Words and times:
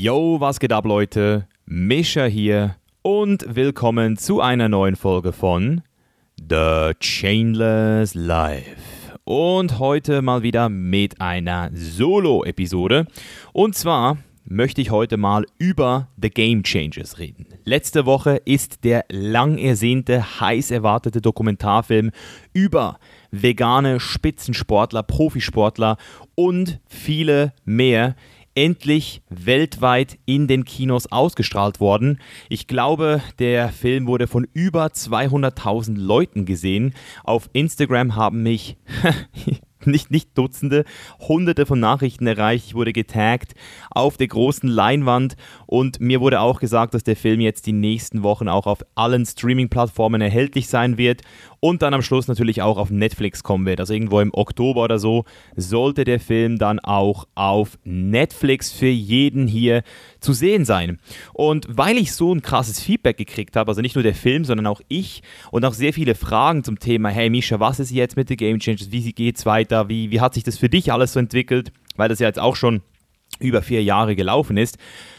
Yo, 0.00 0.38
was 0.38 0.60
geht 0.60 0.72
ab, 0.72 0.84
Leute? 0.84 1.48
Mischa 1.66 2.26
hier 2.26 2.76
und 3.02 3.44
willkommen 3.56 4.16
zu 4.16 4.40
einer 4.40 4.68
neuen 4.68 4.94
Folge 4.94 5.32
von 5.32 5.82
The 6.38 6.92
Chainless 7.00 8.14
Life. 8.14 8.76
Und 9.24 9.80
heute 9.80 10.22
mal 10.22 10.44
wieder 10.44 10.68
mit 10.68 11.20
einer 11.20 11.70
Solo-Episode. 11.74 13.08
Und 13.52 13.74
zwar 13.74 14.18
möchte 14.44 14.80
ich 14.80 14.92
heute 14.92 15.16
mal 15.16 15.44
über 15.58 16.06
The 16.22 16.30
Game 16.30 16.62
Changers 16.62 17.18
reden. 17.18 17.46
Letzte 17.64 18.06
Woche 18.06 18.40
ist 18.44 18.84
der 18.84 19.04
lang 19.08 19.58
ersehnte, 19.58 20.40
heiß 20.40 20.70
erwartete 20.70 21.20
Dokumentarfilm 21.20 22.12
über 22.52 23.00
vegane 23.32 23.98
Spitzensportler, 23.98 25.02
Profisportler 25.02 25.96
und 26.36 26.78
viele 26.86 27.52
mehr 27.64 28.14
endlich 28.58 29.22
weltweit 29.28 30.18
in 30.26 30.48
den 30.48 30.64
Kinos 30.64 31.12
ausgestrahlt 31.12 31.78
worden. 31.78 32.18
Ich 32.48 32.66
glaube, 32.66 33.22
der 33.38 33.68
Film 33.68 34.08
wurde 34.08 34.26
von 34.26 34.48
über 34.52 34.86
200.000 34.86 35.96
Leuten 35.96 36.44
gesehen. 36.44 36.92
Auf 37.22 37.48
Instagram 37.52 38.16
haben 38.16 38.42
mich 38.42 38.76
nicht, 39.84 40.10
nicht 40.10 40.36
Dutzende, 40.36 40.84
Hunderte 41.20 41.66
von 41.66 41.78
Nachrichten 41.78 42.26
erreicht. 42.26 42.66
Ich 42.66 42.74
wurde 42.74 42.92
getaggt 42.92 43.54
auf 43.92 44.16
der 44.16 44.26
großen 44.26 44.68
Leinwand 44.68 45.36
und 45.70 46.00
mir 46.00 46.22
wurde 46.22 46.40
auch 46.40 46.60
gesagt, 46.60 46.94
dass 46.94 47.04
der 47.04 47.14
Film 47.14 47.42
jetzt 47.42 47.66
die 47.66 47.74
nächsten 47.74 48.22
Wochen 48.22 48.48
auch 48.48 48.66
auf 48.66 48.78
allen 48.94 49.26
Streaming-Plattformen 49.26 50.22
erhältlich 50.22 50.66
sein 50.66 50.96
wird 50.96 51.20
und 51.60 51.82
dann 51.82 51.92
am 51.92 52.00
Schluss 52.00 52.26
natürlich 52.26 52.62
auch 52.62 52.78
auf 52.78 52.88
Netflix 52.88 53.42
kommen 53.42 53.66
wird. 53.66 53.78
Also 53.78 53.92
irgendwo 53.92 54.20
im 54.20 54.32
Oktober 54.32 54.84
oder 54.84 54.98
so 54.98 55.26
sollte 55.56 56.04
der 56.04 56.20
Film 56.20 56.56
dann 56.56 56.78
auch 56.78 57.28
auf 57.34 57.78
Netflix 57.84 58.72
für 58.72 58.86
jeden 58.86 59.46
hier 59.46 59.82
zu 60.20 60.32
sehen 60.32 60.64
sein. 60.64 61.00
Und 61.34 61.66
weil 61.68 61.98
ich 61.98 62.12
so 62.14 62.34
ein 62.34 62.40
krasses 62.40 62.80
Feedback 62.80 63.18
gekriegt 63.18 63.54
habe, 63.54 63.70
also 63.70 63.82
nicht 63.82 63.94
nur 63.94 64.02
der 64.02 64.14
Film, 64.14 64.46
sondern 64.46 64.66
auch 64.66 64.80
ich 64.88 65.22
und 65.50 65.66
auch 65.66 65.74
sehr 65.74 65.92
viele 65.92 66.14
Fragen 66.14 66.64
zum 66.64 66.78
Thema, 66.78 67.10
hey 67.10 67.28
Misha, 67.28 67.60
was 67.60 67.78
ist 67.78 67.90
jetzt 67.90 68.16
mit 68.16 68.30
den 68.30 68.38
Game 68.38 68.58
Changers, 68.58 68.90
wie 68.90 69.12
geht's 69.12 69.44
weiter, 69.44 69.90
wie, 69.90 70.10
wie 70.10 70.22
hat 70.22 70.32
sich 70.32 70.44
das 70.44 70.56
für 70.56 70.70
dich 70.70 70.94
alles 70.94 71.12
so 71.12 71.20
entwickelt, 71.20 71.72
weil 71.96 72.08
das 72.08 72.20
ja 72.20 72.26
jetzt 72.26 72.40
auch 72.40 72.56
schon 72.56 72.80
über 73.40 73.62
vier 73.62 73.82
Jahre 73.82 74.16
gelaufen 74.16 74.56
ist, 74.56 74.78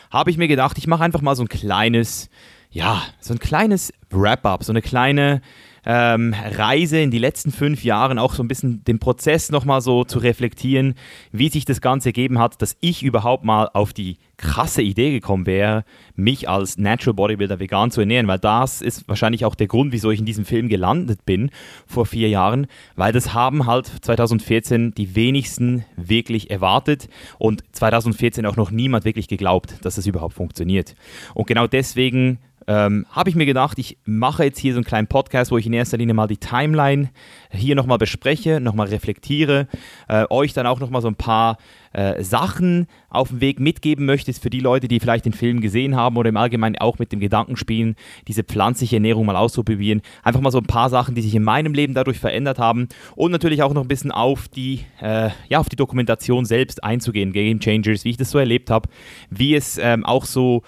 habe 0.09 0.31
ich 0.31 0.37
mir 0.37 0.47
gedacht, 0.47 0.77
ich 0.77 0.87
mache 0.87 1.03
einfach 1.03 1.21
mal 1.21 1.35
so 1.35 1.43
ein 1.43 1.49
kleines, 1.49 2.29
ja, 2.71 3.01
so 3.19 3.33
ein 3.33 3.39
kleines 3.39 3.93
Wrap-up, 4.09 4.63
so 4.63 4.71
eine 4.71 4.81
kleine 4.81 5.41
ähm, 5.85 6.33
Reise 6.33 6.99
in 6.99 7.11
die 7.11 7.19
letzten 7.19 7.51
fünf 7.51 7.83
Jahren 7.83 8.19
auch 8.19 8.33
so 8.33 8.43
ein 8.43 8.47
bisschen 8.47 8.83
den 8.83 8.99
Prozess 8.99 9.51
nochmal 9.51 9.81
so 9.81 10.03
zu 10.03 10.19
reflektieren, 10.19 10.95
wie 11.31 11.49
sich 11.49 11.65
das 11.65 11.81
Ganze 11.81 12.09
ergeben 12.09 12.39
hat, 12.39 12.61
dass 12.61 12.77
ich 12.81 13.03
überhaupt 13.03 13.43
mal 13.43 13.69
auf 13.73 13.93
die 13.93 14.17
krasse 14.39 14.81
Idee 14.81 15.11
gekommen 15.11 15.45
wäre, 15.45 15.83
mich 16.15 16.47
als 16.47 16.77
Natural 16.77 17.13
Bodybuilder 17.13 17.59
vegan 17.59 17.91
zu 17.91 17.99
ernähren, 17.99 18.27
weil 18.27 18.39
das 18.39 18.81
ist 18.81 19.07
wahrscheinlich 19.07 19.43
auch 19.43 19.53
der 19.53 19.67
Grund, 19.67 19.91
wieso 19.91 20.11
ich 20.11 20.19
in 20.19 20.25
diesem 20.25 20.45
Film 20.45 20.69
gelandet 20.69 21.25
bin 21.25 21.51
vor 21.85 22.05
vier 22.05 22.29
Jahren, 22.29 22.67
weil 22.95 23.11
das 23.11 23.33
haben 23.33 23.65
halt 23.65 23.91
2014 24.01 24.93
die 24.93 25.15
wenigsten 25.15 25.85
wirklich 25.97 26.49
erwartet 26.49 27.09
und 27.37 27.63
2014 27.73 28.45
auch 28.45 28.55
noch 28.55 28.71
niemand 28.71 29.03
wirklich 29.03 29.27
geglaubt, 29.27 29.75
dass 29.81 29.95
das 29.95 30.07
überhaupt 30.07 30.35
funktioniert. 30.35 30.95
Und 31.33 31.47
genau 31.47 31.67
deswegen 31.67 32.39
ähm, 32.69 33.07
habe 33.09 33.31
ich 33.31 33.35
mir 33.35 33.47
gedacht, 33.47 33.79
ich 33.79 33.97
mache 34.05 34.43
jetzt 34.43 34.59
hier 34.59 34.73
so 34.73 34.77
einen 34.77 34.85
kleinen 34.85 35.07
Podcast, 35.07 35.49
wo 35.49 35.57
ich 35.57 35.65
in 35.65 35.73
erster 35.73 35.97
Linie 35.97 36.13
mal 36.13 36.27
die 36.27 36.37
Timeline 36.37 37.09
hier 37.49 37.73
nochmal 37.73 37.97
bespreche, 37.97 38.59
nochmal 38.59 38.89
reflektiere, 38.89 39.67
äh, 40.07 40.25
euch 40.29 40.53
dann 40.53 40.67
auch 40.67 40.79
nochmal 40.79 41.01
so 41.01 41.07
ein 41.07 41.15
paar 41.15 41.57
äh, 41.93 42.23
Sachen 42.23 42.85
auf 43.09 43.29
dem 43.29 43.41
Weg 43.41 43.59
mitgeben 43.59 44.05
möchte, 44.05 44.31
für 44.33 44.51
die 44.51 44.59
Leute, 44.59 44.87
die 44.87 44.99
vielleicht 44.99 45.25
den 45.25 45.33
Film 45.33 45.61
gesehen 45.61 45.95
haben 45.95 46.15
oder 46.15 46.29
im 46.29 46.37
Allgemeinen 46.37 46.75
auch 46.77 46.99
mit 46.99 47.11
dem 47.11 47.19
Gedanken 47.19 47.55
spielen, 47.55 47.95
diese 48.27 48.43
pflanzliche 48.43 48.97
Ernährung 48.97 49.25
mal 49.25 49.35
auszuprobieren. 49.35 50.03
Einfach 50.21 50.41
mal 50.41 50.51
so 50.51 50.59
ein 50.59 50.67
paar 50.67 50.91
Sachen, 50.91 51.15
die 51.15 51.23
sich 51.23 51.33
in 51.33 51.43
meinem 51.43 51.73
Leben 51.73 51.95
dadurch 51.95 52.19
verändert 52.19 52.59
haben 52.59 52.87
und 53.15 53.31
natürlich 53.31 53.63
auch 53.63 53.73
noch 53.73 53.81
ein 53.81 53.87
bisschen 53.87 54.11
auf 54.11 54.47
die, 54.47 54.85
äh, 55.01 55.31
ja, 55.47 55.57
auf 55.57 55.69
die 55.69 55.75
Dokumentation 55.75 56.45
selbst 56.45 56.83
einzugehen, 56.83 57.33
Game 57.33 57.59
Changers, 57.59 58.05
wie 58.05 58.11
ich 58.11 58.17
das 58.17 58.29
so 58.29 58.37
erlebt 58.37 58.69
habe, 58.69 58.87
wie 59.31 59.55
es 59.55 59.79
ähm, 59.79 60.05
auch 60.05 60.25
so 60.25 60.61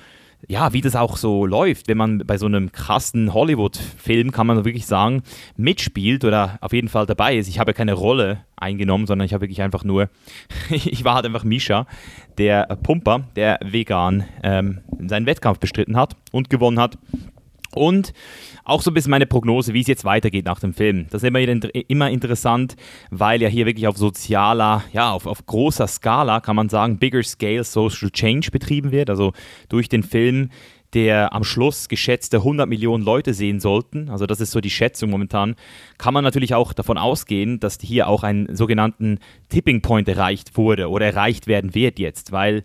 ja, 0.48 0.74
wie 0.74 0.82
das 0.82 0.96
auch 0.96 1.18
so 1.18 1.46
läuft, 1.46 1.88
wenn 1.88 1.98
man 1.98 2.20
bei 2.20 2.38
so 2.38 2.46
einem 2.46 2.72
krassen 2.72 3.34
Hollywood-Film, 3.34 4.32
kann 4.32 4.48
man 4.48 4.66
wirklich 4.66 4.86
sagen, 4.86 5.24
mitspielt 5.56 6.26
oder 6.26 6.58
auf 6.62 6.74
jeden 6.74 6.90
Fall 6.90 7.06
dabei 7.06 7.38
ist. 7.38 7.48
Ich 7.48 7.60
habe 7.60 7.74
keine 7.74 7.94
Rolle 7.94 8.44
eingenommen, 8.56 9.08
sondern 9.08 9.26
ich 9.26 9.34
habe 9.34 9.42
wirklich 9.42 9.62
einfach 9.62 9.84
nur, 9.84 10.10
ich 10.70 11.04
war 11.04 11.16
halt 11.16 11.26
einfach 11.26 11.44
Misha, 11.44 11.86
der 12.38 12.66
Pumper, 12.84 13.22
der 13.36 13.60
vegan 13.64 14.26
ähm, 14.44 14.80
seinen 15.00 15.26
Wettkampf 15.26 15.60
bestritten 15.60 15.98
hat 15.98 16.16
und 16.32 16.50
gewonnen 16.50 16.80
hat. 16.80 16.98
Und 17.74 18.14
auch 18.64 18.82
so 18.82 18.92
ein 18.92 18.94
bisschen 18.94 19.12
meine 19.12 19.26
Prognose, 19.26 19.74
wie 19.74 19.82
es 19.82 19.88
jetzt 19.88 20.06
weitergeht 20.06 20.46
nach 20.46 20.60
dem 20.60 20.74
Film. 20.74 21.08
Das 21.10 21.24
ist 21.24 21.28
immer, 21.28 21.40
immer 21.40 22.10
interessant, 22.10 22.76
weil 23.10 23.42
ja 23.42 23.50
hier 23.50 23.66
wirklich 23.66 23.88
auf 23.88 23.98
sozialer, 23.98 24.84
ja, 24.94 25.12
auf, 25.12 25.26
auf 25.26 25.46
großer 25.46 25.88
Skala, 25.88 26.40
kann 26.42 26.56
man 26.56 26.70
sagen, 26.70 26.98
bigger 26.98 27.24
scale 27.24 27.64
social 27.64 28.10
change 28.12 28.52
betrieben 28.52 28.92
wird. 28.92 29.10
Also 29.10 29.34
durch 29.70 29.90
den 29.90 30.04
Film 30.04 30.50
der 30.94 31.34
am 31.34 31.44
Schluss 31.44 31.88
geschätzte 31.88 32.38
100 32.38 32.68
Millionen 32.68 33.04
Leute 33.04 33.34
sehen 33.34 33.60
sollten, 33.60 34.10
also 34.10 34.26
das 34.26 34.42
ist 34.42 34.52
so 34.52 34.60
die 34.60 34.70
Schätzung 34.70 35.10
momentan, 35.10 35.56
kann 35.98 36.14
man 36.14 36.24
natürlich 36.24 36.54
auch 36.54 36.74
davon 36.74 36.98
ausgehen, 36.98 37.60
dass 37.60 37.78
hier 37.82 38.08
auch 38.08 38.24
ein 38.24 38.48
sogenannten 38.54 39.20
Tipping 39.50 39.82
Point 39.82 40.10
erreicht 40.10 40.58
wurde 40.58 40.90
oder 40.90 41.06
erreicht 41.06 41.48
werden 41.48 41.76
wird 41.76 42.00
jetzt, 42.00 42.32
weil 42.32 42.64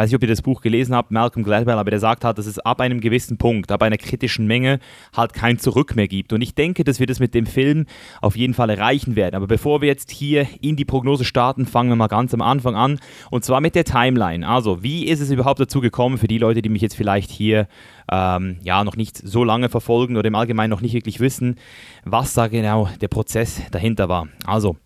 weiß 0.00 0.08
nicht, 0.08 0.16
ob 0.16 0.22
ihr 0.22 0.28
das 0.28 0.40
Buch 0.40 0.62
gelesen 0.62 0.94
habt, 0.94 1.10
Malcolm 1.10 1.44
Gladwell, 1.44 1.76
aber 1.76 1.90
der 1.90 2.00
sagt 2.00 2.24
halt, 2.24 2.38
dass 2.38 2.46
es 2.46 2.58
ab 2.58 2.80
einem 2.80 3.00
gewissen 3.00 3.36
Punkt, 3.36 3.70
ab 3.70 3.82
einer 3.82 3.98
kritischen 3.98 4.46
Menge 4.46 4.78
halt 5.14 5.34
kein 5.34 5.58
Zurück 5.58 5.94
mehr 5.94 6.08
gibt. 6.08 6.32
Und 6.32 6.40
ich 6.40 6.54
denke, 6.54 6.84
dass 6.84 7.00
wir 7.00 7.06
das 7.06 7.20
mit 7.20 7.34
dem 7.34 7.44
Film 7.44 7.84
auf 8.22 8.34
jeden 8.34 8.54
Fall 8.54 8.70
erreichen 8.70 9.14
werden. 9.14 9.34
Aber 9.34 9.46
bevor 9.46 9.82
wir 9.82 9.88
jetzt 9.88 10.10
hier 10.10 10.46
in 10.62 10.76
die 10.76 10.86
Prognose 10.86 11.24
starten, 11.24 11.66
fangen 11.66 11.90
wir 11.90 11.96
mal 11.96 12.06
ganz 12.06 12.32
am 12.32 12.40
Anfang 12.40 12.76
an. 12.76 12.98
Und 13.30 13.44
zwar 13.44 13.60
mit 13.60 13.74
der 13.74 13.84
Timeline. 13.84 14.48
Also, 14.48 14.82
wie 14.82 15.04
ist 15.04 15.20
es 15.20 15.30
überhaupt 15.30 15.60
dazu 15.60 15.82
gekommen 15.82 16.16
für 16.16 16.28
die 16.28 16.38
Leute, 16.38 16.62
die 16.62 16.70
mich 16.70 16.82
jetzt 16.82 16.96
vielleicht 16.96 17.30
hier 17.30 17.68
ähm, 18.10 18.56
ja 18.62 18.84
noch 18.84 18.96
nicht 18.96 19.18
so 19.18 19.44
lange 19.44 19.68
verfolgen 19.68 20.16
oder 20.16 20.28
im 20.28 20.34
Allgemeinen 20.34 20.70
noch 20.70 20.80
nicht 20.80 20.94
wirklich 20.94 21.20
wissen, 21.20 21.56
was 22.04 22.32
da 22.32 22.48
genau 22.48 22.88
der 23.02 23.08
Prozess 23.08 23.60
dahinter 23.70 24.08
war? 24.08 24.28
Also, 24.46 24.76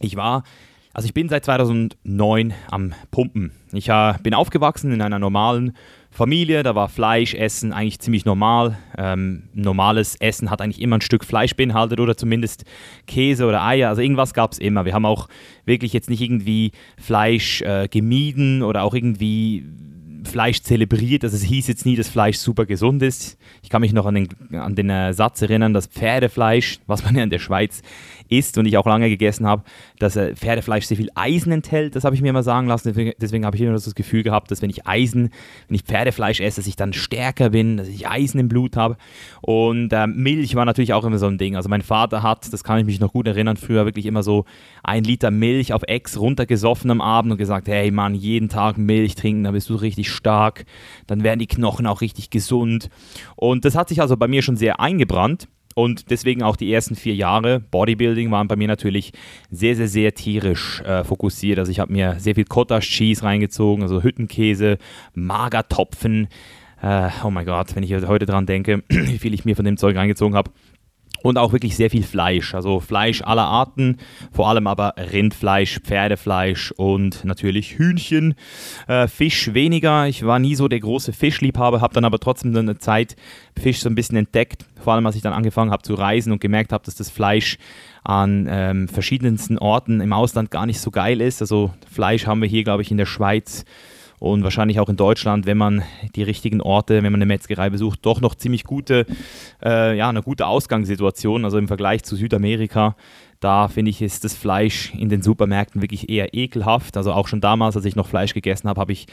ich 0.00 0.16
war 0.16 0.42
also 0.98 1.06
ich 1.06 1.14
bin 1.14 1.28
seit 1.28 1.44
2009 1.44 2.54
am 2.72 2.92
Pumpen. 3.12 3.52
Ich 3.72 3.88
äh, 3.88 4.14
bin 4.20 4.34
aufgewachsen 4.34 4.90
in 4.90 5.00
einer 5.00 5.20
normalen 5.20 5.76
Familie, 6.10 6.64
da 6.64 6.74
war 6.74 6.88
Fleischessen 6.88 7.72
eigentlich 7.72 8.00
ziemlich 8.00 8.24
normal. 8.24 8.78
Ähm, 8.96 9.44
normales 9.54 10.16
Essen 10.16 10.50
hat 10.50 10.60
eigentlich 10.60 10.82
immer 10.82 10.98
ein 10.98 11.00
Stück 11.00 11.24
Fleisch 11.24 11.54
beinhaltet 11.54 12.00
oder 12.00 12.16
zumindest 12.16 12.64
Käse 13.06 13.46
oder 13.46 13.62
Eier. 13.62 13.90
Also 13.90 14.02
irgendwas 14.02 14.34
gab 14.34 14.50
es 14.50 14.58
immer. 14.58 14.86
Wir 14.86 14.92
haben 14.92 15.06
auch 15.06 15.28
wirklich 15.64 15.92
jetzt 15.92 16.10
nicht 16.10 16.20
irgendwie 16.20 16.72
Fleisch 17.00 17.62
äh, 17.62 17.86
gemieden 17.86 18.64
oder 18.64 18.82
auch 18.82 18.92
irgendwie 18.92 19.66
Fleisch 20.24 20.62
zelebriert. 20.62 21.24
Also 21.24 21.36
es 21.36 21.42
hieß 21.44 21.68
jetzt 21.68 21.86
nie, 21.86 21.96
dass 21.96 22.08
Fleisch 22.08 22.38
super 22.38 22.66
gesund 22.66 23.02
ist. 23.02 23.38
Ich 23.62 23.70
kann 23.70 23.80
mich 23.80 23.92
noch 23.92 24.06
an 24.06 24.14
den, 24.14 24.28
an 24.54 24.74
den 24.74 24.90
äh, 24.90 25.12
Satz 25.12 25.42
erinnern, 25.42 25.74
dass 25.74 25.86
Pferdefleisch, 25.86 26.80
was 26.86 27.04
man 27.04 27.14
ja 27.16 27.22
in 27.22 27.30
der 27.30 27.38
Schweiz 27.38 27.82
isst 28.28 28.58
und 28.58 28.66
ich 28.66 28.76
auch 28.76 28.86
lange 28.86 29.08
gegessen 29.08 29.46
habe, 29.46 29.62
dass 29.98 30.16
äh, 30.16 30.34
Pferdefleisch 30.34 30.86
sehr 30.86 30.96
viel 30.96 31.10
Eisen 31.14 31.52
enthält. 31.52 31.96
Das 31.96 32.04
habe 32.04 32.14
ich 32.14 32.22
mir 32.22 32.32
mal 32.32 32.42
sagen 32.42 32.68
lassen. 32.68 32.88
Deswegen, 32.88 33.12
deswegen 33.20 33.44
habe 33.44 33.56
ich 33.56 33.62
immer 33.62 33.72
das 33.72 33.94
Gefühl 33.94 34.22
gehabt, 34.22 34.50
dass 34.50 34.62
wenn 34.62 34.70
ich 34.70 34.86
Eisen, 34.86 35.30
wenn 35.68 35.74
ich 35.74 35.82
Pferdefleisch 35.82 36.40
esse, 36.40 36.60
dass 36.60 36.66
ich 36.66 36.76
dann 36.76 36.92
stärker 36.92 37.50
bin, 37.50 37.76
dass 37.76 37.88
ich 37.88 38.08
Eisen 38.08 38.38
im 38.40 38.48
Blut 38.48 38.76
habe. 38.76 38.96
Und 39.40 39.92
äh, 39.92 40.06
Milch 40.06 40.54
war 40.54 40.64
natürlich 40.64 40.92
auch 40.92 41.04
immer 41.04 41.18
so 41.18 41.26
ein 41.26 41.38
Ding. 41.38 41.56
Also 41.56 41.68
mein 41.68 41.82
Vater 41.82 42.22
hat, 42.22 42.52
das 42.52 42.64
kann 42.64 42.78
ich 42.78 42.86
mich 42.86 43.00
noch 43.00 43.12
gut 43.12 43.26
erinnern, 43.26 43.56
früher 43.56 43.84
wirklich 43.84 44.06
immer 44.06 44.22
so 44.22 44.44
ein 44.82 45.04
Liter 45.04 45.30
Milch 45.30 45.72
auf 45.72 45.82
Ex 45.86 46.18
runtergesoffen 46.18 46.90
am 46.90 47.00
Abend 47.00 47.32
und 47.32 47.38
gesagt, 47.38 47.68
hey 47.68 47.90
Mann, 47.90 48.14
jeden 48.14 48.48
Tag 48.48 48.78
Milch 48.78 49.14
trinken, 49.14 49.44
dann 49.44 49.54
bist 49.54 49.68
du 49.70 49.74
richtig 49.74 50.10
stark, 50.10 50.64
dann 51.06 51.22
werden 51.22 51.40
die 51.40 51.46
Knochen 51.46 51.86
auch 51.86 52.00
richtig 52.00 52.30
gesund. 52.30 52.90
Und 53.36 53.64
das 53.64 53.74
hat 53.74 53.88
sich 53.88 54.00
also 54.00 54.16
bei 54.16 54.28
mir 54.28 54.42
schon 54.42 54.56
sehr 54.56 54.80
eingebrannt. 54.80 55.48
Und 55.78 56.10
deswegen 56.10 56.42
auch 56.42 56.56
die 56.56 56.72
ersten 56.72 56.96
vier 56.96 57.14
Jahre 57.14 57.60
Bodybuilding 57.60 58.32
waren 58.32 58.48
bei 58.48 58.56
mir 58.56 58.66
natürlich 58.66 59.12
sehr, 59.48 59.76
sehr, 59.76 59.86
sehr 59.86 60.12
tierisch 60.12 60.80
äh, 60.80 61.04
fokussiert. 61.04 61.60
Also 61.60 61.70
ich 61.70 61.78
habe 61.78 61.92
mir 61.92 62.16
sehr 62.18 62.34
viel 62.34 62.46
Cottage 62.46 62.84
Cheese 62.84 63.22
reingezogen, 63.22 63.84
also 63.84 64.02
Hüttenkäse, 64.02 64.78
Magertopfen. 65.14 66.26
Äh, 66.82 67.10
oh 67.22 67.30
mein 67.30 67.46
Gott, 67.46 67.76
wenn 67.76 67.84
ich 67.84 67.94
heute 67.94 68.26
dran 68.26 68.44
denke, 68.44 68.82
wie 68.88 69.18
viel 69.18 69.32
ich 69.32 69.44
mir 69.44 69.54
von 69.54 69.64
dem 69.64 69.76
Zeug 69.76 69.94
reingezogen 69.94 70.36
habe 70.36 70.50
und 71.22 71.38
auch 71.38 71.52
wirklich 71.52 71.76
sehr 71.76 71.90
viel 71.90 72.02
Fleisch. 72.02 72.54
Also 72.54 72.80
Fleisch 72.80 73.22
aller 73.22 73.44
Arten, 73.44 73.98
vor 74.32 74.48
allem 74.48 74.66
aber 74.66 74.94
Rindfleisch, 74.96 75.80
Pferdefleisch 75.80 76.72
und 76.72 77.24
natürlich 77.24 77.78
Hühnchen. 77.78 78.34
Äh, 78.86 79.08
Fisch 79.08 79.54
weniger. 79.54 80.06
Ich 80.06 80.24
war 80.24 80.38
nie 80.38 80.54
so 80.54 80.68
der 80.68 80.80
große 80.80 81.12
Fischliebhaber, 81.12 81.80
habe 81.80 81.94
dann 81.94 82.04
aber 82.04 82.18
trotzdem 82.18 82.56
eine 82.56 82.78
Zeit 82.78 83.16
Fisch 83.58 83.80
so 83.80 83.88
ein 83.88 83.94
bisschen 83.94 84.16
entdeckt. 84.16 84.64
Vor 84.80 84.92
allem, 84.92 85.06
als 85.06 85.16
ich 85.16 85.22
dann 85.22 85.32
angefangen 85.32 85.70
habe 85.70 85.82
zu 85.82 85.94
reisen 85.94 86.32
und 86.32 86.40
gemerkt 86.40 86.72
habe, 86.72 86.84
dass 86.84 86.94
das 86.94 87.10
Fleisch 87.10 87.58
an 88.04 88.46
ähm, 88.48 88.88
verschiedensten 88.88 89.58
Orten 89.58 90.00
im 90.00 90.12
Ausland 90.12 90.50
gar 90.50 90.66
nicht 90.66 90.80
so 90.80 90.90
geil 90.90 91.20
ist. 91.20 91.42
Also 91.42 91.74
Fleisch 91.90 92.26
haben 92.26 92.40
wir 92.40 92.48
hier, 92.48 92.64
glaube 92.64 92.82
ich, 92.82 92.90
in 92.90 92.96
der 92.96 93.06
Schweiz 93.06 93.64
und 94.18 94.42
wahrscheinlich 94.42 94.80
auch 94.80 94.88
in 94.88 94.96
Deutschland, 94.96 95.46
wenn 95.46 95.58
man 95.58 95.82
die 96.14 96.22
richtigen 96.22 96.60
Orte, 96.60 97.02
wenn 97.02 97.12
man 97.12 97.20
eine 97.20 97.26
Metzgerei 97.26 97.70
besucht, 97.70 98.00
doch 98.02 98.20
noch 98.20 98.34
ziemlich 98.34 98.64
gute, 98.64 99.06
äh, 99.64 99.96
ja, 99.96 100.08
eine 100.08 100.22
gute 100.22 100.46
Ausgangssituation. 100.46 101.44
Also 101.44 101.58
im 101.58 101.68
Vergleich 101.68 102.02
zu 102.02 102.16
Südamerika, 102.16 102.96
da 103.40 103.68
finde 103.68 103.90
ich, 103.90 104.02
ist 104.02 104.24
das 104.24 104.34
Fleisch 104.34 104.92
in 104.94 105.08
den 105.08 105.22
Supermärkten 105.22 105.82
wirklich 105.82 106.08
eher 106.08 106.34
ekelhaft. 106.34 106.96
Also 106.96 107.12
auch 107.12 107.28
schon 107.28 107.40
damals, 107.40 107.76
als 107.76 107.84
ich 107.84 107.96
noch 107.96 108.08
Fleisch 108.08 108.34
gegessen 108.34 108.68
habe, 108.68 108.80
habe 108.80 108.92
ich 108.92 109.06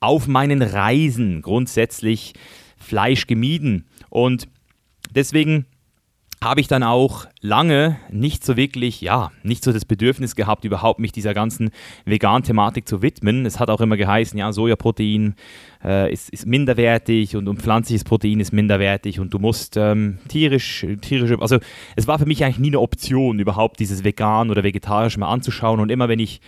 auf 0.00 0.28
meinen 0.28 0.62
Reisen 0.62 1.42
grundsätzlich 1.42 2.34
Fleisch 2.76 3.26
gemieden. 3.26 3.86
Und 4.10 4.46
deswegen 5.14 5.66
habe 6.44 6.60
ich 6.60 6.68
dann 6.68 6.82
auch 6.82 7.26
lange 7.40 7.96
nicht 8.10 8.44
so 8.44 8.56
wirklich, 8.56 9.00
ja, 9.00 9.32
nicht 9.42 9.64
so 9.64 9.72
das 9.72 9.86
Bedürfnis 9.86 10.36
gehabt, 10.36 10.64
überhaupt 10.64 11.00
mich 11.00 11.10
dieser 11.10 11.32
ganzen 11.32 11.70
Vegan-Thematik 12.04 12.86
zu 12.86 13.00
widmen. 13.00 13.46
Es 13.46 13.58
hat 13.58 13.70
auch 13.70 13.80
immer 13.80 13.96
geheißen, 13.96 14.38
ja, 14.38 14.52
Sojaprotein 14.52 15.34
äh, 15.82 16.12
ist, 16.12 16.28
ist, 16.28 16.46
minderwertig 16.46 17.34
und, 17.34 17.48
und, 17.48 17.62
pflanzliches 17.62 18.04
Protein 18.04 18.40
ist 18.40 18.52
minderwertig 18.52 19.20
und 19.20 19.32
du 19.32 19.38
musst 19.38 19.76
ähm, 19.78 20.18
tierisch, 20.28 20.86
tierische, 21.00 21.40
also 21.40 21.58
es 21.96 22.06
war 22.06 22.18
für 22.18 22.26
mich 22.26 22.44
eigentlich 22.44 22.58
nie 22.58 22.68
eine 22.68 22.80
Option, 22.80 23.38
überhaupt 23.38 23.80
dieses 23.80 24.04
vegan 24.04 24.50
oder 24.50 24.62
vegetarisch 24.62 25.16
mal 25.16 25.28
anzuschauen 25.28 25.80
und 25.80 25.90
immer 25.90 26.08
wenn 26.08 26.18
ich 26.18 26.40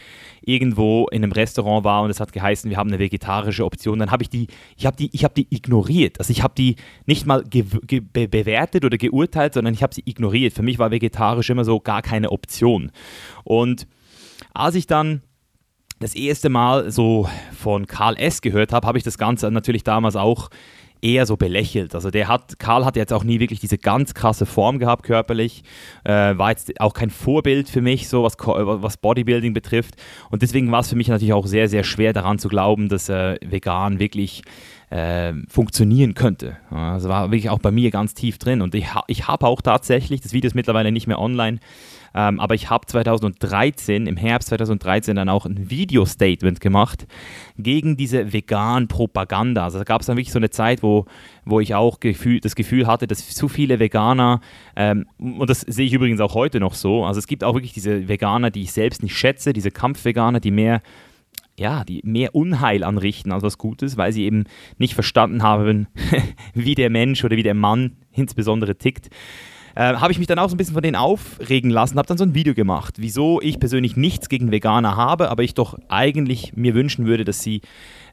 irgendwo 0.46 1.08
in 1.08 1.22
einem 1.22 1.32
Restaurant 1.32 1.84
war 1.84 2.02
und 2.02 2.10
es 2.10 2.20
hat 2.20 2.32
geheißen, 2.32 2.70
wir 2.70 2.78
haben 2.78 2.88
eine 2.88 3.00
vegetarische 3.00 3.64
Option, 3.64 3.98
dann 3.98 4.12
habe 4.12 4.22
ich 4.22 4.30
die, 4.30 4.46
ich 4.76 4.86
habe 4.86 4.96
die, 4.96 5.10
ich 5.12 5.24
habe 5.24 5.34
die 5.34 5.48
ignoriert. 5.50 6.18
Also 6.18 6.30
ich 6.30 6.42
habe 6.42 6.54
die 6.56 6.76
nicht 7.04 7.26
mal 7.26 7.42
be 7.42 8.28
bewertet 8.28 8.84
oder 8.84 8.96
geurteilt, 8.96 9.54
sondern 9.54 9.74
ich 9.74 9.82
habe 9.82 9.94
sie 9.94 10.02
ignoriert. 10.06 10.54
Für 10.54 10.62
mich 10.62 10.78
war 10.78 10.90
vegetarisch 10.90 11.50
immer 11.50 11.64
so 11.64 11.80
gar 11.80 12.00
keine 12.00 12.30
Option. 12.30 12.92
Und 13.42 13.88
als 14.54 14.76
ich 14.76 14.86
dann 14.86 15.22
das 15.98 16.14
erste 16.14 16.48
Mal 16.48 16.90
so 16.90 17.28
von 17.56 17.86
Karl 17.86 18.16
S. 18.16 18.40
gehört 18.40 18.72
habe, 18.72 18.86
habe 18.86 18.98
ich 18.98 19.04
das 19.04 19.18
Ganze 19.18 19.50
natürlich 19.50 19.82
damals 19.82 20.14
auch 20.14 20.50
eher 21.02 21.26
so 21.26 21.36
belächelt. 21.36 21.94
Also 21.94 22.10
der 22.10 22.28
hat, 22.28 22.58
Karl 22.58 22.84
hat 22.84 22.96
jetzt 22.96 23.12
auch 23.12 23.24
nie 23.24 23.40
wirklich 23.40 23.60
diese 23.60 23.78
ganz 23.78 24.14
krasse 24.14 24.46
Form 24.46 24.78
gehabt 24.78 25.04
körperlich, 25.04 25.62
äh, 26.04 26.36
war 26.36 26.50
jetzt 26.50 26.80
auch 26.80 26.94
kein 26.94 27.10
Vorbild 27.10 27.68
für 27.68 27.80
mich, 27.80 28.08
so 28.08 28.22
was, 28.22 28.36
was 28.38 28.96
Bodybuilding 28.96 29.52
betrifft. 29.54 29.96
Und 30.30 30.42
deswegen 30.42 30.70
war 30.72 30.80
es 30.80 30.88
für 30.88 30.96
mich 30.96 31.08
natürlich 31.08 31.32
auch 31.34 31.46
sehr, 31.46 31.68
sehr 31.68 31.84
schwer 31.84 32.12
daran 32.12 32.38
zu 32.38 32.48
glauben, 32.48 32.88
dass 32.88 33.08
äh, 33.08 33.36
vegan 33.44 33.98
wirklich 33.98 34.42
äh, 34.90 35.32
funktionieren 35.48 36.14
könnte. 36.14 36.56
Also 36.70 37.08
war 37.08 37.30
wirklich 37.30 37.50
auch 37.50 37.58
bei 37.58 37.70
mir 37.70 37.90
ganz 37.90 38.14
tief 38.14 38.38
drin. 38.38 38.62
Und 38.62 38.74
ich, 38.74 38.86
ich 39.08 39.26
habe 39.26 39.46
auch 39.46 39.60
tatsächlich, 39.60 40.20
das 40.20 40.32
Video 40.32 40.48
ist 40.48 40.54
mittlerweile 40.54 40.92
nicht 40.92 41.06
mehr 41.06 41.18
online, 41.18 41.58
ähm, 42.16 42.40
aber 42.40 42.54
ich 42.54 42.70
habe 42.70 42.86
2013, 42.86 44.06
im 44.06 44.16
Herbst 44.16 44.48
2013, 44.48 45.16
dann 45.16 45.28
auch 45.28 45.44
ein 45.44 45.68
Video-Statement 45.68 46.60
gemacht 46.60 47.06
gegen 47.58 47.98
diese 47.98 48.32
vegan 48.32 48.88
Propaganda. 48.88 49.64
Also 49.64 49.76
da 49.76 49.84
gab 49.84 50.00
es 50.00 50.06
dann 50.06 50.16
wirklich 50.16 50.32
so 50.32 50.38
eine 50.38 50.48
Zeit, 50.48 50.82
wo, 50.82 51.04
wo 51.44 51.60
ich 51.60 51.74
auch 51.74 52.00
Gefühl, 52.00 52.40
das 52.40 52.56
Gefühl 52.56 52.86
hatte, 52.86 53.06
dass 53.06 53.28
zu 53.28 53.48
viele 53.48 53.78
Veganer, 53.78 54.40
ähm, 54.76 55.06
und 55.18 55.50
das 55.50 55.60
sehe 55.60 55.84
ich 55.84 55.92
übrigens 55.92 56.20
auch 56.20 56.34
heute 56.34 56.58
noch 56.58 56.72
so, 56.72 57.04
also 57.04 57.18
es 57.18 57.26
gibt 57.26 57.44
auch 57.44 57.54
wirklich 57.54 57.74
diese 57.74 58.08
Veganer, 58.08 58.50
die 58.50 58.62
ich 58.62 58.72
selbst 58.72 59.02
nicht 59.02 59.16
schätze, 59.16 59.52
diese 59.52 59.70
Kampfveganer, 59.70 60.40
die 60.40 60.50
mehr 60.50 60.80
ja, 61.58 61.84
die 61.84 62.02
mehr 62.04 62.34
Unheil 62.34 62.84
anrichten 62.84 63.32
als 63.32 63.42
was 63.42 63.56
Gutes, 63.56 63.96
weil 63.96 64.12
sie 64.12 64.24
eben 64.24 64.44
nicht 64.76 64.92
verstanden 64.92 65.42
haben, 65.42 65.86
wie 66.54 66.74
der 66.74 66.90
Mensch 66.90 67.24
oder 67.24 67.36
wie 67.36 67.42
der 67.42 67.54
Mann 67.54 67.96
insbesondere 68.12 68.76
tickt 68.76 69.08
äh, 69.76 69.94
habe 69.96 70.10
ich 70.10 70.18
mich 70.18 70.26
dann 70.26 70.38
auch 70.38 70.48
so 70.48 70.54
ein 70.54 70.58
bisschen 70.58 70.74
von 70.74 70.82
denen 70.82 70.96
aufregen 70.96 71.70
lassen, 71.70 71.98
habe 71.98 72.08
dann 72.08 72.18
so 72.18 72.24
ein 72.24 72.34
Video 72.34 72.54
gemacht, 72.54 72.94
wieso 72.98 73.40
ich 73.42 73.60
persönlich 73.60 73.96
nichts 73.96 74.28
gegen 74.28 74.50
Veganer 74.50 74.96
habe, 74.96 75.30
aber 75.30 75.42
ich 75.42 75.54
doch 75.54 75.78
eigentlich 75.88 76.54
mir 76.56 76.74
wünschen 76.74 77.06
würde, 77.06 77.24
dass 77.24 77.42
sie 77.42 77.60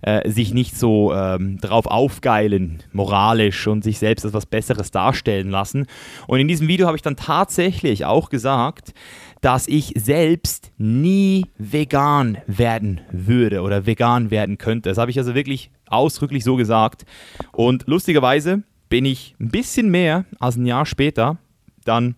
äh, 0.02 0.30
sich 0.30 0.54
nicht 0.54 0.78
so 0.78 1.14
ähm, 1.14 1.58
drauf 1.62 1.86
aufgeilen, 1.86 2.84
moralisch 2.92 3.66
und 3.68 3.84
sich 3.84 3.98
selbst 3.98 4.26
als 4.26 4.34
was 4.34 4.46
Besseres 4.46 4.92
darstellen 4.92 5.50
lassen. 5.50 5.86
Und 6.28 6.40
in 6.40 6.50
diesem 6.50 6.68
Video 6.68 6.86
habe 6.86 6.98
ich 6.98 7.02
dann 7.02 7.16
tatsächlich 7.16 8.04
auch 8.04 8.30
gesagt, 8.30 8.94
dass 9.40 9.68
ich 9.68 9.94
selbst 9.96 10.72
nie 10.78 11.46
vegan 11.58 12.38
werden 12.46 13.00
würde 13.12 13.62
oder 13.62 13.86
vegan 13.86 14.32
werden 14.32 14.58
könnte. 14.58 14.90
Das 14.90 14.98
habe 14.98 15.12
ich 15.12 15.18
also 15.18 15.34
wirklich 15.34 15.72
ausdrücklich 15.88 16.44
so 16.44 16.58
gesagt. 16.58 17.06
Und 17.54 17.86
lustigerweise 17.88 18.64
bin 18.90 19.06
ich 19.06 19.36
ein 19.40 19.50
bisschen 19.50 19.90
mehr 19.90 20.26
als 20.40 20.58
ein 20.58 20.66
Jahr 20.66 20.86
später 20.86 21.40
dann 21.84 22.16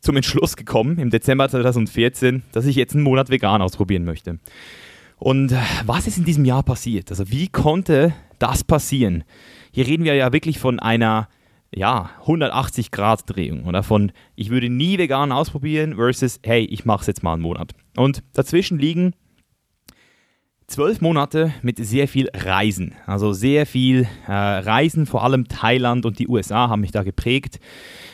zum 0.00 0.16
Entschluss 0.16 0.56
gekommen, 0.56 0.98
im 0.98 1.10
Dezember 1.10 1.48
2014, 1.48 2.42
dass 2.52 2.66
ich 2.66 2.76
jetzt 2.76 2.94
einen 2.94 3.04
Monat 3.04 3.30
vegan 3.30 3.62
ausprobieren 3.62 4.04
möchte. 4.04 4.38
Und 5.18 5.52
äh, 5.52 5.58
was 5.86 6.08
ist 6.08 6.18
in 6.18 6.24
diesem 6.24 6.44
Jahr 6.44 6.64
passiert? 6.64 7.10
Also 7.10 7.30
wie 7.30 7.48
konnte 7.48 8.12
das 8.40 8.64
passieren? 8.64 9.22
Hier 9.70 9.86
reden 9.86 10.04
wir 10.04 10.14
ja 10.14 10.32
wirklich 10.32 10.58
von 10.58 10.80
einer 10.80 11.28
ja, 11.74 12.10
180-Grad-Drehung 12.26 13.64
oder 13.64 13.82
von 13.82 14.12
ich 14.34 14.50
würde 14.50 14.68
nie 14.68 14.98
vegan 14.98 15.32
ausprobieren 15.32 15.94
versus 15.94 16.40
hey, 16.42 16.64
ich 16.64 16.84
mache 16.84 17.02
es 17.02 17.06
jetzt 17.06 17.22
mal 17.22 17.34
einen 17.34 17.42
Monat. 17.42 17.72
Und 17.96 18.24
dazwischen 18.32 18.78
liegen 18.78 19.14
zwölf 20.66 21.00
Monate 21.00 21.54
mit 21.62 21.78
sehr 21.78 22.08
viel 22.08 22.28
Reisen. 22.34 22.94
Also 23.06 23.32
sehr 23.32 23.66
viel 23.66 24.08
äh, 24.26 24.32
Reisen, 24.32 25.06
vor 25.06 25.22
allem 25.22 25.46
Thailand 25.46 26.04
und 26.04 26.18
die 26.18 26.28
USA 26.28 26.68
haben 26.68 26.80
mich 26.80 26.92
da 26.92 27.04
geprägt 27.04 27.60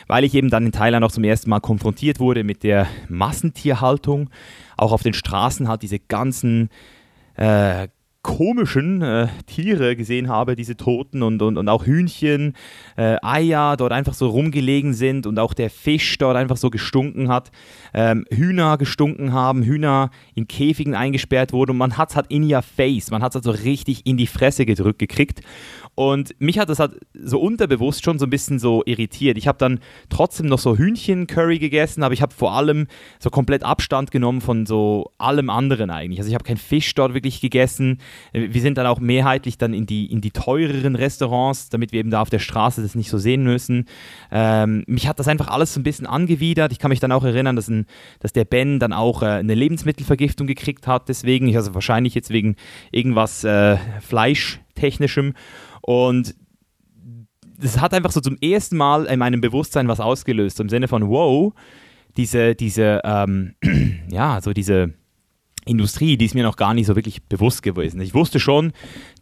weil 0.09 0.23
ich 0.23 0.33
eben 0.33 0.49
dann 0.49 0.65
in 0.65 0.71
Thailand 0.73 1.05
auch 1.05 1.11
zum 1.11 1.23
ersten 1.23 1.51
Mal 1.51 1.59
konfrontiert 1.61 2.19
wurde 2.19 2.43
mit 2.43 2.63
der 2.63 2.87
Massentierhaltung. 3.07 4.31
Auch 4.75 4.91
auf 4.91 5.03
den 5.03 5.13
Straßen 5.13 5.67
halt 5.67 5.83
diese 5.83 5.99
ganzen 5.99 6.69
äh, 7.35 7.87
komischen 8.21 9.01
äh, 9.01 9.27
Tiere 9.45 9.95
gesehen 9.95 10.27
habe, 10.27 10.55
diese 10.55 10.75
Toten 10.75 11.23
und, 11.23 11.41
und, 11.41 11.57
und 11.57 11.69
auch 11.69 11.85
Hühnchen, 11.85 12.53
äh, 12.97 13.15
Eier 13.21 13.77
dort 13.77 13.93
einfach 13.93 14.13
so 14.13 14.27
rumgelegen 14.27 14.93
sind 14.93 15.25
und 15.25 15.39
auch 15.39 15.53
der 15.53 15.69
Fisch 15.69 16.17
dort 16.17 16.35
einfach 16.35 16.57
so 16.57 16.69
gestunken 16.69 17.29
hat, 17.29 17.51
ähm, 17.93 18.25
Hühner 18.29 18.77
gestunken 18.77 19.31
haben, 19.31 19.63
Hühner 19.63 20.11
in 20.35 20.49
Käfigen 20.49 20.95
eingesperrt 20.95 21.53
wurden 21.53 21.71
und 21.71 21.77
man 21.77 21.97
hat 21.97 22.09
es 22.09 22.15
halt 22.17 22.27
in 22.27 22.43
your 22.43 22.61
face, 22.61 23.09
man 23.09 23.23
hat 23.23 23.31
es 23.31 23.35
halt 23.35 23.45
so 23.45 23.63
richtig 23.63 24.05
in 24.05 24.17
die 24.17 24.27
Fresse 24.27 24.65
gedrückt 24.65 24.99
gekriegt 24.99 25.41
und 25.99 26.33
mich 26.39 26.57
hat 26.59 26.69
das 26.69 26.79
halt 26.79 26.93
so 27.13 27.41
unterbewusst 27.41 28.05
schon 28.05 28.19
so 28.19 28.25
ein 28.25 28.29
bisschen 28.29 28.57
so 28.57 28.83
irritiert. 28.85 29.37
Ich 29.37 29.49
habe 29.49 29.57
dann 29.57 29.81
trotzdem 30.07 30.45
noch 30.45 30.59
so 30.59 30.77
Hühnchen-Curry 30.77 31.59
gegessen, 31.59 32.03
aber 32.03 32.13
ich 32.13 32.21
habe 32.21 32.33
vor 32.33 32.53
allem 32.53 32.87
so 33.19 33.29
komplett 33.29 33.63
Abstand 33.63 34.09
genommen 34.09 34.39
von 34.39 34.65
so 34.65 35.11
allem 35.17 35.49
anderen 35.49 35.89
eigentlich. 35.89 36.19
Also 36.19 36.29
ich 36.29 36.35
habe 36.35 36.45
keinen 36.45 36.55
Fisch 36.55 36.95
dort 36.95 37.13
wirklich 37.13 37.41
gegessen. 37.41 37.99
Wir 38.33 38.61
sind 38.61 38.77
dann 38.77 38.85
auch 38.85 38.99
mehrheitlich 38.99 39.57
dann 39.57 39.73
in 39.73 39.85
die, 39.85 40.11
in 40.11 40.21
die 40.21 40.31
teureren 40.31 40.95
Restaurants, 40.95 41.69
damit 41.69 41.91
wir 41.91 41.99
eben 41.99 42.11
da 42.11 42.21
auf 42.21 42.29
der 42.29 42.39
Straße 42.39 42.81
das 42.81 42.95
nicht 42.95 43.09
so 43.09 43.17
sehen 43.17 43.43
müssen. 43.43 43.85
Ähm, 44.31 44.83
mich 44.87 45.07
hat 45.07 45.19
das 45.19 45.27
einfach 45.27 45.47
alles 45.47 45.73
so 45.73 45.79
ein 45.79 45.83
bisschen 45.83 46.07
angewidert. 46.07 46.71
Ich 46.71 46.79
kann 46.79 46.89
mich 46.89 46.99
dann 46.99 47.11
auch 47.11 47.23
erinnern, 47.23 47.55
dass, 47.55 47.67
ein, 47.67 47.85
dass 48.19 48.33
der 48.33 48.45
Ben 48.45 48.79
dann 48.79 48.93
auch 48.93 49.21
äh, 49.21 49.27
eine 49.27 49.55
Lebensmittelvergiftung 49.55 50.47
gekriegt 50.47 50.87
hat. 50.87 51.09
Deswegen, 51.09 51.55
also 51.55 51.73
wahrscheinlich 51.73 52.15
jetzt 52.15 52.29
wegen 52.29 52.55
irgendwas 52.91 53.43
äh, 53.43 53.77
Fleischtechnischem. 54.01 55.33
Und 55.81 56.35
das 57.59 57.79
hat 57.81 57.93
einfach 57.93 58.11
so 58.11 58.21
zum 58.21 58.37
ersten 58.41 58.77
Mal 58.77 59.05
in 59.05 59.19
meinem 59.19 59.41
Bewusstsein 59.41 59.87
was 59.87 59.99
ausgelöst, 59.99 60.59
im 60.59 60.69
Sinne 60.69 60.87
von, 60.87 61.09
wow, 61.09 61.53
diese, 62.17 62.55
diese, 62.55 63.01
ähm, 63.03 63.55
ja, 64.09 64.41
so 64.41 64.53
diese 64.53 64.93
Industrie, 65.65 66.17
die 66.17 66.25
ist 66.25 66.35
mir 66.35 66.43
noch 66.43 66.55
gar 66.55 66.73
nicht 66.73 66.87
so 66.87 66.95
wirklich 66.95 67.23
bewusst 67.23 67.63
gewesen. 67.63 68.01
Ich 68.01 68.13
wusste 68.13 68.39
schon, 68.39 68.73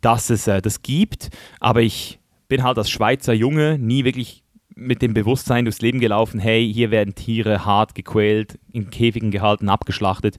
dass 0.02 0.30
es 0.30 0.48
äh, 0.48 0.62
das 0.62 0.82
gibt, 0.82 1.30
aber 1.60 1.82
ich 1.82 2.20
bin 2.48 2.64
halt 2.64 2.78
als 2.78 2.90
Schweizer 2.90 3.34
Junge 3.34 3.78
nie 3.78 4.04
wirklich 4.06 4.44
mit 4.76 5.02
dem 5.02 5.14
Bewusstsein 5.14 5.66
durchs 5.66 5.82
Leben 5.82 6.00
gelaufen, 6.00 6.40
hey, 6.40 6.72
hier 6.72 6.92
werden 6.92 7.16
Tiere 7.16 7.66
hart 7.66 7.96
gequält, 7.96 8.60
in 8.78 8.90
Käfigen 8.90 9.32
gehalten, 9.32 9.70
abgeschlachtet. 9.70 10.38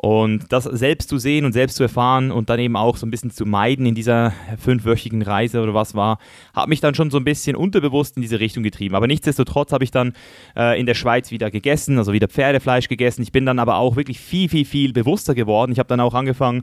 Und 0.00 0.52
das 0.52 0.62
selbst 0.62 1.08
zu 1.08 1.18
sehen 1.18 1.44
und 1.44 1.52
selbst 1.52 1.74
zu 1.74 1.82
erfahren 1.82 2.30
und 2.30 2.50
dann 2.50 2.60
eben 2.60 2.76
auch 2.76 2.96
so 2.96 3.04
ein 3.04 3.10
bisschen 3.10 3.32
zu 3.32 3.44
meiden 3.44 3.84
in 3.84 3.96
dieser 3.96 4.32
fünfwöchigen 4.56 5.22
Reise 5.22 5.60
oder 5.60 5.74
was 5.74 5.96
war, 5.96 6.18
hat 6.54 6.68
mich 6.68 6.78
dann 6.80 6.94
schon 6.94 7.10
so 7.10 7.18
ein 7.18 7.24
bisschen 7.24 7.56
unterbewusst 7.56 8.14
in 8.14 8.22
diese 8.22 8.38
Richtung 8.38 8.62
getrieben. 8.62 8.94
Aber 8.94 9.08
nichtsdestotrotz 9.08 9.72
habe 9.72 9.82
ich 9.82 9.90
dann 9.90 10.12
äh, 10.56 10.78
in 10.78 10.86
der 10.86 10.94
Schweiz 10.94 11.32
wieder 11.32 11.50
gegessen, 11.50 11.98
also 11.98 12.12
wieder 12.12 12.28
Pferdefleisch 12.28 12.86
gegessen. 12.86 13.22
Ich 13.22 13.32
bin 13.32 13.44
dann 13.44 13.58
aber 13.58 13.78
auch 13.78 13.96
wirklich 13.96 14.20
viel, 14.20 14.48
viel, 14.48 14.64
viel 14.64 14.92
bewusster 14.92 15.34
geworden. 15.34 15.72
Ich 15.72 15.80
habe 15.80 15.88
dann 15.88 15.98
auch 15.98 16.14
angefangen, 16.14 16.62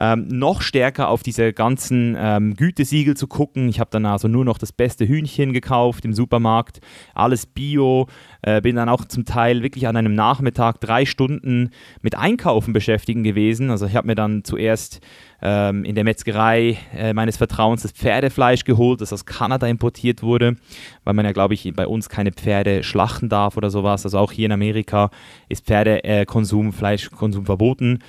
ähm, 0.00 0.26
noch 0.28 0.62
stärker 0.62 1.08
auf 1.08 1.22
diese 1.22 1.52
ganzen 1.52 2.16
ähm, 2.18 2.56
Gütesiegel 2.56 3.14
zu 3.14 3.26
gucken. 3.26 3.68
Ich 3.68 3.78
habe 3.78 3.90
dann 3.90 4.06
also 4.06 4.26
nur 4.26 4.46
noch 4.46 4.56
das 4.56 4.72
beste 4.72 5.06
Hühnchen 5.06 5.52
gekauft 5.52 6.06
im 6.06 6.14
Supermarkt, 6.14 6.80
alles 7.14 7.44
Bio, 7.44 8.06
äh, 8.42 8.60
bin 8.60 8.76
dann 8.76 8.88
auch 8.88 9.04
zum 9.04 9.24
Teil 9.24 9.62
wirklich 9.62 9.86
an 9.86 9.96
einem 9.96 10.14
Nachmittag 10.14 10.80
drei 10.80 11.04
Stunden 11.04 11.70
mit 12.02 12.16
Einkaufen 12.16 12.72
beschäftigen 12.72 13.22
gewesen. 13.22 13.70
Also 13.70 13.86
ich 13.86 13.96
habe 13.96 14.06
mir 14.06 14.14
dann 14.14 14.44
zuerst 14.44 15.00
ähm, 15.42 15.84
in 15.84 15.94
der 15.94 16.04
Metzgerei 16.04 16.78
äh, 16.94 17.12
meines 17.12 17.36
Vertrauens 17.36 17.82
das 17.82 17.92
Pferdefleisch 17.92 18.64
geholt, 18.64 19.00
das 19.00 19.12
aus 19.12 19.26
Kanada 19.26 19.66
importiert 19.66 20.22
wurde, 20.22 20.56
weil 21.04 21.14
man 21.14 21.24
ja, 21.24 21.32
glaube 21.32 21.54
ich, 21.54 21.72
bei 21.74 21.86
uns 21.86 22.08
keine 22.08 22.32
Pferde 22.32 22.82
schlachten 22.82 23.28
darf 23.28 23.56
oder 23.56 23.70
sowas. 23.70 24.04
Also 24.04 24.18
auch 24.18 24.32
hier 24.32 24.46
in 24.46 24.52
Amerika 24.52 25.10
ist 25.48 25.66
Pferdekonsum, 25.66 26.68
äh, 26.68 26.72
Fleischkonsum 26.72 27.46
verboten. 27.46 28.00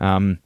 Ähm, 0.00 0.38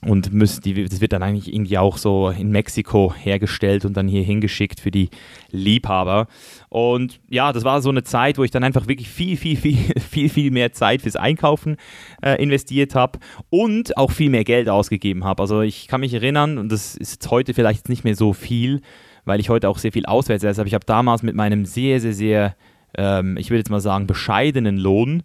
und 0.00 0.32
müssen 0.32 0.62
die, 0.62 0.84
das 0.84 1.00
wird 1.00 1.12
dann 1.12 1.24
eigentlich 1.24 1.52
irgendwie 1.52 1.76
auch 1.76 1.96
so 1.96 2.28
in 2.28 2.50
Mexiko 2.50 3.12
hergestellt 3.14 3.84
und 3.84 3.96
dann 3.96 4.06
hier 4.06 4.22
hingeschickt 4.22 4.78
für 4.78 4.92
die 4.92 5.10
Liebhaber. 5.50 6.28
Und 6.68 7.20
ja, 7.28 7.52
das 7.52 7.64
war 7.64 7.82
so 7.82 7.88
eine 7.88 8.04
Zeit, 8.04 8.38
wo 8.38 8.44
ich 8.44 8.52
dann 8.52 8.62
einfach 8.62 8.86
wirklich 8.86 9.08
viel, 9.08 9.36
viel, 9.36 9.56
viel, 9.56 9.76
viel, 10.10 10.28
viel 10.28 10.50
mehr 10.52 10.72
Zeit 10.72 11.02
fürs 11.02 11.16
Einkaufen 11.16 11.76
äh, 12.22 12.40
investiert 12.40 12.94
habe 12.94 13.18
und 13.50 13.96
auch 13.96 14.12
viel 14.12 14.30
mehr 14.30 14.44
Geld 14.44 14.68
ausgegeben 14.68 15.24
habe. 15.24 15.42
Also 15.42 15.62
ich 15.62 15.88
kann 15.88 16.00
mich 16.00 16.14
erinnern, 16.14 16.58
und 16.58 16.70
das 16.70 16.94
ist 16.94 17.14
jetzt 17.14 17.30
heute 17.30 17.52
vielleicht 17.52 17.88
nicht 17.88 18.04
mehr 18.04 18.14
so 18.14 18.32
viel, 18.32 18.82
weil 19.24 19.40
ich 19.40 19.50
heute 19.50 19.68
auch 19.68 19.78
sehr 19.78 19.92
viel 19.92 20.06
auswärts 20.06 20.44
esse, 20.44 20.60
aber 20.60 20.68
ich 20.68 20.74
habe 20.74 20.86
damals 20.86 21.24
mit 21.24 21.34
meinem 21.34 21.64
sehr, 21.64 22.00
sehr, 22.00 22.14
sehr, 22.14 22.56
ähm, 22.96 23.36
ich 23.36 23.50
würde 23.50 23.58
jetzt 23.58 23.70
mal 23.70 23.80
sagen, 23.80 24.06
bescheidenen 24.06 24.78
Lohn 24.78 25.24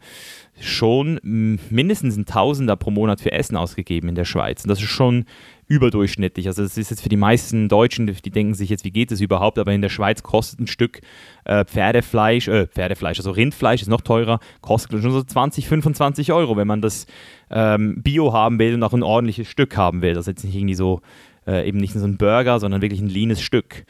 schon 0.59 1.19
mindestens 1.23 2.15
ein 2.15 2.25
Tausender 2.25 2.75
pro 2.75 2.91
Monat 2.91 3.21
für 3.21 3.31
Essen 3.31 3.57
ausgegeben 3.57 4.09
in 4.09 4.15
der 4.15 4.25
Schweiz. 4.25 4.63
Und 4.63 4.69
das 4.69 4.79
ist 4.79 4.89
schon 4.89 5.25
überdurchschnittlich. 5.67 6.47
Also 6.47 6.61
das 6.61 6.77
ist 6.77 6.91
jetzt 6.91 7.01
für 7.01 7.09
die 7.09 7.17
meisten 7.17 7.69
Deutschen, 7.69 8.05
die 8.07 8.29
denken 8.29 8.53
sich 8.53 8.69
jetzt, 8.69 8.85
wie 8.85 8.91
geht 8.91 9.11
das 9.11 9.21
überhaupt? 9.21 9.57
Aber 9.57 9.71
in 9.71 9.81
der 9.81 9.89
Schweiz 9.89 10.21
kostet 10.21 10.59
ein 10.59 10.67
Stück 10.67 11.01
äh, 11.45 11.65
Pferdefleisch, 11.65 12.47
äh, 12.47 12.67
Pferdefleisch, 12.67 13.19
also 13.19 13.31
Rindfleisch 13.31 13.81
ist 13.81 13.87
noch 13.87 14.01
teurer, 14.01 14.39
kostet 14.61 15.01
schon 15.01 15.11
so 15.11 15.23
20, 15.23 15.67
25 15.67 16.31
Euro, 16.31 16.57
wenn 16.57 16.67
man 16.67 16.81
das 16.81 17.07
ähm, 17.49 18.01
Bio 18.03 18.33
haben 18.33 18.59
will 18.59 18.75
und 18.75 18.83
auch 18.83 18.93
ein 18.93 19.03
ordentliches 19.03 19.47
Stück 19.47 19.75
haben 19.77 20.01
will. 20.01 20.13
Das 20.13 20.27
ist 20.27 20.33
jetzt 20.33 20.43
nicht 20.43 20.55
irgendwie 20.55 20.75
so, 20.75 21.01
äh, 21.47 21.67
eben 21.67 21.79
nicht 21.79 21.93
so 21.93 22.05
ein 22.05 22.17
Burger, 22.17 22.59
sondern 22.59 22.81
wirklich 22.81 23.01
ein 23.01 23.09
leanes 23.09 23.41
Stück. 23.41 23.85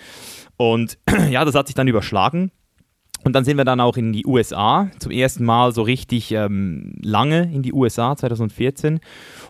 Und 0.57 0.97
ja, 1.29 1.43
das 1.43 1.55
hat 1.55 1.67
sich 1.67 1.75
dann 1.75 1.87
überschlagen. 1.87 2.51
Und 3.23 3.33
dann 3.33 3.45
sind 3.45 3.57
wir 3.57 3.65
dann 3.65 3.79
auch 3.79 3.95
in 3.97 4.11
die 4.11 4.25
USA, 4.25 4.89
zum 4.99 5.11
ersten 5.11 5.45
Mal 5.45 5.71
so 5.73 5.81
richtig 5.81 6.31
ähm, 6.31 6.95
lange 7.01 7.43
in 7.53 7.61
die 7.61 7.73
USA, 7.73 8.15
2014. 8.15 8.99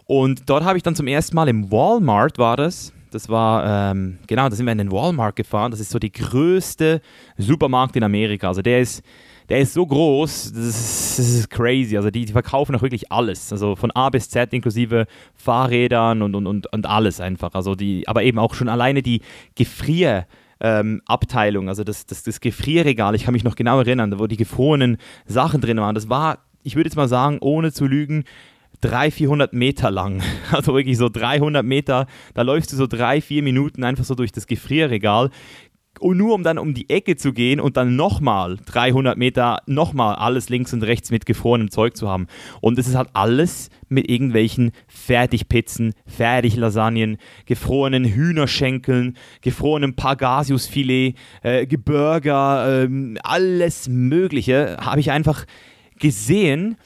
Und 0.05 0.49
dort 0.49 0.63
habe 0.63 0.77
ich 0.77 0.83
dann 0.83 0.95
zum 0.95 1.07
ersten 1.07 1.35
Mal 1.35 1.47
im 1.47 1.71
Walmart, 1.71 2.37
war 2.37 2.55
das, 2.55 2.93
das 3.13 3.29
war, 3.29 3.91
ähm, 3.91 4.17
genau, 4.27 4.49
da 4.49 4.55
sind 4.55 4.65
wir 4.65 4.71
in 4.71 4.77
den 4.79 4.91
Walmart 4.91 5.35
gefahren. 5.35 5.71
Das 5.71 5.79
ist 5.79 5.91
so 5.91 5.99
die 5.99 6.11
größte 6.11 7.01
Supermarkt 7.37 7.95
in 7.95 8.03
Amerika. 8.03 8.47
Also 8.47 8.61
der 8.61 8.81
ist, 8.81 9.03
der 9.49 9.59
ist 9.59 9.73
so 9.73 9.85
groß, 9.85 10.53
das 10.53 10.65
ist, 10.65 11.19
das 11.19 11.29
ist 11.29 11.49
crazy. 11.49 11.95
Also 11.95 12.09
die, 12.09 12.25
die, 12.25 12.31
verkaufen 12.31 12.75
auch 12.75 12.81
wirklich 12.81 13.11
alles. 13.11 13.51
Also 13.51 13.75
von 13.75 13.91
A 13.91 14.09
bis 14.09 14.29
Z 14.29 14.51
inklusive 14.53 15.05
Fahrrädern 15.35 16.21
und, 16.21 16.33
und, 16.35 16.47
und, 16.47 16.73
und 16.73 16.85
alles 16.85 17.19
einfach. 17.19 17.53
Also 17.53 17.75
die, 17.75 18.07
aber 18.07 18.23
eben 18.23 18.39
auch 18.39 18.53
schon 18.53 18.69
alleine 18.69 19.01
die 19.01 19.21
Gefrier- 19.55 20.25
ähm, 20.63 21.01
Abteilung, 21.05 21.67
also 21.67 21.83
das, 21.83 22.05
das, 22.05 22.23
das 22.23 22.39
Gefrierregal, 22.39 23.13
ich 23.15 23.25
kann 23.25 23.33
mich 23.33 23.43
noch 23.43 23.55
genau 23.55 23.79
erinnern, 23.79 24.17
wo 24.17 24.27
die 24.27 24.37
gefrorenen 24.37 24.97
Sachen 25.25 25.61
drin 25.61 25.77
waren. 25.77 25.93
Das 25.93 26.09
war, 26.09 26.39
ich 26.63 26.75
würde 26.75 26.87
jetzt 26.87 26.95
mal 26.95 27.09
sagen, 27.09 27.37
ohne 27.41 27.73
zu 27.73 27.85
lügen, 27.85 28.23
300, 28.81 29.13
400 29.13 29.53
Meter 29.53 29.91
lang. 29.91 30.23
Also 30.51 30.73
wirklich 30.73 30.97
so 30.97 31.09
300 31.09 31.65
Meter, 31.65 32.07
da 32.33 32.41
läufst 32.41 32.71
du 32.71 32.77
so 32.77 32.87
drei, 32.87 33.21
vier 33.21 33.43
Minuten 33.43 33.83
einfach 33.83 34.05
so 34.05 34.15
durch 34.15 34.31
das 34.31 34.47
Gefrierregal, 34.47 35.29
nur 36.01 36.33
um 36.33 36.43
dann 36.43 36.57
um 36.57 36.73
die 36.73 36.89
Ecke 36.89 37.15
zu 37.15 37.33
gehen 37.33 37.59
und 37.59 37.77
dann 37.77 37.95
nochmal 37.95 38.57
300 38.65 39.17
Meter, 39.17 39.59
nochmal 39.67 40.15
alles 40.15 40.49
links 40.49 40.73
und 40.73 40.83
rechts 40.83 41.11
mit 41.11 41.25
gefrorenem 41.25 41.71
Zeug 41.71 41.95
zu 41.95 42.09
haben. 42.09 42.27
Und 42.61 42.77
es 42.79 42.87
ist 42.87 42.95
halt 42.95 43.09
alles 43.13 43.69
mit 43.89 44.09
irgendwelchen 44.09 44.71
Fertigpizzen, 44.87 45.93
Fertiglasagnen, 46.05 47.17
gefrorenen 47.45 48.05
Hühnerschenkeln, 48.05 49.17
gefrorenem 49.41 49.95
Pagasiusfilet, 49.95 51.15
äh, 51.41 51.65
Geburger, 51.67 52.83
äh, 52.83 53.15
alles 53.23 53.87
Mögliche 53.87 54.77
habe 54.79 54.99
ich 54.99 55.11
einfach 55.11 55.45
gesehen. 55.99 56.77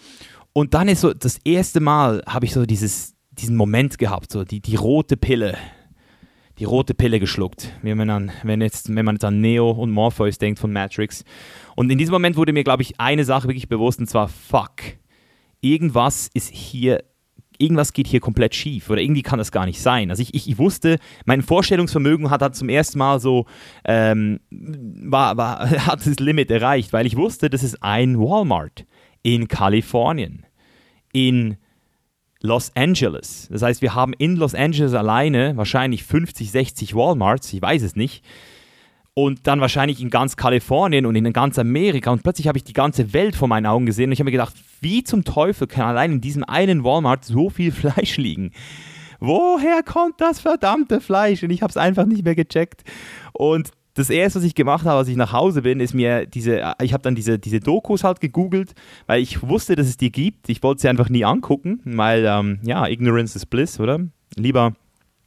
Und 0.54 0.74
dann 0.74 0.88
ist 0.88 1.02
so 1.02 1.14
das 1.14 1.40
erste 1.44 1.80
Mal 1.80 2.24
habe 2.28 2.46
ich 2.46 2.54
so 2.54 2.66
dieses, 2.66 3.16
diesen 3.32 3.56
Moment 3.56 3.98
gehabt, 3.98 4.32
so 4.32 4.44
die, 4.44 4.60
die 4.60 4.76
rote 4.76 5.18
Pille 5.18 5.58
die 6.60 6.64
rote 6.64 6.94
Pille 6.94 7.20
geschluckt, 7.20 7.74
wenn 7.82 7.98
man, 7.98 8.10
an, 8.10 8.32
wenn, 8.44 8.62
jetzt, 8.62 8.94
wenn 8.94 9.06
man 9.06 9.16
jetzt 9.16 9.26
an 9.26 9.42
Neo 9.42 9.72
und 9.72 9.92
Morpheus 9.92 10.38
denkt 10.38 10.60
von 10.60 10.72
Matrix. 10.72 11.24
Und 11.76 11.92
in 11.92 11.98
diesem 11.98 12.14
Moment 12.14 12.36
wurde 12.36 12.54
mir, 12.54 12.64
glaube 12.64 12.82
ich, 12.82 13.00
eine 13.00 13.26
Sache 13.26 13.48
wirklich 13.48 13.70
bewusst, 13.70 14.00
und 14.00 14.08
zwar, 14.08 14.28
fuck, 14.28 14.82
irgendwas 15.62 16.30
ist 16.34 16.52
hier, 16.52 17.04
irgendwas 17.60 17.94
geht 17.94 18.08
hier 18.08 18.20
komplett 18.20 18.56
schief 18.56 18.90
oder 18.90 19.02
irgendwie 19.02 19.22
kann 19.22 19.40
das 19.40 19.52
gar 19.52 19.66
nicht 19.66 19.82
sein. 19.82 20.10
Also 20.10 20.24
ich, 20.24 20.34
ich, 20.34 20.50
ich 20.50 20.58
wusste, 20.58 20.98
mein 21.26 21.44
Vorstellungsvermögen 21.44 22.30
hat, 22.30 22.42
hat 22.42 22.56
zum 22.56 22.70
ersten 22.70 22.98
Mal 22.98 23.20
so, 23.20 23.46
ähm, 23.86 24.40
war, 24.50 25.38
war, 25.38 25.70
hat 25.86 26.06
das 26.06 26.20
Limit 26.20 26.50
erreicht, 26.50 26.92
weil 26.92 27.06
ich 27.06 27.16
wusste, 27.16 27.50
das 27.50 27.64
ist 27.64 27.84
ein 27.84 28.20
Walmart 28.20 28.86
in 29.22 29.48
Kalifornien, 29.48 30.46
in 31.14 31.58
Los 32.42 32.72
Angeles. 32.76 33.48
Das 33.52 33.62
heißt, 33.62 33.82
wir 33.82 33.96
haben 33.96 34.14
in 34.14 34.36
Los 34.36 34.54
Angeles 34.54 34.94
alleine 34.94 35.58
wahrscheinlich 35.58 36.04
50, 36.04 36.52
60 36.52 36.96
Walmarts, 36.96 37.52
ich 37.54 37.62
weiß 37.62 37.82
es 37.82 37.96
nicht. 37.96 38.24
Und 39.14 39.48
dann 39.48 39.60
wahrscheinlich 39.62 40.00
in 40.00 40.12
ganz 40.12 40.38
Kalifornien 40.38 41.08
und 41.08 41.16
in 41.16 41.34
ganz 41.34 41.58
Amerika. 41.58 42.12
Und 42.12 42.22
plötzlich 42.22 42.48
habe 42.48 42.60
ich 42.60 42.64
die 42.64 42.74
ganze 42.74 43.14
Welt 43.14 43.36
vor 43.36 43.48
meinen 43.48 43.66
Augen 43.66 43.88
gesehen. 43.88 44.10
Und 44.10 44.12
ich 44.12 44.20
habe 44.20 44.28
mir 44.28 44.34
gedacht, 44.34 44.54
wie 44.80 45.04
zum 45.04 45.24
Teufel 45.24 45.66
kann 45.66 45.88
allein 45.88 46.12
in 46.12 46.22
diesem 46.22 46.44
einen 46.44 46.84
Walmart 46.84 47.26
so 47.26 47.50
viel 47.50 47.72
Fleisch 47.74 48.18
liegen? 48.18 48.52
Woher 49.20 49.82
kommt 49.82 50.22
das 50.22 50.40
verdammte 50.40 51.02
Fleisch? 51.02 51.42
Und 51.42 51.50
ich 51.50 51.64
habe 51.64 51.72
es 51.72 51.78
einfach 51.78 52.06
nicht 52.06 52.24
mehr 52.24 52.36
gecheckt. 52.36 52.84
Und 53.34 53.72
das 53.98 54.12
erste, 54.12 54.40
was 54.40 54.46
ich 54.46 54.54
gemacht 54.54 54.86
habe, 54.86 55.00
als 55.00 55.08
ich 55.08 55.16
nach 55.16 55.34
Hause 55.34 55.64
bin, 55.64 55.80
ist 55.80 55.96
mir 55.96 56.28
diese, 56.28 56.74
ich 56.82 56.94
habe 56.94 57.02
dann 57.02 57.16
diese, 57.16 57.40
diese 57.40 57.60
Dokus 57.60 58.04
halt 58.04 58.22
gegoogelt, 58.22 58.74
weil 59.08 59.22
ich 59.22 59.42
wusste, 59.42 59.76
dass 59.76 59.88
es 59.88 59.98
die 59.98 60.12
gibt. 60.12 60.50
Ich 60.50 60.62
wollte 60.62 60.82
sie 60.82 60.88
einfach 60.88 61.10
nie 61.10 61.26
angucken, 61.26 61.82
weil, 61.84 62.24
ähm, 62.28 62.60
ja, 62.64 62.88
Ignorance 62.88 63.36
is 63.36 63.48
Bliss, 63.48 63.80
oder? 63.80 64.00
Lieber, 64.36 64.74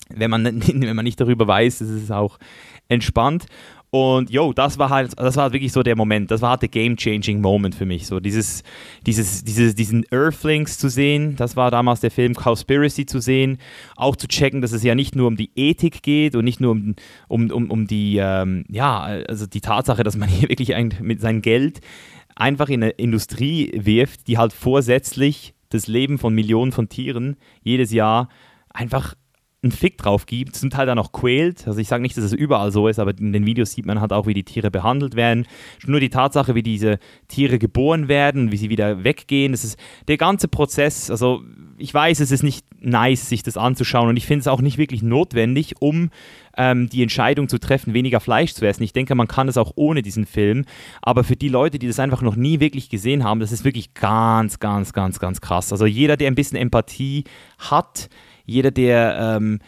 wenn 0.09 0.31
man, 0.31 0.45
wenn 0.67 0.95
man 0.95 1.05
nicht 1.05 1.21
darüber 1.21 1.49
weiß, 1.49 1.81
ist 1.81 1.91
es 1.91 2.11
auch 2.12 2.39
entspannt. 2.89 3.47
Und 3.91 4.31
yo, 4.31 4.53
das 4.53 4.79
war 4.79 4.89
halt, 4.89 5.19
das 5.19 5.37
war 5.37 5.53
wirklich 5.53 5.73
so 5.73 5.83
der 5.83 5.97
Moment, 5.97 6.31
das 6.31 6.43
war 6.43 6.51
halt 6.51 6.63
der 6.63 6.69
game-changing 6.69 7.41
Moment 7.41 7.75
für 7.75 7.87
mich. 7.87 8.07
So 8.07 8.21
dieses, 8.21 8.63
dieses, 9.05 9.43
dieses, 9.43 9.75
diesen 9.75 10.05
Earthlings 10.13 10.79
zu 10.79 10.89
sehen, 10.89 11.35
das 11.35 11.57
war 11.57 11.73
damals 11.73 11.99
der 11.99 12.13
Film 12.13 12.35
Cowspiracy 12.35 13.07
zu 13.07 13.19
sehen, 13.19 13.59
auch 13.97 14.15
zu 14.15 14.29
checken, 14.29 14.61
dass 14.61 14.71
es 14.71 14.85
ja 14.85 14.95
nicht 14.95 15.17
nur 15.17 15.27
um 15.27 15.37
die 15.37 15.51
Ethik 15.57 16.03
geht 16.03 16.37
und 16.37 16.45
nicht 16.45 16.61
nur 16.61 16.71
um, 16.71 16.95
um, 17.27 17.51
um, 17.51 17.71
um 17.71 17.87
die, 17.89 18.19
ähm, 18.19 18.65
ja, 18.69 19.01
also 19.01 19.47
die 19.47 19.61
Tatsache, 19.61 20.05
dass 20.05 20.17
man 20.17 20.29
hier 20.29 20.49
wirklich 20.49 20.77
ein, 20.77 20.95
mit 21.01 21.21
seinem 21.21 21.43
Geld 21.43 21.81
einfach 22.37 22.69
in 22.69 22.85
eine 22.85 22.93
Industrie 22.93 23.73
wirft, 23.75 24.29
die 24.29 24.39
halt 24.39 24.53
vorsätzlich 24.53 25.55
das 25.69 25.89
Leben 25.89 26.19
von 26.19 26.33
Millionen 26.33 26.71
von 26.71 26.89
Tieren 26.89 27.37
jedes 27.63 27.91
Jahr 27.91 28.29
einfach 28.69 29.15
einen 29.62 29.73
Fick 29.73 29.99
drauf 29.99 30.25
gibt, 30.25 30.57
zum 30.57 30.71
Teil 30.71 30.87
dann 30.87 30.99
auch 30.99 31.12
quält. 31.12 31.67
Also 31.67 31.81
ich 31.81 31.88
sage 31.88 32.02
nicht, 32.02 32.17
dass 32.17 32.25
es 32.25 32.33
überall 32.33 32.73
so 32.73 32.88
ist, 32.88 32.99
aber 32.99 33.17
in 33.19 33.33
den 33.33 33.45
Videos 33.45 33.73
sieht 33.73 33.85
man 33.85 34.00
halt 34.00 34.12
auch, 34.12 34.26
wie 34.26 34.35
die 34.35 34.45
Tiere 34.45 34.71
behandelt 34.71 35.17
werden. 35.17 35.47
Nur 35.87 36.00
die 36.00 36.09
Tatsache, 36.09 36.55
wie 36.55 36.62
diese 36.62 36.99
Tiere 37.29 37.59
geboren 37.59 38.09
werden, 38.09 38.52
wie 38.52 38.57
sie 38.57 38.71
wieder 38.71 39.05
weggehen. 39.05 39.52
Das 39.52 39.64
ist 39.64 39.79
der 40.09 40.17
ganze 40.17 40.49
Prozess. 40.49 41.11
Also 41.11 41.43
ich 41.76 41.93
weiß, 41.93 42.21
es 42.21 42.31
ist 42.31 42.43
nicht 42.43 42.64
nice, 42.81 43.29
sich 43.29 43.43
das 43.43 43.59
anzuschauen 43.59 44.09
und 44.09 44.17
ich 44.17 44.26
finde 44.26 44.40
es 44.40 44.49
auch 44.49 44.62
nicht 44.62 44.79
wirklich 44.79 45.02
notwendig, 45.02 45.75
um 45.81 46.11
ähm, 46.57 46.88
die 46.88 47.02
Entscheidung 47.02 47.49
zu 47.49 47.59
treffen, 47.59 47.95
weniger 47.95 48.21
Fleisch 48.21 48.55
zu 48.55 48.67
essen. 48.67 48.83
Ich 48.83 48.93
denke, 48.93 49.14
man 49.14 49.29
kann 49.29 49.49
es 49.49 49.57
auch 49.57 49.73
ohne 49.75 50.02
diesen 50.02 50.26
Film. 50.26 50.64
Aber 51.02 51.23
für 51.25 51.37
die 51.37 51.49
Leute, 51.49 51.79
die 51.79 51.87
das 51.87 51.99
einfach 51.99 52.23
noch 52.23 52.37
nie 52.37 52.61
wirklich 52.61 52.88
gesehen 52.88 53.25
haben, 53.25 53.40
das 53.40 53.52
ist 53.52 53.64
wirklich 53.64 53.95
ganz, 53.95 54.59
ganz, 54.59 54.93
ganz, 54.93 55.19
ganz 55.19 55.40
krass. 55.40 55.73
Also 55.73 55.87
jeder, 55.87 56.17
der 56.17 56.29
ein 56.29 56.35
bisschen 56.35 56.59
Empathie 56.59 57.25
hat, 57.59 58.09
jeder, 58.50 58.73
der, 58.73 59.37
ähm, 59.37 59.61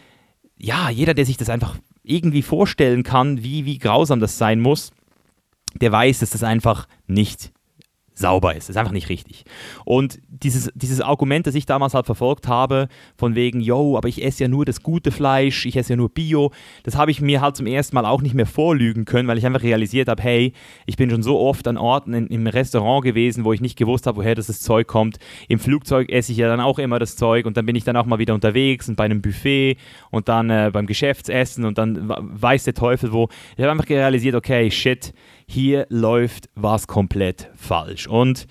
ja, 0.57 0.89
jeder, 0.89 1.13
der 1.13 1.25
sich 1.25 1.37
das 1.37 1.49
einfach 1.49 1.77
irgendwie 2.03 2.41
vorstellen 2.41 3.03
kann, 3.03 3.41
wie, 3.41 3.65
wie 3.65 3.77
grausam 3.77 4.19
das 4.19 4.37
sein 4.37 4.59
muss, 4.59 4.91
der 5.79 5.91
weiß, 5.91 6.19
dass 6.19 6.31
das 6.31 6.43
einfach 6.43 6.87
nicht 7.07 7.53
sauber 8.15 8.55
ist. 8.55 8.69
Das 8.69 8.75
ist 8.75 8.77
einfach 8.77 8.91
nicht 8.91 9.09
richtig. 9.09 9.43
Und 9.85 10.19
dieses, 10.29 10.71
dieses 10.75 11.01
Argument, 11.01 11.47
das 11.47 11.55
ich 11.55 11.65
damals 11.65 11.93
halt 11.93 12.05
verfolgt 12.05 12.47
habe, 12.47 12.87
von 13.15 13.35
wegen, 13.35 13.61
yo, 13.61 13.97
aber 13.97 14.07
ich 14.07 14.23
esse 14.23 14.43
ja 14.43 14.47
nur 14.47 14.65
das 14.65 14.83
gute 14.83 15.11
Fleisch, 15.11 15.65
ich 15.65 15.75
esse 15.75 15.93
ja 15.93 15.97
nur 15.97 16.09
Bio, 16.09 16.51
das 16.83 16.95
habe 16.95 17.11
ich 17.11 17.21
mir 17.21 17.41
halt 17.41 17.55
zum 17.55 17.65
ersten 17.65 17.95
Mal 17.95 18.05
auch 18.05 18.21
nicht 18.21 18.35
mehr 18.35 18.45
vorlügen 18.45 19.05
können, 19.05 19.27
weil 19.27 19.37
ich 19.37 19.45
einfach 19.45 19.63
realisiert 19.63 20.07
habe, 20.07 20.21
hey, 20.21 20.53
ich 20.85 20.97
bin 20.97 21.09
schon 21.09 21.23
so 21.23 21.39
oft 21.39 21.67
an 21.67 21.77
Orten 21.77 22.13
in, 22.13 22.27
im 22.27 22.47
Restaurant 22.47 23.03
gewesen, 23.03 23.45
wo 23.45 23.53
ich 23.53 23.61
nicht 23.61 23.77
gewusst 23.77 24.05
habe, 24.05 24.17
woher 24.17 24.35
das, 24.35 24.47
das 24.47 24.61
Zeug 24.61 24.87
kommt. 24.87 25.17
Im 25.47 25.59
Flugzeug 25.59 26.09
esse 26.09 26.31
ich 26.31 26.37
ja 26.37 26.47
dann 26.47 26.59
auch 26.59 26.79
immer 26.79 26.99
das 26.99 27.15
Zeug 27.15 27.45
und 27.45 27.57
dann 27.57 27.65
bin 27.65 27.75
ich 27.75 27.83
dann 27.83 27.95
auch 27.95 28.05
mal 28.05 28.19
wieder 28.19 28.33
unterwegs 28.33 28.89
und 28.89 28.95
bei 28.95 29.05
einem 29.05 29.21
Buffet 29.21 29.77
und 30.11 30.29
dann 30.29 30.49
äh, 30.49 30.69
beim 30.71 30.85
Geschäftsessen 30.85 31.65
und 31.65 31.77
dann 31.77 32.09
weiß 32.09 32.63
der 32.65 32.73
Teufel 32.73 33.11
wo. 33.11 33.29
Ich 33.55 33.63
habe 33.63 33.71
einfach 33.71 33.89
realisiert, 33.89 34.35
okay, 34.35 34.69
shit, 34.71 35.13
hier 35.47 35.85
läuft 35.89 36.49
was 36.55 36.87
komplett 36.87 37.49
falsch. 37.55 38.07
Und 38.07 38.47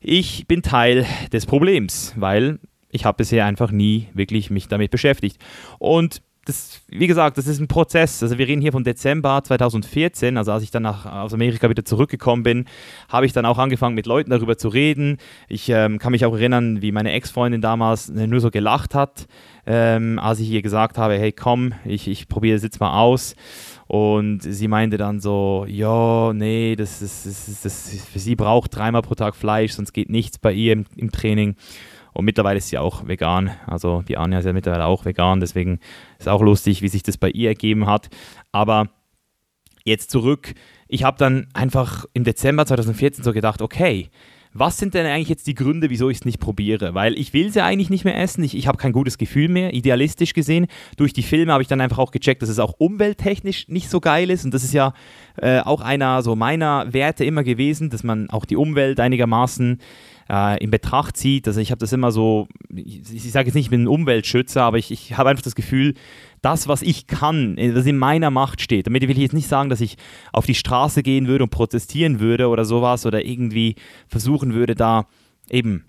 ich 0.00 0.46
bin 0.46 0.62
Teil 0.62 1.06
des 1.32 1.46
Problems, 1.46 2.14
weil 2.16 2.58
ich 2.90 3.04
habe 3.04 3.16
bisher 3.18 3.46
einfach 3.46 3.70
nie 3.70 4.08
wirklich 4.14 4.50
mich 4.50 4.68
damit 4.68 4.90
beschäftigt. 4.90 5.38
Und 5.78 6.22
das, 6.46 6.80
wie 6.88 7.06
gesagt, 7.06 7.38
das 7.38 7.46
ist 7.46 7.60
ein 7.60 7.68
Prozess. 7.68 8.22
Also 8.22 8.38
wir 8.38 8.48
reden 8.48 8.62
hier 8.62 8.72
von 8.72 8.82
Dezember 8.82 9.42
2014, 9.44 10.36
also 10.36 10.52
als 10.52 10.62
ich 10.62 10.70
dann 10.70 10.82
nach, 10.82 11.06
aus 11.06 11.34
Amerika 11.34 11.68
wieder 11.68 11.84
zurückgekommen 11.84 12.42
bin, 12.42 12.64
habe 13.08 13.26
ich 13.26 13.32
dann 13.32 13.44
auch 13.44 13.58
angefangen 13.58 13.94
mit 13.94 14.06
Leuten 14.06 14.30
darüber 14.30 14.56
zu 14.56 14.68
reden. 14.68 15.18
Ich 15.48 15.68
ähm, 15.68 15.98
kann 15.98 16.12
mich 16.12 16.24
auch 16.24 16.34
erinnern, 16.34 16.80
wie 16.80 16.92
meine 16.92 17.12
Ex-Freundin 17.12 17.60
damals 17.60 18.08
nur 18.08 18.40
so 18.40 18.50
gelacht 18.50 18.94
hat, 18.94 19.26
ähm, 19.66 20.18
als 20.18 20.40
ich 20.40 20.48
ihr 20.48 20.62
gesagt 20.62 20.96
habe, 20.96 21.18
hey 21.18 21.32
komm, 21.32 21.74
ich, 21.84 22.08
ich 22.08 22.28
probiere 22.28 22.56
es 22.56 22.62
jetzt 22.62 22.80
mal 22.80 22.98
aus. 22.98 23.36
Und 23.90 24.42
sie 24.42 24.68
meinte 24.68 24.98
dann 24.98 25.18
so, 25.18 25.66
ja, 25.66 26.32
nee, 26.32 26.76
das 26.76 27.02
ist, 27.02 27.26
das 27.26 27.48
ist, 27.48 27.64
das 27.64 27.92
ist, 27.92 28.14
sie 28.14 28.36
braucht 28.36 28.76
dreimal 28.76 29.02
pro 29.02 29.16
Tag 29.16 29.34
Fleisch, 29.34 29.72
sonst 29.72 29.92
geht 29.92 30.10
nichts 30.10 30.38
bei 30.38 30.52
ihr 30.52 30.74
im, 30.74 30.86
im 30.94 31.10
Training. 31.10 31.56
Und 32.12 32.24
mittlerweile 32.24 32.58
ist 32.58 32.68
sie 32.68 32.78
auch 32.78 33.08
vegan. 33.08 33.50
Also 33.66 34.02
die 34.02 34.16
Anja 34.16 34.38
ist 34.38 34.44
ja 34.44 34.52
mittlerweile 34.52 34.86
auch 34.86 35.04
vegan, 35.06 35.40
deswegen 35.40 35.80
ist 36.20 36.28
auch 36.28 36.40
lustig, 36.40 36.82
wie 36.82 36.88
sich 36.88 37.02
das 37.02 37.18
bei 37.18 37.30
ihr 37.30 37.48
ergeben 37.48 37.86
hat. 37.86 38.10
Aber 38.52 38.90
jetzt 39.84 40.12
zurück. 40.12 40.54
Ich 40.86 41.02
habe 41.02 41.18
dann 41.18 41.48
einfach 41.52 42.04
im 42.12 42.22
Dezember 42.22 42.66
2014 42.66 43.24
so 43.24 43.32
gedacht, 43.32 43.60
okay, 43.60 44.08
was 44.52 44.78
sind 44.78 44.94
denn 44.94 45.06
eigentlich 45.06 45.28
jetzt 45.28 45.46
die 45.46 45.54
Gründe, 45.54 45.90
wieso 45.90 46.10
ich 46.10 46.18
es 46.18 46.24
nicht 46.24 46.40
probiere? 46.40 46.94
Weil 46.94 47.16
ich 47.18 47.32
will 47.32 47.52
sie 47.52 47.62
eigentlich 47.62 47.90
nicht 47.90 48.04
mehr 48.04 48.18
essen, 48.18 48.42
ich, 48.42 48.56
ich 48.56 48.66
habe 48.66 48.78
kein 48.78 48.92
gutes 48.92 49.16
Gefühl 49.16 49.48
mehr, 49.48 49.74
idealistisch 49.74 50.34
gesehen. 50.34 50.66
Durch 50.96 51.12
die 51.12 51.22
Filme 51.22 51.52
habe 51.52 51.62
ich 51.62 51.68
dann 51.68 51.80
einfach 51.80 51.98
auch 51.98 52.10
gecheckt, 52.10 52.42
dass 52.42 52.48
es 52.48 52.58
auch 52.58 52.74
umwelttechnisch 52.78 53.68
nicht 53.68 53.88
so 53.88 54.00
geil 54.00 54.30
ist 54.30 54.44
und 54.44 54.52
das 54.52 54.64
ist 54.64 54.74
ja 54.74 54.92
äh, 55.36 55.60
auch 55.60 55.80
einer 55.80 56.22
so 56.22 56.34
meiner 56.34 56.92
Werte 56.92 57.24
immer 57.24 57.44
gewesen, 57.44 57.90
dass 57.90 58.02
man 58.02 58.28
auch 58.30 58.44
die 58.44 58.56
Umwelt 58.56 58.98
einigermaßen 58.98 59.78
äh, 60.30 60.62
in 60.62 60.70
Betracht 60.70 61.16
zieht. 61.16 61.48
Also 61.48 61.60
ich 61.60 61.72
habe 61.72 61.80
das 61.80 61.92
immer 61.92 62.12
so, 62.12 62.46
ich, 62.74 63.02
ich 63.12 63.32
sage 63.32 63.48
jetzt 63.48 63.54
nicht, 63.54 63.66
ich 63.66 63.70
bin 63.70 63.84
ein 63.84 63.88
Umweltschützer, 63.88 64.62
aber 64.62 64.78
ich, 64.78 64.90
ich 64.92 65.18
habe 65.18 65.28
einfach 65.28 65.42
das 65.42 65.56
Gefühl, 65.56 65.94
das, 66.40 66.68
was 66.68 66.82
ich 66.82 67.08
kann, 67.08 67.58
äh, 67.58 67.74
was 67.74 67.84
in 67.86 67.98
meiner 67.98 68.30
Macht 68.30 68.60
steht. 68.60 68.86
Damit 68.86 69.02
will 69.02 69.10
ich 69.10 69.18
jetzt 69.18 69.34
nicht 69.34 69.48
sagen, 69.48 69.70
dass 69.70 69.80
ich 69.80 69.96
auf 70.32 70.46
die 70.46 70.54
Straße 70.54 71.02
gehen 71.02 71.26
würde 71.26 71.44
und 71.44 71.50
protestieren 71.50 72.20
würde 72.20 72.48
oder 72.48 72.64
sowas 72.64 73.06
oder 73.06 73.24
irgendwie 73.24 73.74
versuchen 74.06 74.54
würde, 74.54 74.74
da 74.74 75.06
eben 75.50 75.84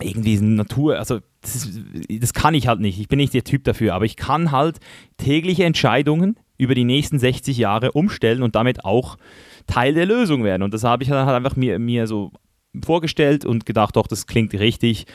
irgendwie 0.00 0.40
Natur, 0.40 0.98
also 0.98 1.20
das, 1.42 1.54
ist, 1.54 1.80
das 2.08 2.32
kann 2.32 2.54
ich 2.54 2.66
halt 2.66 2.80
nicht. 2.80 2.98
Ich 2.98 3.08
bin 3.08 3.18
nicht 3.18 3.34
der 3.34 3.44
Typ 3.44 3.64
dafür, 3.64 3.94
aber 3.94 4.06
ich 4.06 4.16
kann 4.16 4.50
halt 4.50 4.78
tägliche 5.18 5.64
Entscheidungen 5.64 6.36
über 6.56 6.74
die 6.74 6.84
nächsten 6.84 7.18
60 7.18 7.58
Jahre 7.58 7.92
umstellen 7.92 8.42
und 8.42 8.54
damit 8.54 8.84
auch 8.84 9.18
Teil 9.66 9.94
der 9.94 10.06
Lösung 10.06 10.44
werden. 10.44 10.62
Und 10.62 10.74
das 10.74 10.84
habe 10.84 11.02
ich 11.02 11.08
dann 11.08 11.26
halt 11.26 11.36
einfach 11.36 11.56
mir, 11.56 11.78
mir 11.78 12.06
so 12.06 12.32
vorgestellt 12.84 13.44
und 13.44 13.66
gedacht, 13.66 13.96
doch, 13.96 14.06
das 14.06 14.26
klingt 14.26 14.54
richtig. 14.54 15.06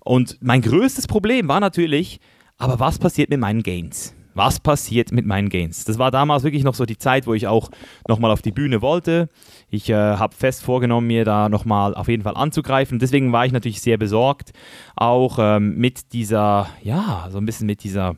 Und 0.00 0.38
mein 0.40 0.62
größtes 0.62 1.06
Problem 1.06 1.48
war 1.48 1.60
natürlich, 1.60 2.20
aber 2.58 2.80
was 2.80 2.98
passiert 2.98 3.30
mit 3.30 3.40
meinen 3.40 3.62
Gains? 3.62 4.14
Was 4.34 4.60
passiert 4.60 5.12
mit 5.12 5.26
meinen 5.26 5.50
Gains? 5.50 5.84
Das 5.84 5.98
war 5.98 6.10
damals 6.10 6.42
wirklich 6.42 6.64
noch 6.64 6.74
so 6.74 6.86
die 6.86 6.96
Zeit, 6.96 7.26
wo 7.26 7.34
ich 7.34 7.46
auch 7.46 7.70
nochmal 8.08 8.30
auf 8.30 8.40
die 8.40 8.52
Bühne 8.52 8.80
wollte. 8.80 9.28
Ich 9.68 9.90
äh, 9.90 9.94
habe 9.94 10.34
fest 10.34 10.62
vorgenommen, 10.62 11.06
mir 11.06 11.26
da 11.26 11.50
nochmal 11.50 11.94
auf 11.94 12.08
jeden 12.08 12.22
Fall 12.22 12.36
anzugreifen. 12.36 12.98
Deswegen 12.98 13.32
war 13.32 13.44
ich 13.44 13.52
natürlich 13.52 13.82
sehr 13.82 13.98
besorgt, 13.98 14.52
auch 14.96 15.38
ähm, 15.38 15.76
mit 15.76 16.14
dieser, 16.14 16.68
ja, 16.82 17.28
so 17.30 17.38
ein 17.38 17.44
bisschen 17.44 17.66
mit 17.66 17.84
dieser 17.84 18.16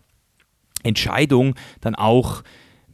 Entscheidung 0.84 1.56
dann 1.80 1.96
auch 1.96 2.42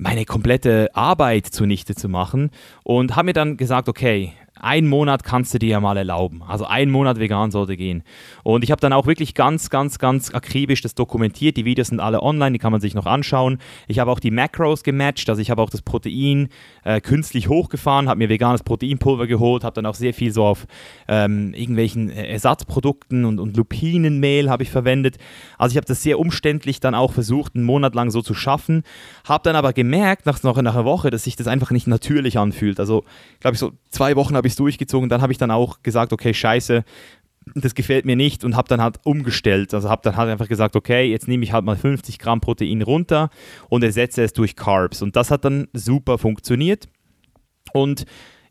meine 0.00 0.24
komplette 0.24 0.88
Arbeit 0.94 1.46
zunichte 1.46 1.94
zu 1.94 2.08
machen 2.08 2.50
und 2.84 3.16
habe 3.16 3.26
mir 3.26 3.32
dann 3.34 3.58
gesagt, 3.58 3.86
okay, 3.86 4.32
ein 4.60 4.86
Monat 4.86 5.24
kannst 5.24 5.54
du 5.54 5.58
dir 5.58 5.70
ja 5.70 5.80
mal 5.80 5.96
erlauben. 5.96 6.42
Also 6.46 6.66
ein 6.66 6.90
Monat 6.90 7.18
vegan 7.18 7.50
sollte 7.50 7.76
gehen. 7.76 8.02
Und 8.42 8.64
ich 8.64 8.70
habe 8.70 8.80
dann 8.80 8.92
auch 8.92 9.06
wirklich 9.06 9.34
ganz, 9.34 9.70
ganz, 9.70 9.98
ganz 9.98 10.32
akribisch 10.32 10.82
das 10.82 10.94
dokumentiert. 10.94 11.56
Die 11.56 11.64
Videos 11.64 11.88
sind 11.88 12.00
alle 12.00 12.22
online, 12.22 12.52
die 12.52 12.58
kann 12.58 12.72
man 12.72 12.80
sich 12.80 12.94
noch 12.94 13.06
anschauen. 13.06 13.58
Ich 13.88 13.98
habe 13.98 14.10
auch 14.10 14.20
die 14.20 14.30
Macros 14.30 14.82
gematcht, 14.82 15.28
also 15.28 15.40
ich 15.40 15.50
habe 15.50 15.62
auch 15.62 15.70
das 15.70 15.82
Protein 15.82 16.48
äh, 16.84 17.00
künstlich 17.00 17.48
hochgefahren, 17.48 18.08
habe 18.08 18.18
mir 18.18 18.28
veganes 18.28 18.62
Proteinpulver 18.62 19.26
geholt, 19.26 19.64
habe 19.64 19.74
dann 19.74 19.86
auch 19.86 19.94
sehr 19.94 20.14
viel 20.14 20.32
so 20.32 20.44
auf 20.44 20.66
ähm, 21.08 21.54
irgendwelchen 21.54 22.10
äh, 22.10 22.28
Ersatzprodukten 22.28 23.24
und, 23.24 23.38
und 23.38 23.56
Lupinenmehl 23.56 24.50
habe 24.50 24.62
ich 24.62 24.70
verwendet. 24.70 25.16
Also 25.58 25.72
ich 25.72 25.76
habe 25.76 25.86
das 25.86 26.02
sehr 26.02 26.18
umständlich 26.18 26.80
dann 26.80 26.94
auch 26.94 27.12
versucht, 27.12 27.54
einen 27.54 27.64
Monat 27.64 27.94
lang 27.94 28.10
so 28.10 28.22
zu 28.22 28.34
schaffen. 28.34 28.82
Habe 29.24 29.42
dann 29.44 29.56
aber 29.56 29.72
gemerkt, 29.72 30.26
nach, 30.26 30.42
nach 30.42 30.56
einer 30.56 30.84
Woche, 30.84 31.10
dass 31.10 31.24
sich 31.24 31.36
das 31.36 31.46
einfach 31.46 31.70
nicht 31.70 31.86
natürlich 31.86 32.38
anfühlt. 32.38 32.80
Also, 32.80 33.04
glaube 33.40 33.54
ich, 33.54 33.60
so 33.60 33.72
zwei 33.90 34.16
Wochen 34.16 34.36
habe 34.36 34.46
ich 34.46 34.49
es 34.50 34.56
durchgezogen. 34.56 35.08
Dann 35.08 35.22
habe 35.22 35.32
ich 35.32 35.38
dann 35.38 35.50
auch 35.50 35.82
gesagt, 35.82 36.12
okay, 36.12 36.34
scheiße, 36.34 36.84
das 37.54 37.74
gefällt 37.74 38.04
mir 38.04 38.16
nicht 38.16 38.44
und 38.44 38.56
habe 38.56 38.68
dann 38.68 38.82
halt 38.82 38.98
umgestellt. 39.04 39.74
Also 39.74 39.88
habe 39.88 40.02
dann 40.04 40.16
halt 40.16 40.30
einfach 40.30 40.48
gesagt, 40.48 40.76
okay, 40.76 41.10
jetzt 41.10 41.28
nehme 41.28 41.44
ich 41.44 41.52
halt 41.52 41.64
mal 41.64 41.76
50 41.76 42.18
Gramm 42.18 42.40
Protein 42.40 42.82
runter 42.82 43.30
und 43.68 43.82
ersetze 43.82 44.22
es 44.22 44.32
durch 44.32 44.56
Carbs. 44.56 45.02
Und 45.02 45.16
das 45.16 45.30
hat 45.30 45.44
dann 45.44 45.68
super 45.72 46.18
funktioniert. 46.18 46.88
Und 47.72 48.04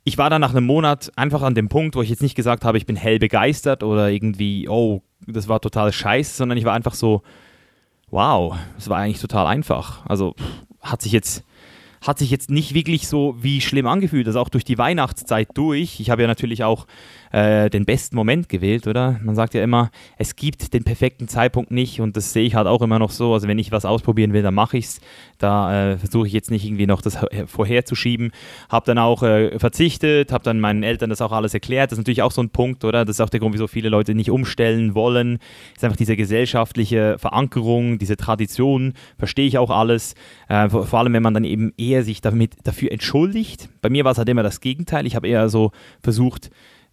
ich 0.04 0.18
war 0.18 0.30
dann 0.30 0.42
nach 0.42 0.52
einem 0.52 0.66
Monat 0.66 1.12
einfach 1.16 1.42
an 1.42 1.56
dem 1.56 1.70
Punkt, 1.70 1.96
wo 1.96 2.02
ich 2.02 2.10
jetzt 2.10 2.24
nicht 2.24 2.36
gesagt 2.36 2.66
habe, 2.66 2.78
ich 2.78 2.86
bin 2.86 2.96
hell 2.96 3.20
begeistert 3.20 3.84
oder 3.84 4.10
irgendwie, 4.10 4.68
oh, 4.68 5.02
das 5.28 5.48
war 5.48 5.62
total 5.62 5.92
scheiße, 5.92 6.36
sondern 6.36 6.58
ich 6.58 6.66
war 6.66 6.74
einfach 6.74 6.94
so, 6.94 7.22
wow, 8.10 8.56
es 8.78 8.90
war 8.90 8.98
eigentlich 8.98 9.22
total 9.22 9.46
einfach. 9.46 10.06
Also 10.06 10.36
hat 10.82 11.02
sich 11.02 11.12
jetzt 11.12 11.44
hat 12.02 12.20
sich 12.20 12.30
jetzt 12.30 12.50
nicht 12.50 12.74
wirklich 12.74 13.08
so 13.08 13.36
wie 13.40 13.62
schlimm 13.62 13.88
angefühlt. 13.88 14.28
Also 14.28 14.40
auch 14.40 14.50
durch 14.50 14.64
die 14.64 14.78
Weihnachtszeit 14.78 15.50
durch. 15.54 16.00
Ich 16.00 16.10
habe 16.10 16.22
ja 16.22 16.28
natürlich 16.28 16.64
auch 16.64 16.88
äh, 17.32 17.70
den 17.70 17.86
besten 17.86 18.16
Moment 18.16 18.50
gewählt, 18.50 18.88
oder? 18.88 19.20
Man 19.24 19.36
sagt 19.36 19.54
ja 19.54 19.64
immer, 19.64 19.92
es 20.18 20.36
gibt 20.36 20.74
den 20.74 20.84
perfekten 20.84 21.28
Zeitpunkt 21.28 21.72
nicht 21.72 22.02
und 22.02 22.18
das 22.18 22.34
sehe 22.34 22.46
ich 22.46 22.56
halt 22.56 22.68
auch 22.68 22.82
immer 22.82 23.00
noch 23.00 23.12
so. 23.12 23.34
Also 23.34 23.48
wenn 23.48 23.60
ich 23.60 23.72
was 23.72 23.86
ausprobieren 23.86 24.34
will, 24.34 24.42
dann 24.42 24.54
mache 24.54 24.78
ich 24.78 24.86
es. 24.86 25.02
Da 25.38 25.92
äh, 25.92 25.98
versuche 25.98 26.28
ich 26.28 26.34
jetzt 26.34 26.52
nicht 26.52 26.66
irgendwie 26.66 26.88
noch 26.88 27.02
das 27.02 27.18
vorherzuschieben. 27.48 28.32
Habe 28.70 28.86
dann 28.86 28.98
auch 28.98 29.24
äh, 29.24 29.58
verzichtet, 29.60 30.32
habe 30.32 30.44
dann 30.44 30.60
meinen 30.60 30.84
Eltern 30.84 31.10
das 31.10 31.22
auch 31.22 31.32
alles 31.32 31.54
erklärt. 31.54 31.92
Das 31.92 31.98
ist 31.98 32.02
natürlich 32.02 32.22
auch 32.22 32.32
so 32.32 32.42
ein 32.42 32.50
Punkt, 32.50 32.84
oder? 32.84 33.06
Das 33.06 33.18
ist 33.18 33.22
auch 33.22 33.30
der 33.30 33.40
Grund, 33.40 33.54
wieso 33.54 33.68
viele 33.68 33.90
Leute 33.90 34.16
nicht 34.16 34.32
umstellen 34.32 34.96
wollen. 34.96 35.40
Ist 35.76 35.84
einfach 35.84 35.98
diese 35.98 36.16
gesellschaftliche 36.16 37.18
Verankerung, 37.20 38.00
diese 38.00 38.18
Tradition, 38.18 38.94
verstehe 39.18 39.48
ich 39.48 39.58
auch 39.58 39.70
alles. 39.70 40.16
Äh, 40.48 40.70
vor, 40.70 40.86
vor 40.86 41.00
allem, 41.00 41.14
wenn 41.14 41.24
man 41.24 41.34
dann 41.34 41.44
eben 41.44 41.74
eher 41.78 42.04
sich 42.04 42.22
damit, 42.22 42.56
dafür 42.64 42.92
entschuldigt. 42.92 43.70
Bei 43.82 43.90
mir 43.90 44.04
war 44.04 44.12
es 44.12 44.18
halt 44.18 44.30
immer 44.30 44.44
das 44.44 44.62
Gegenteil. 44.62 45.06
Ich 45.06 45.16
habe 45.16 45.28
eher 45.28 45.50
so 45.50 45.72
versucht, 46.02 46.50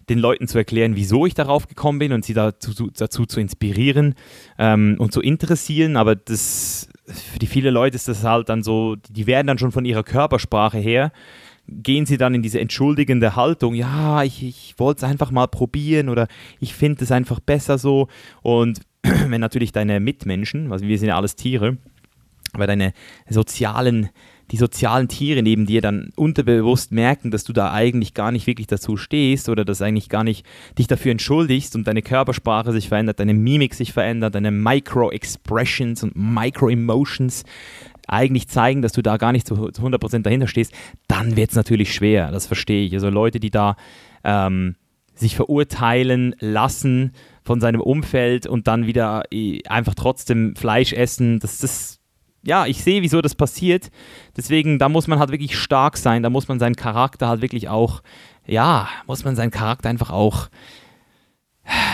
den 0.08 0.18
Leuten 0.18 0.46
zu 0.46 0.58
erklären, 0.58 0.96
wieso 0.96 1.26
ich 1.26 1.34
darauf 1.34 1.66
gekommen 1.66 1.98
bin 1.98 2.12
und 2.12 2.24
sie 2.24 2.34
dazu, 2.34 2.90
dazu 2.96 3.26
zu 3.26 3.40
inspirieren 3.40 4.14
ähm, 4.58 4.96
und 4.98 5.12
zu 5.12 5.20
interessieren. 5.20 5.96
Aber 5.96 6.14
das, 6.14 6.88
für 7.06 7.38
die 7.38 7.46
viele 7.46 7.70
Leute 7.70 7.96
ist 7.96 8.08
das 8.08 8.22
halt 8.22 8.48
dann 8.48 8.62
so, 8.62 8.96
die 9.10 9.26
werden 9.26 9.46
dann 9.46 9.58
schon 9.58 9.72
von 9.72 9.84
ihrer 9.84 10.04
Körpersprache 10.04 10.78
her, 10.78 11.12
gehen 11.68 12.06
sie 12.06 12.16
dann 12.16 12.34
in 12.34 12.42
diese 12.42 12.60
entschuldigende 12.60 13.34
Haltung, 13.34 13.74
ja, 13.74 14.22
ich, 14.22 14.42
ich 14.44 14.74
wollte 14.78 14.98
es 14.98 15.10
einfach 15.10 15.32
mal 15.32 15.48
probieren 15.48 16.08
oder 16.08 16.28
ich 16.60 16.74
finde 16.74 17.02
es 17.04 17.10
einfach 17.10 17.40
besser 17.40 17.78
so. 17.78 18.08
Und 18.42 18.80
wenn 19.02 19.40
natürlich 19.40 19.72
deine 19.72 19.98
Mitmenschen, 19.98 20.72
also 20.72 20.86
wir 20.86 20.98
sind 20.98 21.08
ja 21.08 21.16
alles 21.16 21.34
Tiere, 21.34 21.78
aber 22.52 22.66
deine 22.66 22.92
sozialen 23.28 24.10
die 24.50 24.56
sozialen 24.56 25.08
Tiere 25.08 25.42
neben 25.42 25.66
dir 25.66 25.80
dann 25.80 26.12
unterbewusst 26.16 26.92
merken, 26.92 27.30
dass 27.30 27.44
du 27.44 27.52
da 27.52 27.72
eigentlich 27.72 28.14
gar 28.14 28.30
nicht 28.30 28.46
wirklich 28.46 28.66
dazu 28.66 28.96
stehst 28.96 29.48
oder 29.48 29.64
dass 29.64 29.82
eigentlich 29.82 30.08
gar 30.08 30.24
nicht 30.24 30.46
dich 30.78 30.86
dafür 30.86 31.12
entschuldigst 31.12 31.74
und 31.74 31.86
deine 31.86 32.02
Körpersprache 32.02 32.72
sich 32.72 32.88
verändert, 32.88 33.18
deine 33.18 33.34
Mimik 33.34 33.74
sich 33.74 33.92
verändert, 33.92 34.34
deine 34.34 34.52
Micro-Expressions 34.52 36.02
und 36.04 36.16
Micro-Emotions 36.16 37.44
eigentlich 38.06 38.48
zeigen, 38.48 38.82
dass 38.82 38.92
du 38.92 39.02
da 39.02 39.16
gar 39.16 39.32
nicht 39.32 39.46
zu 39.48 39.54
100% 39.54 40.22
dahinter 40.22 40.46
stehst, 40.46 40.72
dann 41.08 41.36
wird 41.36 41.50
es 41.50 41.56
natürlich 41.56 41.92
schwer, 41.92 42.30
das 42.30 42.46
verstehe 42.46 42.86
ich. 42.86 42.94
Also 42.94 43.10
Leute, 43.10 43.40
die 43.40 43.50
da 43.50 43.76
ähm, 44.22 44.76
sich 45.14 45.34
verurteilen 45.34 46.36
lassen 46.38 47.12
von 47.42 47.60
seinem 47.60 47.80
Umfeld 47.80 48.46
und 48.46 48.68
dann 48.68 48.86
wieder 48.86 49.24
äh, 49.32 49.60
einfach 49.68 49.94
trotzdem 49.94 50.54
Fleisch 50.54 50.92
essen, 50.92 51.40
das, 51.40 51.58
das 51.58 51.98
ja, 52.46 52.66
ich 52.66 52.82
sehe, 52.82 53.02
wieso 53.02 53.20
das 53.20 53.34
passiert. 53.34 53.90
Deswegen, 54.36 54.78
da 54.78 54.88
muss 54.88 55.06
man 55.08 55.18
halt 55.18 55.30
wirklich 55.30 55.58
stark 55.58 55.96
sein, 55.96 56.22
da 56.22 56.30
muss 56.30 56.48
man 56.48 56.58
seinen 56.58 56.76
Charakter 56.76 57.28
halt 57.28 57.42
wirklich 57.42 57.68
auch, 57.68 58.02
ja, 58.46 58.88
muss 59.06 59.24
man 59.24 59.36
seinen 59.36 59.50
Charakter 59.50 59.88
einfach 59.88 60.10
auch 60.10 60.48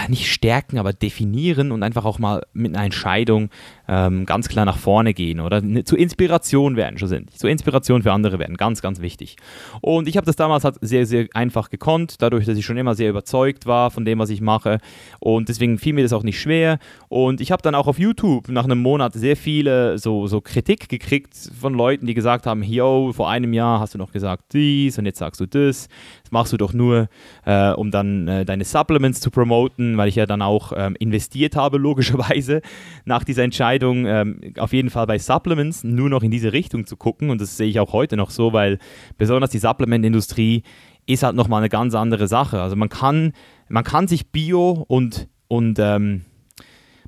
nicht 0.09 0.31
stärken, 0.31 0.79
aber 0.79 0.93
definieren 0.93 1.73
und 1.73 1.83
einfach 1.83 2.05
auch 2.05 2.19
mal 2.19 2.43
mit 2.53 2.75
einer 2.75 2.85
Entscheidung 2.85 3.51
ähm, 3.93 4.25
ganz 4.25 4.49
klar 4.49 4.65
nach 4.65 4.79
vorne 4.79 5.13
gehen 5.13 5.39
oder 5.41 5.61
ne, 5.61 5.85
zur 5.85 5.99
Inspiration 5.99 6.77
werden 6.77 6.97
schon 6.97 7.09
sind. 7.09 7.37
Zur 7.37 7.51
Inspiration 7.51 8.03
für 8.03 8.13
andere 8.13 8.39
werden, 8.39 8.57
ganz, 8.57 8.81
ganz 8.81 9.03
wichtig. 9.03 9.37
Und 9.83 10.09
ich 10.09 10.17
habe 10.17 10.25
das 10.25 10.37
damals 10.37 10.65
halt 10.65 10.77
sehr, 10.81 11.05
sehr 11.05 11.27
einfach 11.35 11.69
gekonnt, 11.69 12.17
dadurch, 12.21 12.47
dass 12.47 12.57
ich 12.57 12.65
schon 12.65 12.79
immer 12.79 12.95
sehr 12.95 13.11
überzeugt 13.11 13.67
war 13.67 13.91
von 13.91 14.07
dem, 14.07 14.19
was 14.19 14.31
ich 14.31 14.41
mache. 14.41 14.79
Und 15.21 15.51
deswegen 15.51 15.79
fiel 15.79 15.93
mir 15.93 16.03
das 16.03 16.15
auch 16.15 16.23
nicht 16.23 16.41
schwer. 16.41 16.79
Und 17.09 17.43
ich 17.43 17.53
habe 17.53 17.63
dann 17.63 17.75
auch 17.75 17.87
auf 17.87 17.99
YouTube 17.99 18.49
nach 18.49 18.65
einem 18.65 18.81
Monat 18.81 19.13
sehr 19.13 19.37
viele 19.37 19.99
so, 19.99 20.27
so 20.27 20.41
Kritik 20.41 20.89
gekriegt 20.89 21.35
von 21.61 21.75
Leuten, 21.75 22.07
die 22.07 22.15
gesagt 22.15 22.47
haben, 22.47 22.63
yo, 22.63 23.13
vor 23.13 23.29
einem 23.29 23.53
Jahr 23.53 23.81
hast 23.81 23.93
du 23.93 23.99
noch 23.99 24.13
gesagt 24.13 24.55
dies 24.55 24.99
und 24.99 25.05
jetzt 25.05 25.19
sagst 25.19 25.41
du 25.41 25.47
das. 25.47 25.89
Das 26.23 26.33
machst 26.33 26.53
du 26.55 26.57
doch 26.57 26.73
nur, 26.73 27.09
äh, 27.45 27.73
um 27.73 27.91
dann 27.91 28.27
äh, 28.27 28.45
deine 28.47 28.65
Supplements 28.65 29.21
zu 29.21 29.31
promoten, 29.31 29.99
weil 29.99 30.09
ich 30.09 30.15
ja 30.15 30.25
dann 30.25 30.41
auch 30.41 30.73
ähm, 30.75 30.97
investiert 30.99 31.57
habe, 31.57 31.77
logischerweise, 31.77 32.63
nach 33.05 33.25
dieser 33.25 33.43
Entscheidung 33.43 33.82
Entscheidung, 33.83 34.07
ähm, 34.07 34.41
auf 34.59 34.73
jeden 34.73 34.91
Fall 34.91 35.07
bei 35.07 35.19
Supplements 35.19 35.85
nur 35.85 36.09
noch 36.09 36.23
in 36.23 36.31
diese 36.31 36.53
Richtung 36.53 36.87
zu 36.87 36.97
gucken. 36.97 37.31
Und 37.31 37.41
das 37.41 37.57
sehe 37.57 37.69
ich 37.69 37.81
auch 37.81 37.93
heute 37.93 38.17
noch 38.17 38.31
so, 38.31 38.53
weil 38.53 38.79
besonders 39.19 39.51
die 39.51 39.59
Supplement-Industrie 39.59 40.63
ist 41.07 41.23
halt 41.23 41.35
nochmal 41.35 41.61
eine 41.61 41.69
ganz 41.69 41.95
andere 41.95 42.29
Sache. 42.29 42.61
Also 42.61 42.77
man 42.77 42.89
kann, 42.89 43.33
man 43.69 43.85
kann 43.85 44.07
sich 44.07 44.31
Bio 44.31 44.85
und, 44.87 45.29
und 45.49 45.79
ähm, 45.81 46.23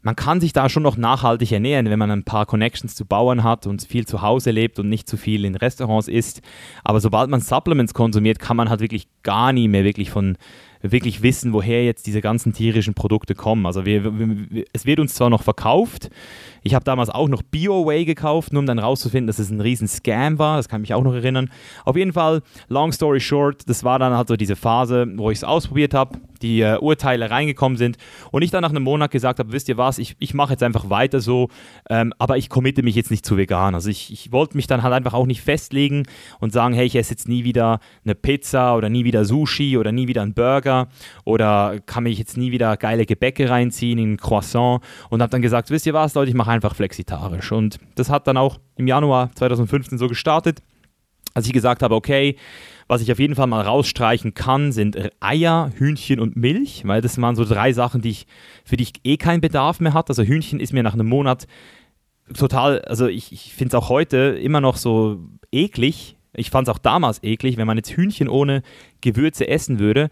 man 0.03 0.17
kann 0.17 0.41
sich 0.41 0.53
da 0.53 0.69
schon 0.69 0.83
noch 0.83 0.99
nachhaltig 0.99 1.53
ernähren, 1.53 1.89
wenn 1.89 1.99
man 1.99 2.11
ein 2.11 2.25
paar 2.25 2.45
Connections 2.45 2.95
zu 2.95 3.07
Bauern 3.07 3.43
hat 3.43 3.67
und 3.67 3.83
viel 3.83 4.07
zu 4.07 4.21
Hause 4.21 4.51
lebt 4.51 4.79
und 4.79 4.89
nicht 4.89 5.09
zu 5.09 5.17
viel 5.17 5.45
in 5.45 5.55
Restaurants 5.55 6.09
isst. 6.09 6.43
Aber 6.83 7.01
sobald 7.01 7.31
man 7.31 7.41
Supplements 7.41 7.95
konsumiert, 7.95 8.39
kann 8.39 8.57
man 8.57 8.69
halt 8.69 8.81
wirklich 8.81 9.09
gar 9.23 9.53
nie 9.53 9.69
mehr 9.69 9.85
wirklich 9.85 10.11
von 10.11 10.37
wirklich 10.93 11.23
wissen, 11.23 11.53
woher 11.53 11.85
jetzt 11.85 12.07
diese 12.07 12.21
ganzen 12.21 12.53
tierischen 12.53 12.95
Produkte 12.95 13.35
kommen. 13.35 13.67
Also 13.67 13.85
wir, 13.85 14.19
wir, 14.19 14.65
es 14.73 14.87
wird 14.87 15.01
uns 15.01 15.15
zwar 15.15 15.31
noch 15.31 15.43
verkauft, 15.43 16.11
ich 16.67 16.75
habe 16.75 16.85
damals 16.85 17.11
auch 17.11 17.29
noch 17.29 17.43
BioWay 17.43 18.07
gekauft, 18.07 18.53
nur 18.53 18.61
um 18.61 18.67
dann 18.67 18.79
rauszufinden, 18.79 19.27
dass 19.27 19.39
es 19.39 19.51
ein 19.51 19.61
riesen 19.61 19.87
Scam 19.87 20.39
war. 20.39 20.57
Das 20.57 20.69
kann 20.69 20.81
mich 20.81 20.95
auch 20.95 21.03
noch 21.03 21.13
erinnern. 21.13 21.51
Auf 21.85 21.95
jeden 21.95 22.15
Fall, 22.15 22.43
long 22.69 22.91
story 22.91 23.21
short, 23.21 23.69
das 23.69 23.85
war 23.85 23.99
dann 23.99 24.15
halt 24.15 24.29
so 24.29 24.37
diese 24.37 24.57
Phase, 24.57 25.07
wo 25.17 25.31
ich 25.31 25.39
es 25.39 25.45
ausprobiert 25.45 25.93
habe, 25.93 26.19
die 26.43 26.61
äh, 26.61 26.79
Urteile 26.79 27.31
reingekommen 27.31 27.79
sind 27.79 27.97
und 28.31 28.43
ich 28.43 28.51
dann 28.51 28.63
nach 28.63 28.71
einem 28.71 28.83
Monat 28.83 29.11
gesagt 29.11 29.39
habe, 29.39 29.53
wisst 29.53 29.69
ihr 29.69 29.77
was, 29.77 29.99
ich, 29.99 30.17
ich 30.19 30.35
mache 30.35 30.53
jetzt 30.53 30.63
einfach 30.63 30.91
weiter 30.91 31.21
so, 31.21 31.49
ähm, 31.91 32.13
aber 32.19 32.37
ich 32.37 32.49
committe 32.49 32.83
mich 32.83 32.95
jetzt 32.95 33.11
nicht 33.11 33.25
zu 33.25 33.37
vegan. 33.37 33.75
Also 33.75 33.91
ich, 33.91 34.13
ich 34.13 34.33
wollte 34.33 34.57
mich 34.57 34.67
dann 34.67 34.83
halt 34.83 34.95
einfach 34.95 35.15
auch 35.15 35.27
nicht 35.27 35.43
festlegen 35.43 36.05
und 36.41 36.53
sagen, 36.53 36.75
hey, 36.75 36.87
ich 36.87 36.97
esse 36.97 37.13
jetzt 37.13 37.29
nie 37.29 37.45
wieder 37.45 37.81
eine 38.05 38.15
Pizza 38.15 38.77
oder 38.77 38.89
nie 38.89 39.05
wieder 39.05 39.25
Sushi 39.25 39.77
oder 39.79 39.93
nie 39.93 40.09
wieder 40.09 40.23
einen 40.23 40.35
Burger 40.35 40.89
oder 41.25 41.81
kann 41.87 42.05
mich 42.05 42.19
jetzt 42.19 42.37
nie 42.37 42.53
wieder 42.53 42.77
geile 42.77 43.07
Gebäcke 43.07 43.49
reinziehen 43.49 43.99
in 43.99 44.13
ein 44.13 44.17
Croissant 44.17 44.83
und 45.11 45.23
habe 45.23 45.31
dann 45.31 45.43
gesagt, 45.43 45.71
wisst 45.71 45.87
ihr 45.87 45.95
was, 45.95 46.15
Leute, 46.15 46.31
ich 46.31 46.37
mache 46.37 46.51
einfach 46.51 46.75
flexitarisch. 46.75 47.53
Und 47.53 47.79
das 47.95 48.11
hat 48.11 48.27
dann 48.27 48.37
auch 48.37 48.59
im 48.77 48.87
Januar 48.87 49.31
2015 49.35 49.99
so 49.99 50.09
gestartet, 50.09 50.63
als 51.35 51.47
ich 51.47 51.53
gesagt 51.53 51.83
habe, 51.83 51.95
okay, 51.95 52.37
was 52.89 53.03
ich 53.03 53.11
auf 53.11 53.19
jeden 53.19 53.35
Fall 53.35 53.47
mal 53.47 53.63
rausstreichen 53.63 54.35
kann, 54.35 54.73
sind 54.73 54.99
Eier, 55.21 55.71
Hühnchen 55.77 56.21
und 56.21 56.37
Milch, 56.37 56.83
weil 56.85 57.01
das 57.01 57.21
waren 57.21 57.37
so 57.37 57.45
drei 57.45 57.73
Sachen, 57.73 58.01
die 58.01 58.11
ich, 58.11 58.27
für 58.65 58.77
die 58.77 58.85
ich 58.85 58.93
eh 59.05 59.17
keinen 59.17 59.41
Bedarf 59.41 59.81
mehr 59.81 59.95
hatte. 59.95 60.11
Also 60.11 60.23
Hühnchen 60.23 60.61
ist 60.61 60.73
mir 60.73 60.83
nach 60.83 60.95
einem 60.95 61.09
Monat 61.09 61.47
total, 62.37 62.81
also 62.83 63.07
ich, 63.07 63.33
ich 63.33 63.55
finde 63.55 63.77
es 63.77 63.83
auch 63.83 63.89
heute 63.89 64.17
immer 64.17 64.61
noch 64.61 64.77
so 64.77 65.21
eklig. 65.53 66.17
Ich 66.33 66.51
fand 66.51 66.69
es 66.69 66.75
auch 66.75 66.79
damals 66.79 67.23
eklig, 67.23 67.57
wenn 67.57 67.67
man 67.67 67.77
jetzt 67.77 67.93
Hühnchen 67.93 68.29
ohne 68.29 68.63
Gewürze 69.01 69.49
essen 69.49 69.79
würde 69.79 70.11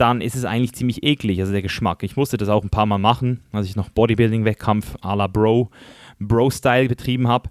dann 0.00 0.22
ist 0.22 0.34
es 0.34 0.46
eigentlich 0.46 0.72
ziemlich 0.72 1.02
eklig, 1.02 1.40
also 1.40 1.52
der 1.52 1.60
Geschmack. 1.60 2.02
Ich 2.02 2.16
musste 2.16 2.38
das 2.38 2.48
auch 2.48 2.64
ein 2.64 2.70
paar 2.70 2.86
Mal 2.86 2.98
machen, 2.98 3.42
als 3.52 3.66
ich 3.66 3.76
noch 3.76 3.90
Bodybuilding-Wettkampf 3.90 4.96
à 5.02 5.14
la 5.14 5.26
Bro, 5.26 5.68
Bro-Style 6.18 6.88
betrieben 6.88 7.28
habe. 7.28 7.50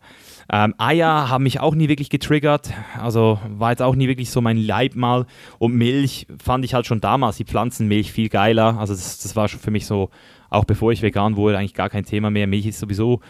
Ähm, 0.52 0.74
Eier 0.80 1.30
haben 1.30 1.44
mich 1.44 1.60
auch 1.60 1.76
nie 1.76 1.90
wirklich 1.90 2.10
getriggert, 2.10 2.74
also 3.00 3.40
war 3.48 3.70
jetzt 3.70 3.84
auch 3.84 3.96
nie 3.96 4.08
wirklich 4.08 4.32
so 4.32 4.42
mein 4.42 4.58
Leib 4.58 4.96
mal. 4.96 5.28
Und 5.60 5.76
Milch 5.76 6.26
fand 6.44 6.66
ich 6.66 6.74
halt 6.74 6.88
schon 6.88 7.02
damals, 7.02 7.38
die 7.38 7.44
Pflanzenmilch 7.44 8.12
viel 8.12 8.30
geiler. 8.30 8.80
Also 8.80 8.94
das, 8.94 9.20
das 9.20 9.36
war 9.36 9.48
schon 9.48 9.60
für 9.60 9.70
mich 9.70 9.86
so, 9.86 10.10
auch 10.50 10.66
bevor 10.66 10.92
ich 10.92 11.04
vegan 11.04 11.36
wurde, 11.36 11.58
eigentlich 11.58 11.76
gar 11.76 11.90
kein 11.90 12.04
Thema 12.04 12.32
mehr. 12.32 12.48
Milch 12.48 12.66
ist 12.66 12.80
sowieso 12.80 13.22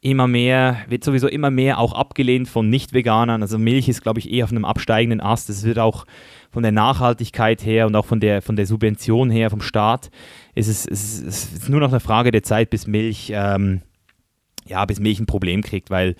immer 0.00 0.28
mehr, 0.28 0.76
wird 0.88 1.02
sowieso 1.02 1.26
immer 1.26 1.50
mehr 1.50 1.78
auch 1.78 1.92
abgelehnt 1.92 2.48
von 2.48 2.70
Nicht-Veganern. 2.70 3.42
Also 3.42 3.58
Milch 3.58 3.88
ist, 3.88 4.02
glaube 4.02 4.20
ich, 4.20 4.30
eher 4.30 4.44
auf 4.44 4.52
einem 4.52 4.64
absteigenden 4.64 5.20
Ast. 5.20 5.50
Es 5.50 5.64
wird 5.64 5.80
auch 5.80 6.06
von 6.52 6.62
der 6.62 6.70
Nachhaltigkeit 6.70 7.64
her 7.66 7.86
und 7.86 7.96
auch 7.96 8.06
von 8.06 8.20
der, 8.20 8.40
von 8.40 8.54
der 8.54 8.66
Subvention 8.66 9.30
her 9.30 9.50
vom 9.50 9.60
Staat 9.60 10.10
ist 10.54 10.68
es, 10.68 10.86
es, 10.86 11.20
es 11.20 11.52
ist 11.52 11.68
nur 11.68 11.80
noch 11.80 11.90
eine 11.90 12.00
Frage 12.00 12.30
der 12.30 12.44
Zeit, 12.44 12.70
bis 12.70 12.86
Milch, 12.86 13.32
ähm, 13.34 13.82
ja, 14.66 14.84
bis 14.84 15.00
Milch 15.00 15.18
ein 15.18 15.26
Problem 15.26 15.62
kriegt, 15.62 15.90
weil 15.90 16.14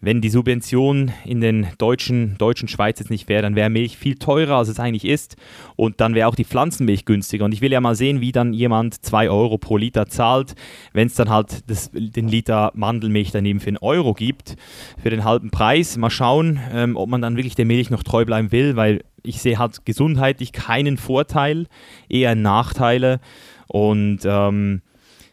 wenn 0.00 0.20
die 0.20 0.28
Subvention 0.28 1.12
in 1.24 1.40
den 1.40 1.66
deutschen, 1.78 2.36
deutschen 2.38 2.68
Schweiz 2.68 3.00
jetzt 3.00 3.10
nicht 3.10 3.28
wäre, 3.28 3.42
dann 3.42 3.56
wäre 3.56 3.68
Milch 3.68 3.96
viel 3.98 4.14
teurer, 4.14 4.56
als 4.56 4.68
es 4.68 4.78
eigentlich 4.78 5.04
ist. 5.04 5.36
Und 5.76 6.00
dann 6.00 6.14
wäre 6.14 6.28
auch 6.28 6.34
die 6.34 6.44
Pflanzenmilch 6.44 7.04
günstiger. 7.04 7.44
Und 7.44 7.52
ich 7.52 7.60
will 7.60 7.72
ja 7.72 7.80
mal 7.80 7.94
sehen, 7.94 8.20
wie 8.20 8.32
dann 8.32 8.52
jemand 8.52 9.04
2 9.04 9.28
Euro 9.30 9.58
pro 9.58 9.76
Liter 9.76 10.06
zahlt, 10.06 10.54
wenn 10.92 11.08
es 11.08 11.14
dann 11.14 11.30
halt 11.30 11.68
das, 11.68 11.90
den 11.92 12.28
Liter 12.28 12.70
Mandelmilch 12.74 13.32
daneben 13.32 13.60
für 13.60 13.68
einen 13.68 13.78
Euro 13.78 14.14
gibt, 14.14 14.56
für 15.02 15.10
den 15.10 15.24
halben 15.24 15.50
Preis. 15.50 15.96
Mal 15.96 16.10
schauen, 16.10 16.60
ähm, 16.72 16.96
ob 16.96 17.08
man 17.08 17.20
dann 17.20 17.36
wirklich 17.36 17.56
der 17.56 17.66
Milch 17.66 17.90
noch 17.90 18.02
treu 18.02 18.24
bleiben 18.24 18.52
will, 18.52 18.76
weil 18.76 19.02
ich 19.22 19.42
sehe 19.42 19.58
halt 19.58 19.84
gesundheitlich 19.84 20.52
keinen 20.52 20.96
Vorteil, 20.96 21.66
eher 22.08 22.34
Nachteile. 22.34 23.20
Und 23.66 24.20
ähm, 24.24 24.82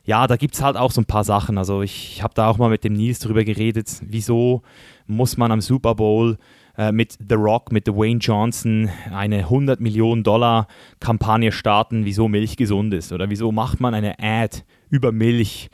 ja, 0.05 0.27
da 0.27 0.37
gibt 0.37 0.53
es 0.53 0.61
halt 0.61 0.77
auch 0.77 0.91
so 0.91 1.01
ein 1.01 1.05
paar 1.05 1.23
Sachen. 1.23 1.57
Also 1.57 1.81
ich, 1.81 2.21
habe 2.23 2.33
da 2.33 2.47
auch 2.47 2.57
mal 2.57 2.69
mit 2.69 2.83
dem 2.83 2.93
Nils 2.93 3.19
drüber 3.19 3.43
geredet, 3.43 4.01
wieso 4.01 4.61
muss 5.07 5.37
man 5.37 5.51
am 5.51 5.61
Super 5.61 5.95
Bowl 5.95 6.37
äh, 6.77 6.91
mit 6.91 7.17
The 7.27 7.35
Rock, 7.35 7.71
mit 7.71 7.87
Dwayne 7.87 8.19
Johnson 8.19 8.89
eine 9.11 9.39
100 9.39 9.79
Millionen 9.79 10.23
Dollar 10.23 10.67
Kampagne 10.99 11.51
starten, 11.51 12.05
wieso 12.05 12.27
Milch 12.27 12.55
gesund 12.55 12.93
ist 12.93 13.11
oder 13.11 13.29
wieso 13.29 13.51
macht 13.51 13.79
man 13.79 13.93
eine 13.93 14.19
Ad 14.19 14.59
über 14.89 15.11
Milch 15.11 15.69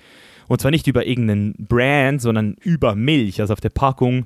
und 0.48 0.60
zwar 0.60 0.72
nicht 0.72 0.88
über 0.88 1.06
irgendeinen 1.06 1.54
Brand, 1.58 2.22
sondern 2.22 2.56
über 2.62 2.94
Milch, 2.94 3.40
also 3.40 3.54
auf 3.54 3.62
der 3.62 3.70
Packung. 3.70 4.26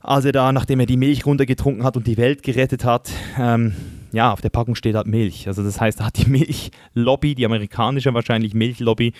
Also 0.00 0.30
da, 0.30 0.52
nachdem 0.52 0.80
er 0.80 0.86
die 0.86 0.98
Milch 0.98 1.24
runtergetrunken 1.24 1.82
hat 1.82 1.96
und 1.96 2.06
die 2.06 2.18
Welt 2.18 2.42
gerettet 2.42 2.84
hat, 2.84 3.10
ähm, 3.38 3.74
ja, 4.12 4.32
auf 4.32 4.40
der 4.40 4.50
Packung 4.50 4.74
steht 4.74 4.94
halt 4.94 5.06
Milch. 5.06 5.48
Also 5.48 5.62
das 5.62 5.80
heißt, 5.80 6.00
da 6.00 6.06
hat 6.06 6.18
die 6.18 6.28
Milchlobby, 6.30 7.34
die 7.34 7.44
amerikanische 7.44 8.12
wahrscheinlich 8.14 8.54
Milchlobby, 8.54 9.12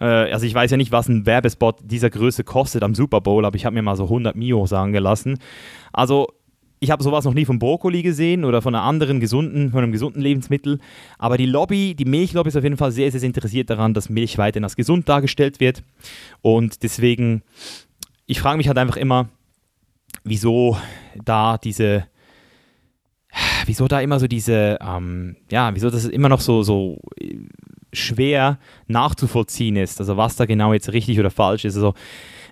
äh, 0.00 0.04
also 0.04 0.46
ich 0.46 0.54
weiß 0.54 0.70
ja 0.70 0.76
nicht, 0.76 0.92
was 0.92 1.08
ein 1.08 1.26
Werbespot 1.26 1.78
dieser 1.82 2.10
Größe 2.10 2.44
kostet 2.44 2.82
am 2.82 2.94
Super 2.94 3.20
Bowl, 3.20 3.44
aber 3.44 3.56
ich 3.56 3.64
habe 3.64 3.74
mir 3.74 3.82
mal 3.82 3.96
so 3.96 4.04
100 4.04 4.36
Mio 4.36 4.66
sagen 4.66 4.92
gelassen. 4.92 5.38
Also 5.92 6.28
ich 6.78 6.90
habe 6.90 7.02
sowas 7.02 7.24
noch 7.24 7.34
nie 7.34 7.44
von 7.44 7.58
Brokkoli 7.58 8.02
gesehen 8.02 8.44
oder 8.44 8.60
von 8.60 8.74
einer 8.74 8.84
anderen 8.84 9.18
gesunden, 9.18 9.70
von 9.70 9.82
einem 9.82 9.92
gesunden 9.92 10.20
Lebensmittel. 10.20 10.78
Aber 11.18 11.38
die 11.38 11.46
Lobby, 11.46 11.94
die 11.94 12.04
Milchlobby 12.04 12.48
ist 12.48 12.56
auf 12.56 12.64
jeden 12.64 12.76
Fall 12.76 12.92
sehr, 12.92 13.10
sehr 13.10 13.22
interessiert 13.22 13.70
daran, 13.70 13.94
dass 13.94 14.10
Milch 14.10 14.36
weiterhin 14.36 14.64
als 14.64 14.76
gesund 14.76 15.08
dargestellt 15.08 15.58
wird. 15.60 15.82
Und 16.42 16.82
deswegen, 16.82 17.42
ich 18.26 18.40
frage 18.40 18.58
mich 18.58 18.68
halt 18.68 18.78
einfach 18.78 18.96
immer, 18.96 19.28
wieso 20.24 20.76
da 21.24 21.56
diese 21.56 22.06
wieso 23.66 23.88
da 23.88 24.00
immer 24.00 24.18
so 24.20 24.26
diese, 24.26 24.78
ähm, 24.80 25.36
ja, 25.50 25.74
wieso 25.74 25.90
das 25.90 26.04
immer 26.06 26.28
noch 26.28 26.40
so, 26.40 26.62
so 26.62 26.98
äh, 27.20 27.36
schwer 27.92 28.58
nachzuvollziehen 28.88 29.76
ist, 29.76 30.00
also 30.00 30.16
was 30.16 30.36
da 30.36 30.44
genau 30.46 30.72
jetzt 30.72 30.92
richtig 30.92 31.18
oder 31.18 31.30
falsch 31.30 31.64
ist. 31.64 31.76
Also 31.76 31.94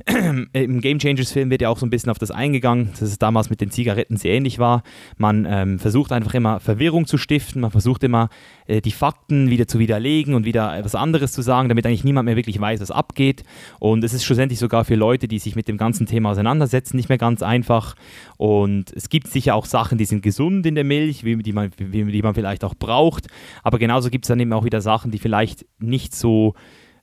im 0.53 0.81
Game 0.81 0.99
Changers 0.99 1.33
Film 1.33 1.51
wird 1.51 1.63
ja 1.63 1.69
auch 1.69 1.79
so 1.79 1.87
ein 1.87 1.91
bisschen 1.91 2.11
auf 2.11 2.19
das 2.19 2.31
eingegangen, 2.31 2.91
dass 2.93 3.03
es 3.03 3.19
damals 3.19 3.51
mit 3.51 3.61
den 3.61 3.71
Zigaretten 3.71 4.17
sehr 4.17 4.35
ähnlich 4.35 4.59
war. 4.59 4.83
Man 5.17 5.47
ähm, 5.49 5.79
versucht 5.79 6.13
einfach 6.13 6.35
immer 6.35 6.61
Verwirrung 6.61 7.07
zu 7.07 7.19
stiften, 7.19 7.61
man 7.61 7.71
versucht 7.71 8.05
immer 8.05 8.29
äh, 8.67 8.81
die 8.81 8.93
Fakten 8.93 9.51
wieder 9.51 9.67
zu 9.67 9.79
widerlegen 9.79 10.35
und 10.35 10.45
wieder 10.45 10.77
etwas 10.77 10.95
anderes 10.95 11.33
zu 11.33 11.43
sagen, 11.43 11.69
damit 11.69 11.87
eigentlich 11.87 12.05
niemand 12.05 12.27
mehr 12.27 12.37
wirklich 12.37 12.61
weiß, 12.61 12.81
was 12.81 12.91
abgeht. 12.91 13.45
Und 13.79 14.05
es 14.05 14.13
ist 14.13 14.25
schlussendlich 14.25 14.59
sogar 14.59 14.85
für 14.85 14.95
Leute, 14.95 15.29
die 15.29 15.39
sich 15.39 15.57
mit 15.57 15.69
dem 15.69 15.77
ganzen 15.77 16.07
Thema 16.07 16.31
auseinandersetzen, 16.31 16.97
nicht 16.97 17.09
mehr 17.09 17.19
ganz 17.19 17.43
einfach. 17.43 17.95
Und 18.37 18.93
es 18.95 19.09
gibt 19.09 19.29
sicher 19.29 19.55
auch 19.55 19.67
Sachen, 19.67 19.99
die 19.99 20.05
sind 20.05 20.23
gesund 20.23 20.67
in 20.67 20.75
der 20.75 20.85
Milch, 20.85 21.23
die, 21.25 21.53
man, 21.53 21.71
die 21.79 22.23
man 22.23 22.35
vielleicht 22.35 22.65
auch 22.65 22.75
braucht. 22.75 23.29
Aber 23.63 23.79
genauso 23.79 24.11
gibt 24.11 24.25
es 24.25 24.29
dann 24.29 24.41
eben 24.41 24.53
auch 24.53 24.65
wieder 24.65 24.81
Sachen, 24.81 25.11
die 25.11 25.19
vielleicht 25.19 25.67
nicht 25.79 26.15
so 26.15 26.55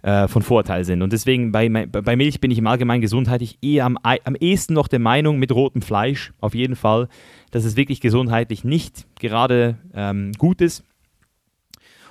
äh, 0.01 0.27
von 0.27 0.41
Vorteil 0.41 0.83
sind. 0.85 1.01
Und 1.01 1.13
deswegen 1.13 1.51
bei, 1.51 1.69
bei 1.69 2.15
Milch 2.15 2.41
bin 2.41 2.51
ich 2.51 2.57
im 2.57 2.67
Allgemeinen 2.67 3.01
gesundheitlich 3.01 3.57
eher 3.61 3.85
am, 3.85 3.97
am 4.01 4.35
ehesten 4.35 4.73
noch 4.73 4.87
der 4.87 4.99
Meinung 4.99 5.39
mit 5.39 5.51
rotem 5.51 5.81
Fleisch, 5.81 6.33
auf 6.39 6.55
jeden 6.55 6.75
Fall, 6.75 7.07
dass 7.51 7.65
es 7.65 7.75
wirklich 7.75 8.01
gesundheitlich 8.01 8.63
nicht 8.63 9.05
gerade 9.19 9.77
ähm, 9.93 10.31
gut 10.37 10.61
ist. 10.61 10.83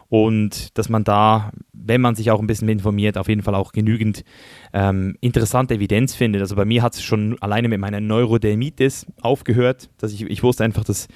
Und 0.09 0.77
dass 0.77 0.89
man 0.89 1.05
da, 1.05 1.53
wenn 1.73 2.01
man 2.01 2.17
sich 2.17 2.33
auch 2.33 2.41
ein 2.41 2.49
bisschen 2.49 2.69
informiert, 2.69 3.17
auf 3.17 3.29
jeden 3.29 3.43
Fall 3.43 3.55
auch 3.55 3.71
genügend 3.71 4.25
ähm, 4.73 5.17
interessante 5.21 5.75
Evidenz 5.75 6.17
findet. 6.17 6.43
Also 6.43 6.57
bei 6.57 6.65
mir 6.65 6.83
hat 6.83 6.95
es 6.95 7.03
schon 7.03 7.41
alleine 7.41 7.69
mit 7.69 7.79
meiner 7.79 8.01
Neurodermitis 8.01 9.07
aufgehört, 9.23 9.89
dass 9.99 10.13
ich, 10.13 10.23
ich 10.23 10.43
wusste 10.43 10.65
einfach, 10.65 10.83
dass 10.83 11.07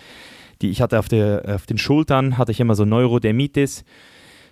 die, 0.63 0.71
ich 0.71 0.81
hatte 0.81 1.01
auf, 1.01 1.09
der, 1.09 1.43
auf 1.57 1.67
den 1.67 1.77
Schultern, 1.79 2.39
hatte 2.39 2.53
ich 2.53 2.61
immer 2.61 2.77
so 2.77 2.85
Neurodermitis 2.85 3.85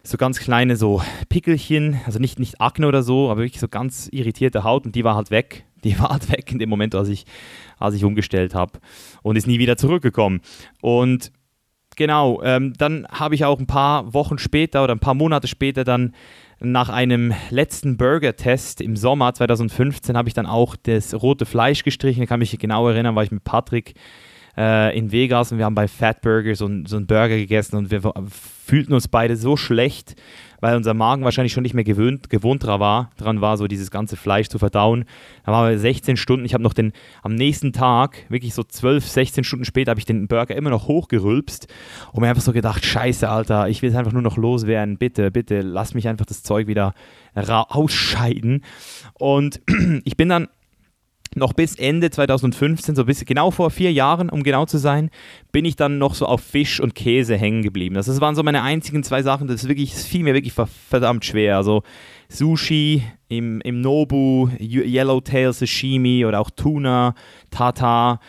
so 0.02 0.16
ganz 0.16 0.38
kleine 0.38 0.76
so 0.76 1.02
Pickelchen, 1.28 2.00
also 2.06 2.18
nicht, 2.18 2.38
nicht 2.38 2.60
Akne 2.60 2.88
oder 2.88 3.02
so, 3.02 3.30
aber 3.30 3.42
wirklich 3.42 3.60
so 3.60 3.68
ganz 3.68 4.08
irritierte 4.10 4.64
Haut 4.64 4.84
und 4.84 4.94
die 4.94 5.04
war 5.04 5.14
halt 5.14 5.30
weg. 5.30 5.64
Die 5.82 5.98
war 5.98 6.10
halt 6.10 6.30
weg 6.30 6.52
in 6.52 6.60
dem 6.60 6.68
Moment, 6.68 6.94
als 6.94 7.08
ich, 7.08 7.26
als 7.76 7.96
ich 7.96 8.04
umgestellt 8.04 8.54
habe 8.54 8.78
und 9.22 9.34
ist 9.34 9.48
nie 9.48 9.58
wieder 9.58 9.76
zurückgekommen. 9.76 10.40
Und 10.80 11.32
genau, 11.96 12.40
ähm, 12.44 12.72
dann 12.78 13.04
habe 13.10 13.34
ich 13.34 13.44
auch 13.44 13.58
ein 13.58 13.66
paar 13.66 14.14
Wochen 14.14 14.38
später 14.38 14.84
oder 14.84 14.94
ein 14.94 15.00
paar 15.00 15.14
Monate 15.14 15.48
später 15.48 15.82
dann 15.82 16.14
nach 16.60 16.88
einem 16.88 17.34
letzten 17.50 17.96
Burger-Test 17.96 18.80
im 18.80 18.94
Sommer 18.94 19.34
2015 19.34 20.16
habe 20.16 20.28
ich 20.28 20.34
dann 20.34 20.46
auch 20.46 20.76
das 20.76 21.20
rote 21.20 21.46
Fleisch 21.46 21.82
gestrichen. 21.82 22.22
Ich 22.22 22.28
kann 22.28 22.38
mich 22.38 22.56
genau 22.56 22.88
erinnern, 22.88 23.16
weil 23.16 23.24
ich 23.24 23.32
mit 23.32 23.42
Patrick 23.42 23.94
äh, 24.56 24.96
in 24.96 25.12
Vegas 25.12 25.52
und 25.52 25.58
wir 25.58 25.64
haben 25.64 25.74
bei 25.74 25.88
Fat 25.88 26.20
Burger 26.20 26.54
so, 26.54 26.68
so 26.86 26.96
einen 26.96 27.06
Burger 27.06 27.36
gegessen 27.36 27.76
und 27.76 27.90
wir 27.90 28.02
fühlten 28.28 28.92
uns 28.92 29.08
beide 29.08 29.36
so 29.36 29.56
schlecht, 29.56 30.14
weil 30.60 30.76
unser 30.76 30.94
Magen 30.94 31.24
wahrscheinlich 31.24 31.52
schon 31.52 31.64
nicht 31.64 31.74
mehr 31.74 31.84
gewöhnt, 31.84 32.30
gewohnt 32.30 32.64
dran 32.64 32.78
war, 32.78 33.10
dran 33.16 33.40
war, 33.40 33.56
so 33.56 33.66
dieses 33.66 33.90
ganze 33.90 34.16
Fleisch 34.16 34.48
zu 34.48 34.58
verdauen. 34.58 35.04
Da 35.44 35.52
waren 35.52 35.70
wir 35.70 35.78
16 35.78 36.16
Stunden. 36.16 36.44
Ich 36.46 36.54
habe 36.54 36.62
noch 36.62 36.72
den, 36.72 36.92
am 37.22 37.34
nächsten 37.34 37.72
Tag, 37.72 38.24
wirklich 38.28 38.54
so 38.54 38.62
12, 38.62 39.08
16 39.08 39.44
Stunden 39.44 39.64
später, 39.64 39.90
habe 39.90 39.98
ich 39.98 40.06
den 40.06 40.28
Burger 40.28 40.54
immer 40.54 40.70
noch 40.70 40.86
hochgerülpst 40.86 41.66
und 42.12 42.20
mir 42.20 42.28
einfach 42.28 42.42
so 42.42 42.52
gedacht, 42.52 42.84
scheiße, 42.84 43.28
Alter, 43.28 43.68
ich 43.68 43.82
will 43.82 43.90
es 43.90 43.96
einfach 43.96 44.12
nur 44.12 44.22
noch 44.22 44.36
loswerden. 44.36 44.98
Bitte, 44.98 45.30
bitte, 45.30 45.62
lass 45.62 45.94
mich 45.94 46.06
einfach 46.06 46.26
das 46.26 46.42
Zeug 46.42 46.68
wieder 46.68 46.94
ausscheiden. 47.34 48.62
Und 49.14 49.60
ich 50.04 50.16
bin 50.16 50.28
dann 50.28 50.48
noch 51.34 51.52
bis 51.52 51.76
Ende 51.76 52.10
2015, 52.10 52.94
so 52.94 53.04
bis 53.04 53.24
genau 53.24 53.50
vor 53.50 53.70
vier 53.70 53.92
Jahren, 53.92 54.28
um 54.28 54.42
genau 54.42 54.66
zu 54.66 54.78
sein, 54.78 55.10
bin 55.50 55.64
ich 55.64 55.76
dann 55.76 55.98
noch 55.98 56.14
so 56.14 56.26
auf 56.26 56.40
Fisch 56.40 56.80
und 56.80 56.94
Käse 56.94 57.36
hängen 57.36 57.62
geblieben. 57.62 57.94
Das, 57.94 58.20
waren 58.20 58.34
so 58.34 58.42
meine 58.42 58.62
einzigen 58.62 59.02
zwei 59.02 59.22
Sachen. 59.22 59.48
Das, 59.48 59.66
wirklich, 59.68 59.92
das 59.92 60.04
fiel 60.04 60.22
mir 60.22 60.34
wirklich 60.34 60.52
verdammt 60.52 61.24
schwer. 61.24 61.56
Also 61.56 61.82
Sushi 62.28 63.02
im, 63.28 63.60
im 63.62 63.80
Nobu, 63.80 64.48
Yellowtail 64.58 65.52
Sashimi 65.52 66.24
oder 66.24 66.40
auch 66.40 66.50
Tuna, 66.50 67.14
Tata 67.50 68.20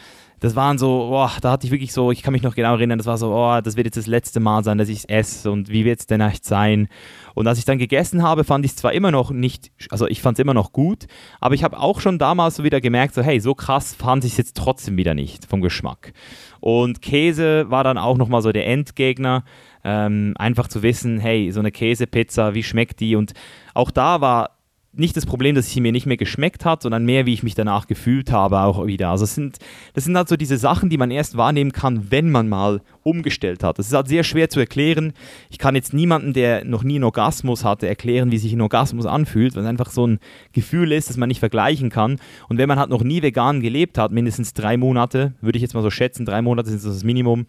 das 0.44 0.58
waren 0.58 0.78
so, 0.78 1.08
boah, 1.08 1.32
da 1.40 1.52
hatte 1.52 1.66
ich 1.66 1.72
wirklich 1.72 1.94
so, 1.94 2.12
ich 2.12 2.22
kann 2.22 2.34
mich 2.34 2.42
noch 2.42 2.54
genau 2.54 2.74
erinnern, 2.74 2.98
das 2.98 3.08
war 3.08 3.18
so, 3.18 3.34
oh, 3.34 3.62
das 3.62 3.78
wird 3.78 3.88
jetzt 3.88 3.96
das 3.96 4.08
letzte 4.08 4.42
Mal 4.42 4.62
sein, 4.66 4.78
dass 4.78 4.90
ich 4.90 4.98
es 4.98 5.06
esse 5.06 5.50
und 5.50 5.70
wie 5.70 5.86
wird 5.86 6.02
es 6.02 6.06
denn 6.06 6.20
echt 6.20 6.44
sein? 6.44 6.90
Und 7.34 7.48
als 7.48 7.60
ich 7.60 7.64
dann 7.64 7.78
gegessen 7.78 8.24
habe, 8.24 8.44
fand 8.44 8.66
ich 8.66 8.72
es 8.72 8.76
zwar 8.76 8.92
immer 8.92 9.10
noch 9.10 9.32
nicht, 9.32 9.72
also 9.90 10.06
ich 10.06 10.22
fand 10.22 10.38
es 10.38 10.42
immer 10.42 10.54
noch 10.54 10.74
gut, 10.74 11.06
aber 11.40 11.56
ich 11.56 11.64
habe 11.64 11.80
auch 11.80 12.02
schon 12.02 12.20
damals 12.20 12.58
so 12.58 12.66
wieder 12.66 12.82
gemerkt, 12.82 13.16
so 13.16 13.22
hey, 13.22 13.40
so 13.40 13.56
krass 13.56 13.96
fand 13.96 14.26
ich 14.26 14.34
es 14.34 14.38
jetzt 14.38 14.58
trotzdem 14.58 14.98
wieder 14.98 15.14
nicht 15.14 15.46
vom 15.46 15.62
Geschmack. 15.62 16.12
Und 16.60 17.02
Käse 17.02 17.72
war 17.72 17.86
dann 17.86 17.98
auch 17.98 18.18
nochmal 18.18 18.42
so 18.42 18.52
der 18.52 18.68
Endgegner. 18.68 19.46
Ähm, 19.86 20.34
einfach 20.38 20.68
zu 20.68 20.82
wissen, 20.82 21.20
hey, 21.20 21.52
so 21.52 21.60
eine 21.60 21.72
Käsepizza, 21.72 22.54
wie 22.54 22.64
schmeckt 22.64 23.00
die? 23.00 23.16
Und 23.16 23.34
auch 23.74 23.92
da 23.92 24.22
war 24.22 24.58
nicht 24.94 25.18
das 25.18 25.26
Problem, 25.26 25.56
dass 25.56 25.70
sie 25.70 25.82
mir 25.82 25.92
nicht 25.92 26.06
mehr 26.06 26.18
geschmeckt 26.18 26.66
hat, 26.66 26.84
sondern 26.84 27.06
mehr, 27.06 27.26
wie 27.26 27.34
ich 27.34 27.44
mich 27.44 27.56
danach 27.56 27.88
gefühlt 27.88 28.32
habe, 28.32 28.62
auch 28.62 28.86
wieder. 28.86 29.10
Also 29.10 29.24
es 29.24 29.36
sind, 29.36 29.58
das 29.94 30.04
sind 30.04 30.16
halt 30.16 30.30
so 30.30 30.38
diese 30.38 30.58
Sachen, 30.58 30.90
die 30.90 30.98
man 30.98 31.12
erst 31.12 31.36
wahrnehmen 31.36 31.72
kann, 31.72 32.12
wenn 32.12 32.30
man 32.30 32.48
mal 32.48 32.82
umgestellt 33.04 33.64
hat. 33.64 33.80
Das 33.80 33.88
ist 33.88 33.94
halt 33.94 34.08
sehr 34.08 34.24
schwer 34.24 34.50
zu 34.50 34.60
erklären. 34.60 35.14
Ich 35.50 35.58
kann 35.58 35.76
jetzt 35.76 35.94
niemanden, 35.94 36.34
der 36.34 36.64
noch 36.66 36.84
nie 36.84 36.96
einen 36.96 37.04
Orgasmus 37.04 37.64
hatte, 37.64 37.88
erklären, 37.88 38.32
wie 38.32 38.38
sich 38.38 38.54
ein 38.54 38.62
Orgasmus 38.62 39.06
anfühlt, 39.06 39.56
weil 39.56 39.64
es 39.64 39.70
einfach 39.70 39.92
so 39.92 40.08
ein 40.08 40.20
Gefühl 40.54 40.92
ist, 40.92 41.10
das 41.10 41.18
man 41.18 41.28
nicht 41.28 41.40
vergleichen 41.40 41.90
kann. 41.90 42.20
Und 42.50 42.58
wenn 42.58 42.68
man 42.68 42.80
halt 42.80 42.90
noch 42.90 43.04
nie 43.04 43.22
vegan 43.22 43.62
gelebt 43.62 43.98
hat, 43.98 44.12
mindestens 44.12 44.54
drei 44.54 44.78
Monate, 44.78 45.34
würde 45.42 45.58
ich 45.58 45.62
jetzt 45.62 45.74
mal 45.74 45.84
so 45.84 45.92
schätzen, 45.92 46.26
drei 46.26 46.42
Monate 46.42 46.70
sind 46.70 46.84
das 46.84 47.04
Minimum, 47.04 47.46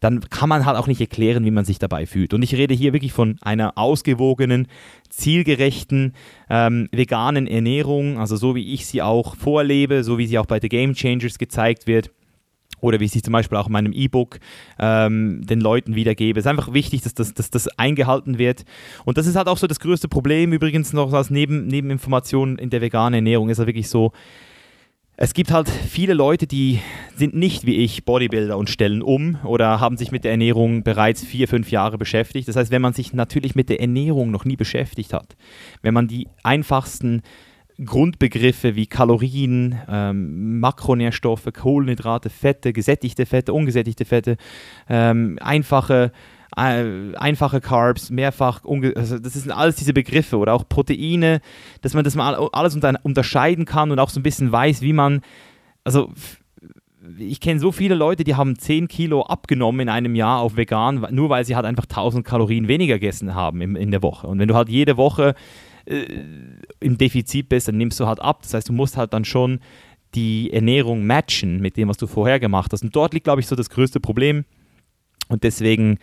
dann 0.00 0.20
kann 0.20 0.48
man 0.48 0.66
halt 0.66 0.76
auch 0.76 0.86
nicht 0.86 1.00
erklären, 1.00 1.44
wie 1.44 1.50
man 1.50 1.64
sich 1.64 1.78
dabei 1.78 2.06
fühlt. 2.06 2.34
Und 2.34 2.42
ich 2.42 2.54
rede 2.54 2.74
hier 2.74 2.92
wirklich 2.92 3.12
von 3.12 3.38
einer 3.40 3.76
ausgewogenen, 3.76 4.68
zielgerechten, 5.08 6.14
ähm, 6.50 6.88
veganen 6.92 7.46
Ernährung, 7.46 8.18
also 8.18 8.36
so 8.36 8.54
wie 8.54 8.74
ich 8.74 8.86
sie 8.86 9.02
auch 9.02 9.36
vorlebe, 9.36 10.04
so 10.04 10.18
wie 10.18 10.26
sie 10.26 10.38
auch 10.38 10.46
bei 10.46 10.60
The 10.60 10.68
Game 10.68 10.94
Changers 10.94 11.38
gezeigt 11.38 11.86
wird 11.86 12.10
oder 12.80 13.00
wie 13.00 13.04
ich 13.04 13.12
sie 13.12 13.22
zum 13.22 13.32
Beispiel 13.32 13.58
auch 13.58 13.66
in 13.66 13.72
meinem 13.72 13.92
E-Book 13.92 14.38
ähm, 14.78 15.42
den 15.44 15.60
Leuten 15.60 15.94
wiedergebe. 15.94 16.38
Es 16.38 16.46
ist 16.46 16.50
einfach 16.50 16.72
wichtig, 16.72 17.02
dass 17.02 17.14
das, 17.14 17.34
dass 17.34 17.50
das 17.50 17.68
eingehalten 17.78 18.38
wird. 18.38 18.64
Und 19.04 19.18
das 19.18 19.26
ist 19.26 19.36
halt 19.36 19.48
auch 19.48 19.58
so 19.58 19.66
das 19.66 19.80
größte 19.80 20.08
Problem, 20.08 20.52
übrigens 20.52 20.92
noch 20.92 21.12
als 21.12 21.30
Neben, 21.30 21.66
Nebeninformation 21.66 22.58
in 22.58 22.70
der 22.70 22.80
veganen 22.80 23.14
Ernährung, 23.14 23.48
ist 23.48 23.58
halt 23.58 23.68
wirklich 23.68 23.88
so, 23.88 24.12
es 25.20 25.34
gibt 25.34 25.50
halt 25.50 25.68
viele 25.68 26.14
Leute, 26.14 26.46
die 26.46 26.78
sind 27.16 27.34
nicht 27.34 27.66
wie 27.66 27.74
ich 27.74 28.04
Bodybuilder 28.04 28.56
und 28.56 28.70
stellen 28.70 29.02
um 29.02 29.36
oder 29.42 29.80
haben 29.80 29.96
sich 29.96 30.12
mit 30.12 30.22
der 30.22 30.30
Ernährung 30.30 30.84
bereits 30.84 31.24
vier, 31.24 31.48
fünf 31.48 31.72
Jahre 31.72 31.98
beschäftigt. 31.98 32.46
Das 32.46 32.54
heißt, 32.54 32.70
wenn 32.70 32.80
man 32.80 32.92
sich 32.92 33.12
natürlich 33.12 33.56
mit 33.56 33.68
der 33.68 33.80
Ernährung 33.80 34.30
noch 34.30 34.44
nie 34.44 34.54
beschäftigt 34.54 35.12
hat, 35.12 35.36
wenn 35.82 35.92
man 35.92 36.06
die 36.06 36.28
einfachsten 36.44 37.22
Grundbegriffe 37.84 38.74
wie 38.74 38.86
Kalorien, 38.86 39.78
ähm, 39.88 40.60
Makronährstoffe, 40.60 41.48
Kohlenhydrate, 41.52 42.30
Fette, 42.30 42.72
gesättigte 42.72 43.24
Fette, 43.24 43.52
ungesättigte 43.52 44.04
Fette, 44.04 44.36
ähm, 44.88 45.38
einfache 45.40 46.12
äh, 46.56 47.14
einfache 47.16 47.60
Carbs, 47.60 48.10
mehrfach, 48.10 48.62
also 48.94 49.18
das 49.18 49.34
sind 49.34 49.52
alles 49.52 49.76
diese 49.76 49.92
Begriffe 49.92 50.38
oder 50.38 50.54
auch 50.54 50.68
Proteine, 50.68 51.40
dass 51.82 51.94
man 51.94 52.04
das 52.04 52.14
mal 52.16 52.34
alles 52.52 52.74
unter 52.74 52.98
unterscheiden 53.02 53.64
kann 53.64 53.90
und 53.90 53.98
auch 53.98 54.10
so 54.10 54.18
ein 54.18 54.24
bisschen 54.24 54.50
weiß, 54.50 54.80
wie 54.80 54.94
man, 54.94 55.20
also 55.84 56.10
ich 57.18 57.40
kenne 57.40 57.60
so 57.60 57.70
viele 57.70 57.94
Leute, 57.94 58.24
die 58.24 58.34
haben 58.34 58.58
10 58.58 58.88
Kilo 58.88 59.22
abgenommen 59.22 59.80
in 59.80 59.88
einem 59.88 60.14
Jahr 60.14 60.40
auf 60.40 60.56
vegan, 60.56 61.06
nur 61.10 61.30
weil 61.30 61.44
sie 61.44 61.54
halt 61.54 61.66
einfach 61.66 61.84
1000 61.84 62.24
Kalorien 62.24 62.66
weniger 62.66 62.94
gegessen 62.94 63.34
haben 63.34 63.60
in, 63.60 63.76
in 63.76 63.90
der 63.90 64.02
Woche. 64.02 64.26
Und 64.26 64.38
wenn 64.38 64.48
du 64.48 64.54
halt 64.54 64.68
jede 64.68 64.96
Woche 64.96 65.34
äh, 65.88 66.06
im 66.80 66.98
Defizit 66.98 67.48
bist, 67.48 67.68
dann 67.68 67.76
nimmst 67.76 67.98
du 68.00 68.06
halt 68.06 68.20
ab. 68.20 68.42
Das 68.42 68.54
heißt, 68.54 68.68
du 68.68 68.72
musst 68.72 68.96
halt 68.96 69.12
dann 69.12 69.24
schon 69.24 69.60
die 70.14 70.52
Ernährung 70.52 71.04
matchen 71.04 71.60
mit 71.60 71.76
dem, 71.76 71.88
was 71.88 71.96
du 71.96 72.06
vorher 72.06 72.40
gemacht 72.40 72.72
hast. 72.72 72.82
Und 72.82 72.94
dort 72.94 73.14
liegt, 73.14 73.24
glaube 73.24 73.40
ich, 73.40 73.46
so 73.46 73.56
das 73.56 73.70
größte 73.70 74.00
Problem. 74.00 74.44
Und 75.28 75.42
deswegen 75.44 75.98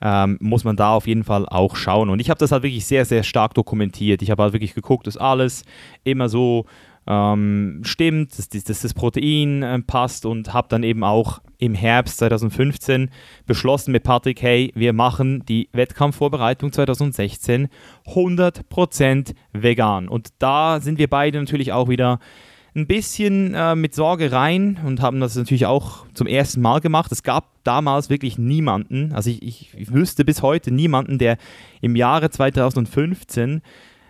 ähm, 0.00 0.38
muss 0.40 0.64
man 0.64 0.76
da 0.76 0.94
auf 0.94 1.06
jeden 1.06 1.24
Fall 1.24 1.46
auch 1.46 1.76
schauen. 1.76 2.10
Und 2.10 2.20
ich 2.20 2.30
habe 2.30 2.38
das 2.38 2.52
halt 2.52 2.62
wirklich 2.62 2.86
sehr, 2.86 3.04
sehr 3.04 3.22
stark 3.22 3.54
dokumentiert. 3.54 4.22
Ich 4.22 4.30
habe 4.30 4.42
halt 4.42 4.52
wirklich 4.52 4.74
geguckt, 4.74 5.06
dass 5.06 5.16
alles 5.16 5.64
immer 6.04 6.28
so 6.28 6.66
ähm, 7.06 7.80
stimmt, 7.84 8.38
dass, 8.38 8.48
dass, 8.48 8.80
das 8.80 8.94
Protein 8.94 9.62
äh, 9.62 9.78
passt 9.80 10.24
und 10.26 10.54
habe 10.54 10.68
dann 10.68 10.82
eben 10.82 11.04
auch 11.04 11.40
im 11.58 11.74
Herbst 11.74 12.18
2015 12.18 13.10
beschlossen 13.46 13.92
mit 13.92 14.02
Patrick, 14.02 14.40
hey, 14.42 14.72
wir 14.74 14.92
machen 14.92 15.44
die 15.46 15.68
Wettkampfvorbereitung 15.72 16.72
2016 16.72 17.68
100% 18.06 19.34
vegan. 19.52 20.08
Und 20.08 20.28
da 20.38 20.80
sind 20.80 20.98
wir 20.98 21.08
beide 21.08 21.38
natürlich 21.38 21.72
auch 21.72 21.88
wieder 21.88 22.18
ein 22.76 22.86
bisschen 22.86 23.54
äh, 23.54 23.76
mit 23.76 23.94
Sorge 23.94 24.32
rein 24.32 24.80
und 24.84 25.00
haben 25.00 25.20
das 25.20 25.36
natürlich 25.36 25.66
auch 25.66 26.06
zum 26.12 26.26
ersten 26.26 26.60
Mal 26.60 26.80
gemacht. 26.80 27.12
Es 27.12 27.22
gab 27.22 27.50
damals 27.62 28.10
wirklich 28.10 28.36
niemanden, 28.36 29.12
also 29.12 29.30
ich, 29.30 29.42
ich, 29.42 29.74
ich 29.76 29.92
wüsste 29.92 30.24
bis 30.24 30.42
heute 30.42 30.72
niemanden, 30.72 31.18
der 31.18 31.36
im 31.80 31.94
Jahre 31.94 32.30
2015 32.30 33.62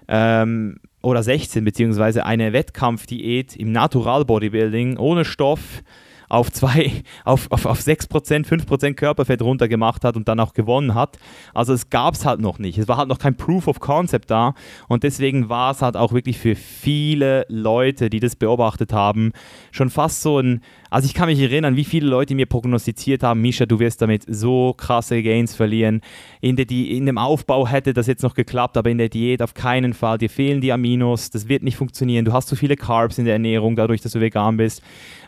ähm, 0.08 0.80
oder 1.04 1.22
16 1.22 1.64
beziehungsweise 1.64 2.26
eine 2.26 2.52
Wettkampfdiät 2.52 3.56
im 3.56 3.72
Natural 3.72 4.24
Bodybuilding 4.24 4.96
ohne 4.96 5.24
Stoff 5.24 5.82
auf, 6.28 6.50
zwei, 6.50 6.90
auf, 7.24 7.50
auf, 7.50 7.66
auf 7.66 7.80
6%, 7.80 8.46
5% 8.46 8.94
Körperfett 8.94 9.42
runtergemacht 9.42 10.04
hat 10.04 10.16
und 10.16 10.28
dann 10.28 10.40
auch 10.40 10.52
gewonnen 10.52 10.94
hat. 10.94 11.18
Also 11.52 11.72
es 11.72 11.90
gab 11.90 12.14
es 12.14 12.24
halt 12.24 12.40
noch 12.40 12.58
nicht. 12.58 12.78
Es 12.78 12.88
war 12.88 12.96
halt 12.96 13.08
noch 13.08 13.18
kein 13.18 13.36
Proof 13.36 13.68
of 13.68 13.80
Concept 13.80 14.30
da 14.30 14.54
und 14.88 15.02
deswegen 15.02 15.48
war 15.48 15.72
es 15.72 15.82
halt 15.82 15.96
auch 15.96 16.12
wirklich 16.12 16.38
für 16.38 16.56
viele 16.56 17.46
Leute, 17.48 18.10
die 18.10 18.20
das 18.20 18.36
beobachtet 18.36 18.92
haben, 18.92 19.32
schon 19.70 19.90
fast 19.90 20.22
so 20.22 20.38
ein, 20.38 20.60
also 20.94 21.06
ich 21.06 21.14
kann 21.14 21.26
mich 21.26 21.40
erinnern, 21.40 21.74
wie 21.74 21.82
viele 21.82 22.06
Leute 22.06 22.36
mir 22.36 22.46
prognostiziert 22.46 23.24
haben, 23.24 23.40
Misha, 23.40 23.66
du 23.66 23.80
wirst 23.80 24.00
damit 24.00 24.22
so 24.28 24.74
krasse 24.74 25.24
Gains 25.24 25.52
verlieren. 25.52 26.02
In, 26.40 26.54
der, 26.54 26.70
in 26.70 27.06
dem 27.06 27.18
Aufbau 27.18 27.66
hätte 27.66 27.92
das 27.92 28.06
jetzt 28.06 28.22
noch 28.22 28.34
geklappt, 28.34 28.76
aber 28.76 28.90
in 28.90 28.98
der 28.98 29.08
Diät 29.08 29.42
auf 29.42 29.54
keinen 29.54 29.92
Fall. 29.92 30.18
Dir 30.18 30.30
fehlen 30.30 30.60
die 30.60 30.72
Aminos, 30.72 31.30
das 31.30 31.48
wird 31.48 31.64
nicht 31.64 31.76
funktionieren. 31.76 32.24
Du 32.24 32.32
hast 32.32 32.46
zu 32.46 32.54
viele 32.54 32.76
Carbs 32.76 33.18
in 33.18 33.24
der 33.24 33.34
Ernährung, 33.34 33.74
dadurch, 33.74 34.02
dass 34.02 34.12
du 34.12 34.20
vegan 34.20 34.56
bist. 34.56 34.82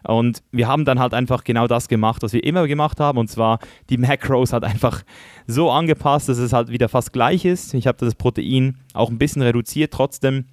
Und 0.04 0.40
wir 0.52 0.68
haben 0.68 0.84
dann 0.84 1.00
halt 1.00 1.14
einfach 1.14 1.42
genau 1.42 1.66
das 1.66 1.88
gemacht, 1.88 2.22
was 2.22 2.32
wir 2.32 2.44
immer 2.44 2.68
gemacht 2.68 3.00
haben. 3.00 3.18
Und 3.18 3.28
zwar 3.28 3.58
die 3.90 3.98
Macros 3.98 4.52
hat 4.52 4.62
einfach 4.62 5.02
so 5.48 5.72
angepasst, 5.72 6.28
dass 6.28 6.38
es 6.38 6.52
halt 6.52 6.68
wieder 6.68 6.88
fast 6.88 7.12
gleich 7.12 7.44
ist. 7.44 7.74
Ich 7.74 7.88
habe 7.88 7.98
das 7.98 8.14
Protein 8.14 8.76
auch 8.94 9.10
ein 9.10 9.18
bisschen 9.18 9.42
reduziert 9.42 9.92
trotzdem. 9.92 10.44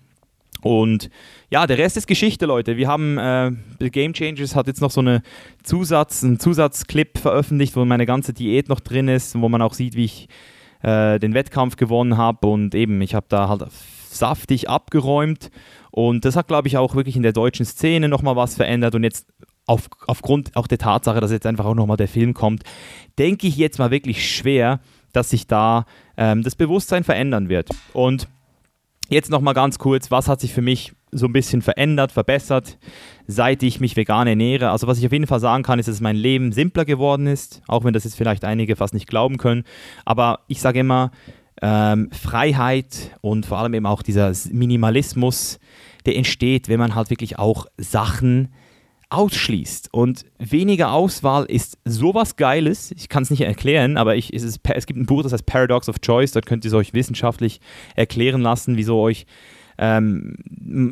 Und 0.63 1.09
ja, 1.53 1.67
der 1.67 1.77
Rest 1.77 1.97
ist 1.97 2.07
Geschichte, 2.07 2.47
Leute. 2.47 2.77
Wir 2.77 2.87
haben, 2.87 3.19
äh, 3.19 3.51
Game 3.91 4.13
Changers 4.13 4.55
hat 4.55 4.65
jetzt 4.65 4.81
noch 4.81 4.89
so 4.89 5.01
eine 5.01 5.21
Zusatz, 5.61 6.23
einen 6.23 6.39
Zusatzclip 6.39 7.19
veröffentlicht, 7.19 7.75
wo 7.75 7.85
meine 7.85 8.07
ganze 8.07 8.33
Diät 8.33 8.69
noch 8.69 8.79
drin 8.79 9.07
ist, 9.07 9.39
wo 9.39 9.47
man 9.49 9.61
auch 9.61 9.75
sieht, 9.75 9.95
wie 9.95 10.05
ich 10.05 10.29
äh, 10.81 11.19
den 11.19 11.35
Wettkampf 11.35 11.75
gewonnen 11.75 12.17
habe. 12.17 12.47
Und 12.47 12.73
eben, 12.73 12.99
ich 13.01 13.13
habe 13.13 13.27
da 13.29 13.49
halt 13.49 13.67
saftig 14.09 14.67
abgeräumt. 14.67 15.51
Und 15.91 16.25
das 16.25 16.35
hat, 16.35 16.47
glaube 16.47 16.69
ich, 16.69 16.77
auch 16.77 16.95
wirklich 16.95 17.15
in 17.15 17.21
der 17.21 17.33
deutschen 17.33 17.67
Szene 17.67 18.09
nochmal 18.09 18.35
was 18.35 18.55
verändert. 18.55 18.95
Und 18.95 19.03
jetzt 19.03 19.27
auf, 19.67 19.91
aufgrund 20.07 20.55
auch 20.55 20.65
der 20.65 20.79
Tatsache, 20.79 21.19
dass 21.19 21.31
jetzt 21.31 21.45
einfach 21.45 21.65
auch 21.65 21.75
nochmal 21.75 21.97
der 21.97 22.07
Film 22.07 22.33
kommt, 22.33 22.63
denke 23.19 23.45
ich 23.45 23.57
jetzt 23.57 23.77
mal 23.77 23.91
wirklich 23.91 24.27
schwer, 24.27 24.79
dass 25.11 25.29
sich 25.29 25.45
da 25.45 25.85
ähm, 26.17 26.41
das 26.41 26.55
Bewusstsein 26.55 27.03
verändern 27.03 27.47
wird. 27.47 27.69
Und 27.93 28.27
jetzt 29.13 29.29
nochmal 29.29 29.53
ganz 29.53 29.79
kurz, 29.79 30.11
was 30.11 30.27
hat 30.27 30.41
sich 30.41 30.53
für 30.53 30.61
mich 30.61 30.93
so 31.11 31.27
ein 31.27 31.33
bisschen 31.33 31.61
verändert, 31.61 32.11
verbessert, 32.11 32.77
seit 33.27 33.63
ich 33.63 33.79
mich 33.79 33.95
vegan 33.95 34.27
ernähre? 34.27 34.71
Also 34.71 34.87
was 34.87 34.99
ich 34.99 35.05
auf 35.05 35.11
jeden 35.11 35.27
Fall 35.27 35.39
sagen 35.39 35.63
kann, 35.63 35.79
ist, 35.79 35.87
dass 35.87 36.01
mein 36.01 36.15
Leben 36.15 36.51
simpler 36.51 36.85
geworden 36.85 37.27
ist, 37.27 37.61
auch 37.67 37.83
wenn 37.83 37.93
das 37.93 38.03
jetzt 38.03 38.15
vielleicht 38.15 38.43
einige 38.43 38.75
fast 38.75 38.93
nicht 38.93 39.07
glauben 39.07 39.37
können. 39.37 39.63
Aber 40.05 40.39
ich 40.47 40.59
sage 40.59 40.79
immer, 40.79 41.11
ähm, 41.61 42.09
Freiheit 42.11 43.11
und 43.21 43.45
vor 43.45 43.59
allem 43.59 43.73
eben 43.73 43.85
auch 43.85 44.01
dieser 44.01 44.33
Minimalismus, 44.51 45.59
der 46.05 46.17
entsteht, 46.17 46.67
wenn 46.67 46.79
man 46.79 46.95
halt 46.95 47.09
wirklich 47.09 47.39
auch 47.39 47.67
Sachen 47.77 48.53
ausschließt. 49.13 49.93
Und 49.93 50.25
weniger 50.39 50.91
Auswahl 50.91 51.45
ist 51.45 51.77
sowas 51.85 52.35
Geiles. 52.35 52.91
Ich 52.91 53.09
kann 53.09 53.23
es 53.23 53.29
nicht 53.29 53.41
erklären, 53.41 53.97
aber 53.97 54.15
ich, 54.15 54.33
es, 54.33 54.43
ist, 54.43 54.61
es 54.67 54.85
gibt 54.85 54.99
ein 54.99 55.05
Buch, 55.05 55.23
das 55.23 55.33
heißt 55.33 55.45
Paradox 55.45 55.87
of 55.87 56.01
Choice. 56.01 56.31
Dort 56.31 56.45
könnt 56.45 56.65
ihr 56.65 56.69
es 56.69 56.73
euch 56.73 56.93
wissenschaftlich 56.93 57.61
erklären 57.95 58.41
lassen, 58.41 58.75
wieso 58.75 58.99
euch 58.99 59.25
ähm, 59.77 60.35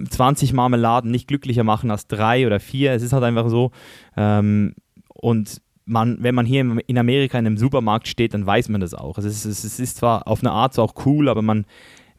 20 0.09 0.53
Marmeladen 0.53 1.11
nicht 1.11 1.27
glücklicher 1.27 1.63
machen 1.63 1.91
als 1.91 2.07
drei 2.07 2.45
oder 2.45 2.59
vier. 2.59 2.93
Es 2.93 3.01
ist 3.01 3.13
halt 3.13 3.23
einfach 3.23 3.49
so. 3.49 3.71
Ähm, 4.15 4.75
und 5.09 5.61
man, 5.85 6.17
wenn 6.21 6.35
man 6.35 6.45
hier 6.45 6.61
in 6.61 6.97
Amerika 6.97 7.39
in 7.39 7.47
einem 7.47 7.57
Supermarkt 7.57 8.07
steht, 8.07 8.33
dann 8.33 8.45
weiß 8.45 8.69
man 8.69 8.81
das 8.81 8.93
auch. 8.93 9.17
Es 9.17 9.25
ist, 9.25 9.45
es 9.45 9.79
ist 9.79 9.97
zwar 9.97 10.27
auf 10.27 10.41
eine 10.41 10.51
Art 10.51 10.75
zwar 10.75 10.85
auch 10.85 11.05
cool, 11.05 11.27
aber 11.27 11.41
man 11.41 11.65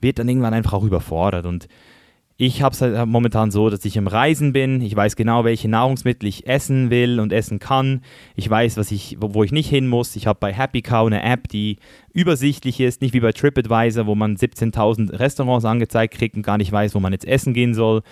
wird 0.01 0.19
dann 0.19 0.29
irgendwann 0.29 0.53
einfach 0.53 0.73
auch 0.73 0.85
überfordert. 0.85 1.47
Und 1.47 1.69
ich 2.45 2.61
habe 2.61 2.75
es 2.75 2.81
halt 2.81 3.07
momentan 3.07 3.53
so, 3.53 3.71
dass 3.71 3.85
ich 3.85 3.97
im 3.97 4.09
Reisen 4.09 4.53
bin. 4.53 4.81
Ich 4.81 4.97
weiß 4.97 5.15
genau, 5.15 5.45
welche 5.45 5.69
Nahrungsmittel 5.69 6.29
ich 6.29 6.49
essen 6.49 6.91
will 6.91 7.21
und 7.21 7.33
essen 7.33 7.61
kann. 7.61 8.03
Ich 8.35 8.51
weiß, 8.51 8.77
was 8.79 8.91
ich, 8.91 9.17
wo, 9.21 9.33
wo 9.33 9.45
ich 9.45 9.53
nicht 9.53 9.69
hin 9.69 9.87
muss. 9.87 10.17
Ich 10.17 10.27
habe 10.27 10.41
bei 10.41 10.53
Happy 10.53 10.83
Cow 10.83 11.07
eine 11.07 11.23
App, 11.23 11.47
die 11.47 11.77
übersichtlich 12.13 12.81
ist, 12.81 13.01
nicht 13.01 13.15
wie 13.15 13.21
bei 13.21 13.31
TripAdvisor, 13.31 14.07
wo 14.07 14.17
man 14.17 14.37
17.000 14.37 15.21
Restaurants 15.21 15.65
angezeigt 15.65 16.15
kriegt 16.15 16.35
und 16.35 16.43
gar 16.43 16.59
nicht 16.59 16.73
weiß, 16.73 16.97
wo 16.97 16.99
man 16.99 17.13
jetzt 17.13 17.29
essen 17.29 17.55
gehen 17.55 17.75
soll. 17.75 18.03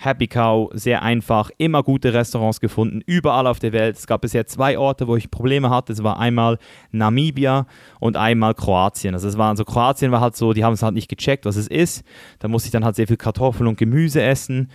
Happy 0.00 0.28
Cow, 0.28 0.70
sehr 0.74 1.02
einfach, 1.02 1.50
immer 1.58 1.82
gute 1.82 2.14
Restaurants 2.14 2.60
gefunden, 2.60 3.02
überall 3.04 3.48
auf 3.48 3.58
der 3.58 3.72
Welt. 3.72 3.96
Es 3.96 4.06
gab 4.06 4.20
bisher 4.20 4.46
zwei 4.46 4.78
Orte, 4.78 5.08
wo 5.08 5.16
ich 5.16 5.28
Probleme 5.28 5.70
hatte. 5.70 5.92
Es 5.92 6.04
war 6.04 6.20
einmal 6.20 6.58
Namibia 6.92 7.66
und 7.98 8.16
einmal 8.16 8.54
Kroatien. 8.54 9.14
Also 9.14 9.26
es 9.26 9.36
war 9.36 9.48
also 9.48 9.64
Kroatien 9.64 10.12
war 10.12 10.20
halt 10.20 10.36
so, 10.36 10.52
die 10.52 10.64
haben 10.64 10.74
es 10.74 10.84
halt 10.84 10.94
nicht 10.94 11.08
gecheckt, 11.08 11.46
was 11.46 11.56
es 11.56 11.66
ist. 11.66 12.04
Da 12.38 12.46
musste 12.46 12.68
ich 12.68 12.70
dann 12.70 12.84
halt 12.84 12.94
sehr 12.94 13.08
viel 13.08 13.16
Kartoffeln 13.16 13.66
und 13.66 13.76
Gemüse 13.76 14.22
essen. 14.22 14.70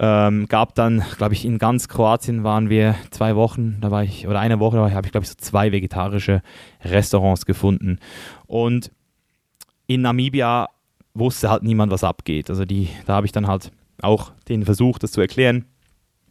Ähm, 0.00 0.48
gab 0.48 0.74
dann, 0.74 1.04
glaube 1.18 1.34
ich, 1.34 1.44
in 1.44 1.58
ganz 1.58 1.86
Kroatien 1.86 2.42
waren 2.42 2.68
wir 2.68 2.96
zwei 3.10 3.36
Wochen, 3.36 3.78
da 3.80 3.92
war 3.92 4.02
ich, 4.02 4.26
oder 4.26 4.40
eine 4.40 4.58
Woche, 4.58 4.76
da 4.76 4.90
habe 4.90 5.06
ich, 5.06 5.12
glaube 5.12 5.22
ich, 5.22 5.30
so 5.30 5.36
zwei 5.38 5.70
vegetarische 5.70 6.42
Restaurants 6.82 7.46
gefunden. 7.46 8.00
Und 8.48 8.90
in 9.86 10.02
Namibia 10.02 10.66
wusste 11.14 11.48
halt 11.48 11.62
niemand, 11.62 11.92
was 11.92 12.02
abgeht. 12.02 12.50
Also 12.50 12.64
die, 12.64 12.88
da 13.06 13.14
habe 13.14 13.26
ich 13.26 13.32
dann 13.32 13.46
halt 13.46 13.70
auch 14.02 14.32
den 14.48 14.64
Versuch, 14.64 14.98
das 14.98 15.12
zu 15.12 15.20
erklären. 15.20 15.66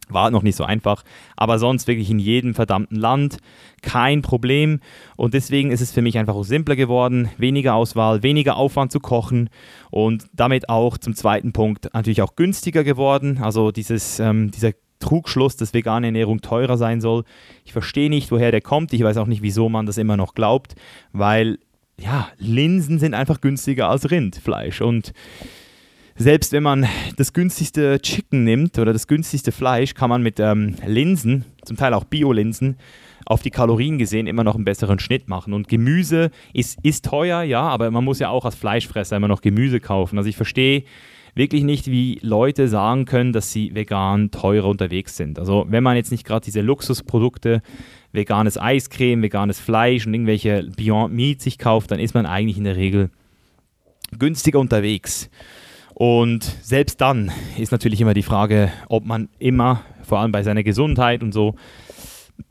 War 0.08 0.30
noch 0.30 0.42
nicht 0.42 0.56
so 0.56 0.64
einfach, 0.64 1.02
aber 1.34 1.58
sonst 1.58 1.88
wirklich 1.88 2.10
in 2.10 2.18
jedem 2.18 2.54
verdammten 2.54 2.98
Land 2.98 3.38
kein 3.80 4.20
Problem. 4.20 4.80
Und 5.16 5.32
deswegen 5.32 5.70
ist 5.70 5.80
es 5.80 5.92
für 5.92 6.02
mich 6.02 6.18
einfach 6.18 6.34
auch 6.34 6.44
simpler 6.44 6.76
geworden, 6.76 7.30
weniger 7.38 7.74
Auswahl, 7.74 8.22
weniger 8.22 8.56
Aufwand 8.56 8.92
zu 8.92 9.00
kochen 9.00 9.48
und 9.90 10.26
damit 10.34 10.68
auch 10.68 10.98
zum 10.98 11.14
zweiten 11.14 11.54
Punkt 11.54 11.88
natürlich 11.94 12.20
auch 12.20 12.36
günstiger 12.36 12.84
geworden. 12.84 13.38
Also 13.40 13.70
dieses, 13.70 14.20
ähm, 14.20 14.50
dieser 14.50 14.72
Trugschluss, 14.98 15.56
dass 15.56 15.74
vegane 15.74 16.06
Ernährung 16.08 16.40
teurer 16.40 16.76
sein 16.76 17.00
soll. 17.00 17.24
Ich 17.64 17.72
verstehe 17.72 18.10
nicht, 18.10 18.30
woher 18.30 18.50
der 18.50 18.60
kommt. 18.60 18.92
Ich 18.92 19.02
weiß 19.02 19.16
auch 19.16 19.26
nicht, 19.26 19.42
wieso 19.42 19.68
man 19.68 19.86
das 19.86 19.98
immer 19.98 20.16
noch 20.16 20.34
glaubt, 20.34 20.74
weil 21.12 21.58
ja, 21.98 22.28
Linsen 22.38 22.98
sind 22.98 23.14
einfach 23.14 23.40
günstiger 23.40 23.88
als 23.88 24.10
Rindfleisch 24.10 24.80
und 24.80 25.12
selbst 26.16 26.52
wenn 26.52 26.62
man 26.62 26.86
das 27.16 27.32
günstigste 27.32 28.00
Chicken 28.00 28.44
nimmt 28.44 28.78
oder 28.78 28.92
das 28.92 29.06
günstigste 29.06 29.52
Fleisch, 29.52 29.94
kann 29.94 30.10
man 30.10 30.22
mit 30.22 30.38
ähm, 30.38 30.76
Linsen, 30.86 31.44
zum 31.64 31.76
Teil 31.76 31.94
auch 31.94 32.04
Bio-Linsen, 32.04 32.76
auf 33.26 33.42
die 33.42 33.50
Kalorien 33.50 33.98
gesehen 33.98 34.26
immer 34.26 34.44
noch 34.44 34.54
einen 34.54 34.64
besseren 34.64 34.98
Schnitt 34.98 35.28
machen. 35.28 35.52
Und 35.54 35.68
Gemüse 35.68 36.30
ist, 36.52 36.78
ist 36.82 37.04
teuer, 37.04 37.42
ja, 37.42 37.62
aber 37.62 37.90
man 37.90 38.04
muss 38.04 38.18
ja 38.18 38.28
auch 38.28 38.44
als 38.44 38.54
Fleischfresser 38.54 39.16
immer 39.16 39.28
noch 39.28 39.40
Gemüse 39.40 39.80
kaufen. 39.80 40.18
Also 40.18 40.28
ich 40.28 40.36
verstehe 40.36 40.84
wirklich 41.34 41.64
nicht, 41.64 41.90
wie 41.90 42.18
Leute 42.22 42.68
sagen 42.68 43.06
können, 43.06 43.32
dass 43.32 43.50
sie 43.50 43.74
vegan 43.74 44.30
teurer 44.30 44.68
unterwegs 44.68 45.16
sind. 45.16 45.38
Also 45.38 45.66
wenn 45.68 45.82
man 45.82 45.96
jetzt 45.96 46.12
nicht 46.12 46.24
gerade 46.24 46.44
diese 46.44 46.60
Luxusprodukte, 46.60 47.62
veganes 48.12 48.58
Eiscreme, 48.60 49.22
veganes 49.22 49.58
Fleisch 49.58 50.06
und 50.06 50.14
irgendwelche 50.14 50.70
Beyond 50.76 51.12
Meat 51.14 51.40
sich 51.40 51.58
kauft, 51.58 51.90
dann 51.90 51.98
ist 51.98 52.14
man 52.14 52.26
eigentlich 52.26 52.58
in 52.58 52.64
der 52.64 52.76
Regel 52.76 53.10
günstiger 54.16 54.60
unterwegs. 54.60 55.28
Und 55.94 56.42
selbst 56.62 57.00
dann 57.00 57.30
ist 57.56 57.72
natürlich 57.72 58.00
immer 58.00 58.14
die 58.14 58.22
Frage, 58.22 58.72
ob 58.88 59.04
man 59.04 59.28
immer, 59.38 59.82
vor 60.02 60.18
allem 60.18 60.32
bei 60.32 60.42
seiner 60.42 60.64
Gesundheit 60.64 61.22
und 61.22 61.32
so, 61.32 61.54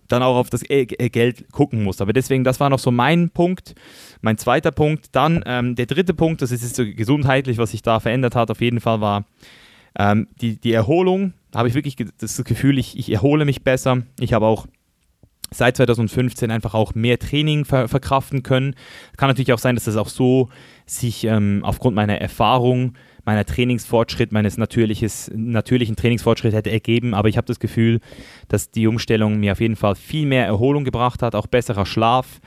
dann 0.08 0.24
auch 0.24 0.36
auf 0.38 0.50
das 0.50 0.62
Geld 0.64 1.52
gucken 1.52 1.84
muss. 1.84 2.00
Aber 2.00 2.14
deswegen, 2.14 2.44
das 2.44 2.60
war 2.60 2.70
noch 2.70 2.80
so 2.80 2.92
mein 2.92 3.30
Punkt. 3.30 3.76
Mein 4.22 4.38
zweiter 4.38 4.72
Punkt. 4.72 5.08
Dann 5.12 5.44
ähm, 5.46 5.76
der 5.76 5.88
dritte 5.88 6.14
Punkt, 6.14 6.42
das 6.42 6.52
ist 6.52 6.76
so 6.76 6.86
gesundheitlich, 6.86 7.58
was 7.58 7.72
sich 7.72 7.82
da 7.82 8.00
verändert 8.00 8.36
hat, 8.36 8.50
auf 8.50 8.62
jeden 8.62 8.80
Fall 8.80 9.02
war 9.02 9.26
ähm, 9.98 10.28
die, 10.40 10.60
die 10.60 10.74
Erholung. 10.74 11.34
Da 11.52 11.60
habe 11.60 11.68
ich 11.68 11.76
wirklich 11.76 11.98
das 12.18 12.42
Gefühl, 12.44 12.78
ich, 12.78 12.98
ich 12.98 13.12
erhole 13.12 13.46
mich 13.46 13.64
besser. 13.64 14.04
Ich 14.20 14.34
habe 14.34 14.46
auch 14.46 14.68
seit 15.52 15.78
2015 15.78 16.50
einfach 16.50 16.74
auch 16.74 16.96
mehr 16.96 17.20
Training 17.20 17.66
ver 17.66 17.88
verkraften 17.88 18.44
können. 18.44 18.76
Kann 19.18 19.30
natürlich 19.30 19.54
auch 19.54 19.60
sein, 19.60 19.76
dass 19.76 19.86
das 19.86 19.98
auch 19.98 20.10
so 20.10 20.50
sich 20.86 21.26
ähm, 21.26 21.62
aufgrund 21.64 21.96
meiner 21.96 22.20
Erfahrung 22.20 22.94
meiner 23.26 23.46
Trainingsfortschritt, 23.46 24.32
meines 24.32 24.58
natürliches, 24.58 25.32
natürlichen 25.34 25.96
Trainingsfortschritt 25.96 26.54
hätte 26.54 26.72
ergeben. 26.72 27.14
Aber 27.14 27.30
ich 27.30 27.38
habe 27.38 27.48
das 27.48 27.60
Gefühl, 27.60 28.00
dass 28.48 28.72
die 28.72 28.88
Umstellung 28.88 29.40
mir 29.40 29.54
auf 29.54 29.62
jeden 29.62 29.76
Fall 29.76 29.96
viel 29.96 30.26
mehr 30.26 30.46
Erholung 30.46 30.84
gebracht 30.84 31.22
hat, 31.22 31.36
auch 31.36 31.48
besserer 31.48 31.86
Schlaf, 31.86 32.40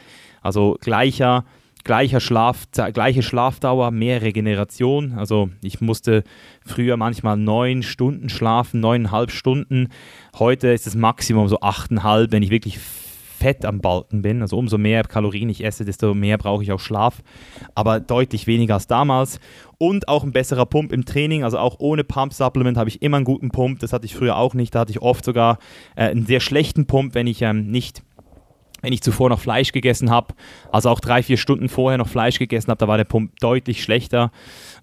also 0.42 0.76
gleicher, 0.80 1.44
gleicher 1.84 2.20
Schlaf, 2.20 2.66
gleiche 2.92 3.22
Schlafdauer, 3.22 3.90
mehr 3.90 4.20
Regeneration. 4.20 5.12
Also 5.12 5.50
ich 5.62 5.80
musste 5.80 6.24
früher 6.64 6.96
manchmal 6.96 7.36
neun 7.36 7.82
Stunden 7.82 8.28
schlafen, 8.28 8.80
neuneinhalb 8.80 9.30
Stunden. 9.30 9.88
Heute 10.38 10.68
ist 10.68 10.86
das 10.86 10.94
Maximum 10.94 11.48
so 11.48 11.60
achteinhalb, 11.60 12.32
wenn 12.32 12.42
ich 12.42 12.50
wirklich 12.50 12.78
Fett 13.36 13.64
am 13.64 13.80
Balken 13.80 14.22
bin. 14.22 14.42
Also 14.42 14.56
umso 14.56 14.78
mehr 14.78 15.02
Kalorien 15.04 15.48
ich 15.48 15.64
esse, 15.64 15.84
desto 15.84 16.14
mehr 16.14 16.38
brauche 16.38 16.62
ich 16.62 16.72
auch 16.72 16.80
Schlaf. 16.80 17.22
Aber 17.74 18.00
deutlich 18.00 18.46
weniger 18.46 18.74
als 18.74 18.86
damals. 18.86 19.40
Und 19.78 20.08
auch 20.08 20.24
ein 20.24 20.32
besserer 20.32 20.66
Pump 20.66 20.92
im 20.92 21.04
Training. 21.04 21.44
Also 21.44 21.58
auch 21.58 21.76
ohne 21.78 22.04
Pump-Supplement 22.04 22.78
habe 22.78 22.88
ich 22.88 23.02
immer 23.02 23.18
einen 23.18 23.24
guten 23.24 23.50
Pump. 23.50 23.80
Das 23.80 23.92
hatte 23.92 24.06
ich 24.06 24.14
früher 24.14 24.36
auch 24.36 24.54
nicht. 24.54 24.74
Da 24.74 24.80
hatte 24.80 24.92
ich 24.92 25.02
oft 25.02 25.24
sogar 25.24 25.58
äh, 25.96 26.04
einen 26.04 26.26
sehr 26.26 26.40
schlechten 26.40 26.86
Pump, 26.86 27.14
wenn 27.14 27.26
ich 27.26 27.42
ähm, 27.42 27.70
nicht 27.70 28.02
wenn 28.82 28.92
ich 28.92 29.02
zuvor 29.02 29.30
noch 29.30 29.40
Fleisch 29.40 29.72
gegessen 29.72 30.10
habe, 30.10 30.34
also 30.70 30.90
auch 30.90 31.00
drei, 31.00 31.22
vier 31.22 31.38
Stunden 31.38 31.68
vorher 31.68 31.98
noch 31.98 32.06
Fleisch 32.06 32.38
gegessen 32.38 32.70
habe, 32.70 32.78
da 32.78 32.86
war 32.86 32.98
der 32.98 33.04
Pump 33.04 33.32
deutlich 33.40 33.82
schlechter. 33.82 34.30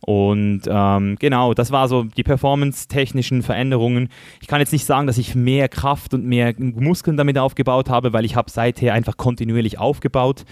Und 0.05 0.61
ähm, 0.67 1.15
genau, 1.19 1.53
das 1.53 1.71
war 1.71 1.87
so 1.87 2.03
die 2.03 2.23
performance-technischen 2.23 3.41
Veränderungen. 3.41 4.09
Ich 4.41 4.47
kann 4.47 4.59
jetzt 4.59 4.73
nicht 4.73 4.85
sagen, 4.85 5.07
dass 5.07 5.17
ich 5.17 5.33
mehr 5.33 5.69
Kraft 5.69 6.13
und 6.13 6.25
mehr 6.25 6.53
Muskeln 6.57 7.17
damit 7.17 7.37
aufgebaut 7.37 7.89
habe, 7.89 8.13
weil 8.13 8.25
ich 8.25 8.35
habe 8.35 8.51
seither 8.51 8.93
einfach 8.93 9.17
kontinuierlich 9.17 9.79
aufgebaut. 9.79 10.43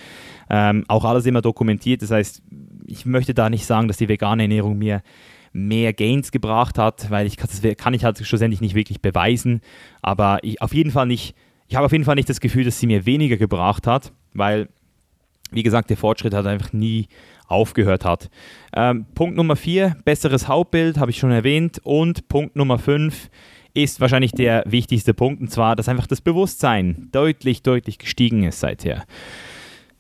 Ähm, 0.49 0.85
auch 0.87 1.05
alles 1.05 1.25
immer 1.25 1.41
dokumentiert. 1.41 2.01
Das 2.01 2.11
heißt, 2.11 2.41
ich 2.87 3.05
möchte 3.05 3.33
da 3.33 3.49
nicht 3.49 3.65
sagen, 3.65 3.87
dass 3.87 3.97
die 3.97 4.09
vegane 4.09 4.43
Ernährung 4.43 4.77
mir 4.77 5.01
mehr 5.53 5.91
Gains 5.91 6.31
gebracht 6.31 6.77
hat, 6.77 7.11
weil 7.11 7.27
ich 7.27 7.35
das 7.35 7.61
kann 7.77 7.93
ich 7.93 8.05
halt 8.05 8.17
schlussendlich 8.25 8.61
nicht 8.61 8.75
wirklich 8.75 9.01
beweisen. 9.01 9.61
Aber 10.01 10.39
ich, 10.43 10.61
auf 10.61 10.73
jeden 10.73 10.91
Fall 10.91 11.07
nicht 11.07 11.35
ich 11.71 11.77
habe 11.77 11.85
auf 11.85 11.93
jeden 11.93 12.03
Fall 12.03 12.15
nicht 12.15 12.27
das 12.27 12.41
Gefühl, 12.41 12.65
dass 12.65 12.81
sie 12.81 12.85
mir 12.85 13.05
weniger 13.05 13.37
gebracht 13.37 13.87
hat, 13.87 14.11
weil, 14.33 14.67
wie 15.51 15.63
gesagt, 15.63 15.89
der 15.89 15.95
Fortschritt 15.95 16.33
hat 16.33 16.45
einfach 16.45 16.73
nie 16.73 17.07
aufgehört 17.51 18.05
hat. 18.05 18.29
Ähm, 18.75 19.05
Punkt 19.13 19.35
Nummer 19.35 19.55
4, 19.55 19.97
besseres 20.05 20.47
Hautbild, 20.47 20.97
habe 20.97 21.11
ich 21.11 21.17
schon 21.17 21.31
erwähnt. 21.31 21.79
Und 21.83 22.27
Punkt 22.27 22.55
Nummer 22.55 22.79
5 22.79 23.29
ist 23.73 24.01
wahrscheinlich 24.01 24.31
der 24.31 24.63
wichtigste 24.65 25.13
Punkt, 25.13 25.41
und 25.41 25.49
zwar, 25.49 25.75
dass 25.75 25.87
einfach 25.87 26.07
das 26.07 26.21
Bewusstsein 26.21 27.09
deutlich, 27.11 27.63
deutlich 27.63 27.99
gestiegen 27.99 28.43
ist 28.43 28.59
seither. 28.59 29.03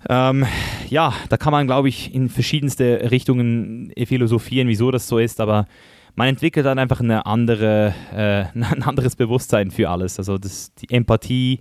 Ähm, 0.09 0.45
ja, 0.89 1.13
da 1.29 1.37
kann 1.37 1.51
man, 1.51 1.67
glaube 1.67 1.89
ich, 1.89 2.13
in 2.13 2.29
verschiedenste 2.29 3.11
Richtungen 3.11 3.93
philosophieren, 4.05 4.67
wieso 4.67 4.91
das 4.91 5.07
so 5.07 5.19
ist, 5.19 5.39
aber 5.39 5.67
man 6.15 6.27
entwickelt 6.27 6.65
dann 6.65 6.79
einfach 6.79 6.99
eine 6.99 7.25
andere, 7.25 7.93
äh, 8.13 8.57
ein 8.73 8.83
anderes 8.83 9.15
Bewusstsein 9.15 9.71
für 9.71 9.89
alles. 9.89 10.17
Also 10.17 10.37
das, 10.37 10.73
die 10.75 10.89
Empathie, 10.93 11.59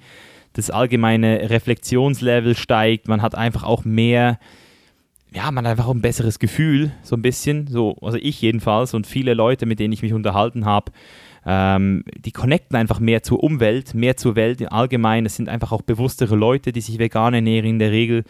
das 0.55 0.70
allgemeine 0.70 1.50
Reflexionslevel 1.50 2.57
steigt, 2.57 3.09
man 3.09 3.22
hat 3.22 3.35
einfach 3.35 3.62
auch 3.62 3.85
mehr, 3.85 4.38
ja, 5.33 5.51
man 5.51 5.64
hat 5.64 5.73
einfach 5.73 5.88
ein 5.88 6.01
besseres 6.01 6.38
Gefühl, 6.38 6.93
so 7.03 7.16
ein 7.16 7.23
bisschen, 7.23 7.66
so, 7.69 7.97
also 8.03 8.19
ich 8.21 8.40
jedenfalls 8.40 8.95
und 8.95 9.07
viele 9.07 9.35
Leute, 9.35 9.66
mit 9.66 9.79
denen 9.79 9.93
ich 9.93 10.03
mich 10.03 10.12
unterhalten 10.12 10.64
habe, 10.64 10.93
ähm, 11.47 12.05
die 12.19 12.33
connecten 12.33 12.77
einfach 12.77 13.01
mehr 13.01 13.23
zur 13.23 13.43
Umwelt, 13.43 13.95
mehr 13.95 14.16
zur 14.16 14.37
Welt 14.37 14.71
allgemein. 14.71 15.25
Es 15.25 15.37
sind 15.37 15.49
einfach 15.49 15.73
auch 15.73 15.83
bewusstere 15.83 16.37
Leute, 16.37 16.73
die 16.73 16.81
sich 16.81 16.99
vegan 16.99 17.33
ernähren 17.33 17.66
in 17.66 17.79
der 17.79 17.93
Regel. 17.93 18.25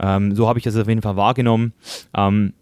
Ähm, 0.00 0.34
so 0.34 0.48
habe 0.48 0.58
ich 0.58 0.64
das 0.64 0.76
auf 0.76 0.88
jeden 0.88 1.02
Fall 1.02 1.16
wahrgenommen. 1.16 1.72
Ähm, 2.16 2.54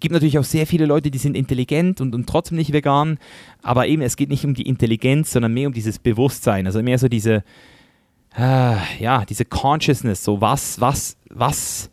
gibt 0.00 0.12
natürlich 0.12 0.38
auch 0.38 0.44
sehr 0.44 0.66
viele 0.66 0.86
Leute, 0.86 1.10
die 1.10 1.18
sind 1.18 1.36
intelligent 1.36 2.00
und, 2.00 2.14
und 2.14 2.26
trotzdem 2.26 2.56
nicht 2.56 2.72
vegan. 2.72 3.18
Aber 3.62 3.86
eben, 3.86 4.02
es 4.02 4.16
geht 4.16 4.30
nicht 4.30 4.44
um 4.44 4.54
die 4.54 4.68
Intelligenz, 4.68 5.32
sondern 5.32 5.52
mehr 5.52 5.66
um 5.66 5.74
dieses 5.74 5.98
Bewusstsein. 5.98 6.66
Also 6.66 6.82
mehr 6.82 6.98
so 6.98 7.08
diese, 7.08 7.44
äh, 8.38 8.76
ja, 9.00 9.24
diese 9.28 9.44
Consciousness. 9.44 10.22
So 10.22 10.40
was, 10.40 10.80
was, 10.80 11.16
was, 11.30 11.90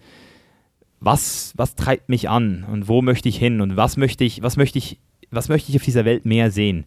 was, 1.04 1.54
was 1.58 1.76
treibt 1.76 2.10
mich 2.10 2.30
an 2.30 2.66
und 2.70 2.88
wo 2.88 3.02
möchte 3.02 3.30
ich 3.30 3.38
hin 3.38 3.62
und 3.62 3.76
was 3.76 3.98
möchte 3.98 4.24
ich, 4.24 4.42
was 4.42 4.58
möchte 4.58 4.78
ich, 4.78 5.00
was 5.32 5.50
möchte 5.50 5.70
ich 5.72 5.76
auf 5.76 5.84
dieser 5.84 6.06
Welt 6.06 6.26
mehr 6.26 6.52
sehen? 6.52 6.86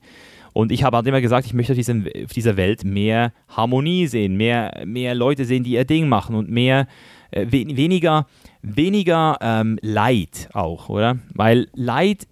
Und 0.53 0.73
ich 0.73 0.85
habe 0.85 0.97
halt 0.97 1.07
immer 1.07 1.21
gesagt, 1.21 1.47
ich 1.47 1.53
möchte 1.53 1.75
auf, 1.75 1.77
diesem, 1.77 2.07
auf 2.25 2.33
dieser 2.33 2.57
Welt 2.57 2.83
mehr 2.83 3.35
Harmonie 3.49 4.07
sehen, 4.07 4.39
mehr, 4.39 4.85
mehr 4.87 5.14
Leute 5.14 5.45
sehen, 5.45 5.64
die 5.64 5.73
ihr 5.73 5.85
Ding 5.85 6.09
machen 6.09 6.35
und 6.35 6.49
mehr, 6.49 6.87
äh, 7.31 7.45
we 7.51 7.77
weniger, 7.77 8.27
weniger 8.62 9.37
ähm, 9.43 9.79
Leid 9.83 10.49
auch, 10.55 10.89
oder? 10.89 11.19
Weil 11.35 11.69
Leid 11.75 12.27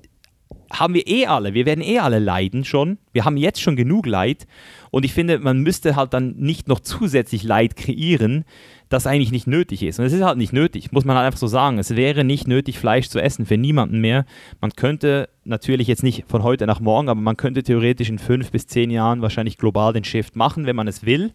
haben 0.73 0.95
wir 0.95 1.07
eh 1.07 1.27
alle. 1.27 1.55
Wir 1.55 1.67
werden 1.67 1.83
eh 1.83 1.99
alle 1.99 2.19
leiden 2.19 2.65
schon. 2.65 2.99
Wir 3.13 3.25
haben 3.25 3.37
jetzt 3.37 3.61
schon 3.61 3.77
genug 3.77 4.07
Leid. 4.07 4.47
Und 4.91 5.05
ich 5.05 5.13
finde, 5.13 5.39
man 5.39 5.61
müsste 5.61 5.97
halt 5.97 6.15
dann 6.15 6.37
nicht 6.37 6.69
noch 6.69 6.81
zusätzlich 6.81 7.43
Leid 7.43 7.77
kreieren, 7.77 8.45
das 8.89 9.07
eigentlich 9.07 9.33
nicht 9.33 9.47
nötig 9.47 9.83
ist. 9.83 9.99
Und 9.99 10.07
es 10.07 10.13
ist 10.13 10.23
halt 10.23 10.39
nicht 10.39 10.53
nötig, 10.53 10.93
muss 10.93 11.05
man 11.05 11.17
halt 11.17 11.27
einfach 11.27 11.39
so 11.39 11.47
sagen. 11.47 11.79
Es 11.79 11.97
wäre 11.97 12.25
nicht 12.25 12.47
nötig, 12.47 12.79
Fleisch 12.79 13.09
zu 13.09 13.21
essen 13.21 13.47
für 13.47 13.57
niemanden 13.57 14.01
mehr. 14.01 14.25
Man 14.61 14.73
könnte 14.73 15.29
natürlich 15.45 15.89
jetzt 15.89 16.03
nicht 16.03 16.25
von 16.29 16.43
heute 16.43 16.67
nach 16.67 16.81
morgen, 16.81 17.09
aber 17.09 17.21
man 17.21 17.37
könnte 17.37 17.63
theoretisch 17.63 18.09
in 18.09 18.19
fünf 18.19 18.51
bis 18.51 18.67
zehn 18.67 18.91
Jahren 18.91 19.23
wahrscheinlich 19.23 19.59
global 19.59 19.93
den 19.93 20.05
Shift 20.05 20.37
machen, 20.37 20.67
wenn 20.67 20.77
man 20.77 20.89
es 20.89 21.05
will. 21.05 21.33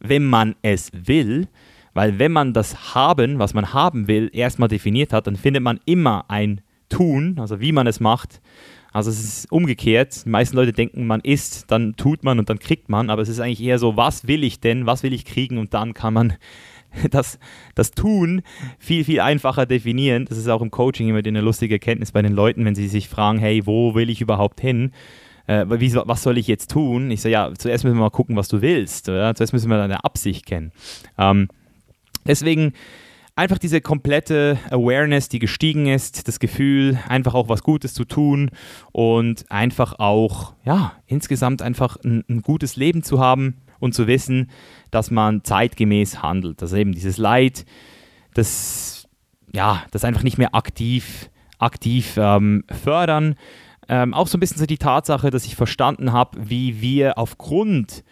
Wenn 0.00 0.24
man 0.24 0.54
es 0.62 0.90
will. 0.92 1.48
Weil 1.92 2.18
wenn 2.18 2.32
man 2.32 2.52
das 2.52 2.94
haben, 2.94 3.38
was 3.38 3.54
man 3.54 3.72
haben 3.72 4.06
will, 4.08 4.30
erstmal 4.32 4.68
definiert 4.68 5.12
hat, 5.12 5.26
dann 5.26 5.36
findet 5.36 5.62
man 5.62 5.80
immer 5.86 6.26
ein 6.28 6.60
Tun, 6.88 7.36
also 7.38 7.60
wie 7.60 7.72
man 7.72 7.86
es 7.86 8.00
macht. 8.00 8.40
Also 8.92 9.10
es 9.10 9.22
ist 9.22 9.52
umgekehrt. 9.52 10.24
Die 10.24 10.30
meisten 10.30 10.56
Leute 10.56 10.72
denken, 10.72 11.06
man 11.06 11.20
isst, 11.20 11.70
dann 11.70 11.96
tut 11.96 12.24
man 12.24 12.38
und 12.38 12.48
dann 12.48 12.58
kriegt 12.58 12.88
man. 12.88 13.10
Aber 13.10 13.20
es 13.20 13.28
ist 13.28 13.40
eigentlich 13.40 13.62
eher 13.62 13.78
so, 13.78 13.96
was 13.96 14.26
will 14.26 14.42
ich 14.42 14.60
denn, 14.60 14.86
was 14.86 15.02
will 15.02 15.12
ich 15.12 15.24
kriegen 15.24 15.58
und 15.58 15.74
dann 15.74 15.92
kann 15.92 16.14
man 16.14 16.34
das, 17.10 17.38
das 17.74 17.90
Tun 17.90 18.42
viel, 18.78 19.04
viel 19.04 19.20
einfacher 19.20 19.66
definieren. 19.66 20.24
Das 20.24 20.38
ist 20.38 20.48
auch 20.48 20.62
im 20.62 20.70
Coaching 20.70 21.08
immer 21.08 21.18
eine 21.18 21.40
lustige 21.40 21.74
Erkenntnis 21.74 22.12
bei 22.12 22.22
den 22.22 22.32
Leuten, 22.32 22.64
wenn 22.64 22.74
sie 22.74 22.88
sich 22.88 23.08
fragen, 23.08 23.38
hey, 23.38 23.66
wo 23.66 23.94
will 23.94 24.08
ich 24.10 24.20
überhaupt 24.20 24.60
hin? 24.60 24.92
Äh, 25.46 25.66
wie, 25.68 25.94
was 25.94 26.22
soll 26.22 26.38
ich 26.38 26.46
jetzt 26.46 26.70
tun? 26.70 27.10
Ich 27.10 27.20
sage, 27.20 27.32
ja, 27.32 27.52
zuerst 27.56 27.84
müssen 27.84 27.96
wir 27.96 28.02
mal 28.02 28.10
gucken, 28.10 28.36
was 28.36 28.48
du 28.48 28.62
willst. 28.62 29.08
Oder? 29.08 29.34
Zuerst 29.34 29.52
müssen 29.52 29.70
wir 29.70 29.76
deine 29.76 30.04
Absicht 30.04 30.46
kennen. 30.46 30.72
Ähm, 31.18 31.48
deswegen 32.26 32.72
einfach 33.36 33.58
diese 33.58 33.82
komplette 33.82 34.58
Awareness, 34.70 35.28
die 35.28 35.38
gestiegen 35.38 35.86
ist, 35.86 36.26
das 36.26 36.40
Gefühl, 36.40 36.98
einfach 37.06 37.34
auch 37.34 37.48
was 37.48 37.62
Gutes 37.62 37.92
zu 37.92 38.06
tun 38.06 38.50
und 38.92 39.44
einfach 39.50 39.98
auch, 39.98 40.54
ja, 40.64 40.92
insgesamt 41.06 41.60
einfach 41.60 41.98
ein, 42.02 42.24
ein 42.28 42.40
gutes 42.40 42.76
Leben 42.76 43.02
zu 43.02 43.20
haben 43.20 43.58
und 43.78 43.94
zu 43.94 44.06
wissen, 44.06 44.50
dass 44.90 45.10
man 45.10 45.44
zeitgemäß 45.44 46.22
handelt. 46.22 46.62
Also 46.62 46.76
eben 46.76 46.92
dieses 46.92 47.18
Leid, 47.18 47.66
das, 48.32 49.06
ja, 49.52 49.84
das 49.90 50.04
einfach 50.04 50.22
nicht 50.22 50.38
mehr 50.38 50.54
aktiv, 50.54 51.30
aktiv 51.58 52.14
ähm, 52.16 52.64
fördern. 52.82 53.36
Ähm, 53.88 54.14
auch 54.14 54.28
so 54.28 54.38
ein 54.38 54.40
bisschen 54.40 54.58
so 54.58 54.66
die 54.66 54.78
Tatsache, 54.78 55.30
dass 55.30 55.44
ich 55.44 55.56
verstanden 55.56 56.12
habe, 56.12 56.38
wie 56.48 56.80
wir 56.80 57.18
aufgrund 57.18 58.02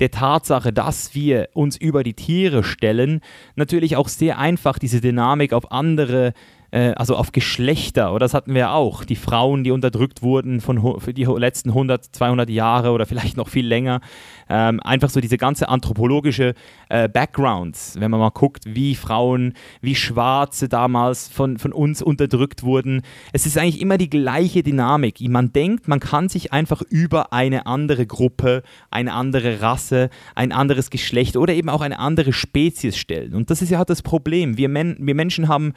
der 0.00 0.10
Tatsache, 0.10 0.72
dass 0.72 1.14
wir 1.14 1.50
uns 1.52 1.76
über 1.76 2.02
die 2.02 2.14
Tiere 2.14 2.64
stellen, 2.64 3.20
natürlich 3.54 3.96
auch 3.96 4.08
sehr 4.08 4.38
einfach 4.38 4.78
diese 4.78 5.00
Dynamik 5.00 5.52
auf 5.52 5.70
andere 5.70 6.28
äh, 6.28 6.32
also 6.78 7.16
auf 7.16 7.32
Geschlechter, 7.32 8.12
oder 8.12 8.24
das 8.24 8.34
hatten 8.34 8.54
wir 8.54 8.72
auch, 8.72 9.04
die 9.04 9.16
Frauen, 9.16 9.64
die 9.64 9.70
unterdrückt 9.70 10.22
wurden 10.22 10.60
von, 10.60 11.00
für 11.00 11.12
die 11.12 11.24
letzten 11.24 11.70
100, 11.70 12.04
200 12.04 12.48
Jahre 12.48 12.92
oder 12.92 13.06
vielleicht 13.06 13.36
noch 13.36 13.48
viel 13.48 13.66
länger. 13.66 14.00
Ähm, 14.48 14.80
einfach 14.80 15.10
so 15.10 15.20
diese 15.20 15.36
ganze 15.36 15.68
anthropologische 15.68 16.54
äh, 16.88 17.08
Backgrounds, 17.08 17.96
wenn 17.98 18.10
man 18.10 18.20
mal 18.20 18.30
guckt, 18.30 18.64
wie 18.66 18.94
Frauen, 18.94 19.54
wie 19.80 19.94
Schwarze 19.94 20.68
damals 20.68 21.28
von, 21.28 21.58
von 21.58 21.72
uns 21.72 22.02
unterdrückt 22.02 22.62
wurden. 22.62 23.02
Es 23.32 23.46
ist 23.46 23.56
eigentlich 23.56 23.80
immer 23.80 23.98
die 23.98 24.10
gleiche 24.10 24.62
Dynamik. 24.62 25.20
Man 25.20 25.52
denkt, 25.52 25.88
man 25.88 26.00
kann 26.00 26.28
sich 26.28 26.52
einfach 26.52 26.82
über 26.82 27.32
eine 27.32 27.66
andere 27.66 28.06
Gruppe, 28.06 28.62
eine 28.90 29.12
andere 29.12 29.60
Rasse, 29.60 30.10
ein 30.34 30.52
anderes 30.52 30.90
Geschlecht 30.90 31.36
oder 31.36 31.54
eben 31.54 31.68
auch 31.68 31.80
eine 31.80 31.98
andere 31.98 32.32
Spezies 32.32 32.96
stellen. 32.96 33.34
Und 33.34 33.50
das 33.50 33.62
ist 33.62 33.70
ja 33.70 33.78
halt 33.78 33.90
das 33.90 34.02
Problem. 34.02 34.56
Wir, 34.56 34.68
Men 34.68 34.96
wir 34.98 35.14
Menschen 35.14 35.48
haben 35.48 35.74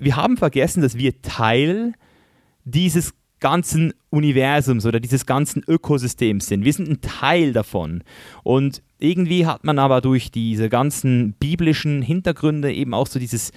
wir 0.00 0.16
haben 0.16 0.36
vergessen, 0.36 0.82
dass 0.82 0.96
wir 0.96 1.22
Teil 1.22 1.92
dieses 2.64 3.14
ganzen 3.40 3.94
Universums 4.10 4.84
oder 4.86 5.00
dieses 5.00 5.24
ganzen 5.24 5.62
Ökosystems 5.66 6.46
sind. 6.46 6.64
Wir 6.64 6.72
sind 6.72 6.88
ein 6.88 7.00
Teil 7.00 7.52
davon. 7.52 8.02
Und 8.42 8.82
irgendwie 8.98 9.46
hat 9.46 9.64
man 9.64 9.78
aber 9.78 10.00
durch 10.00 10.30
diese 10.30 10.68
ganzen 10.68 11.32
biblischen 11.40 12.02
Hintergründe 12.02 12.72
eben 12.72 12.92
auch 12.92 13.06
so 13.06 13.18
dieses, 13.18 13.52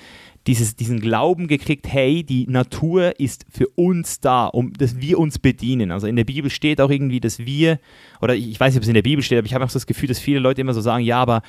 dieses, 0.47 0.75
diesen 0.75 1.01
Glauben 1.01 1.47
gekriegt, 1.47 1.85
hey, 1.87 2.23
die 2.23 2.47
Natur 2.47 3.19
ist 3.19 3.45
für 3.49 3.67
uns 3.75 4.21
da, 4.21 4.45
um 4.45 4.73
dass 4.73 5.01
wir 5.01 5.19
uns 5.19 5.37
bedienen. 5.37 5.91
Also 5.91 6.07
in 6.07 6.15
der 6.15 6.23
Bibel 6.23 6.49
steht 6.49 6.79
auch 6.79 6.89
irgendwie, 6.89 7.19
dass 7.19 7.39
wir, 7.39 7.79
oder 8.21 8.35
ich 8.35 8.57
weiß 8.59 8.73
nicht, 8.73 8.79
ob 8.79 8.83
es 8.83 8.89
in 8.89 8.93
der 8.93 9.01
Bibel 9.01 9.23
steht, 9.23 9.37
aber 9.37 9.47
ich 9.47 9.53
habe 9.53 9.65
auch 9.65 9.71
das 9.71 9.87
Gefühl, 9.87 10.07
dass 10.07 10.19
viele 10.19 10.39
Leute 10.39 10.61
immer 10.61 10.73
so 10.73 10.81
sagen, 10.81 11.03
ja, 11.03 11.21
aber 11.21 11.41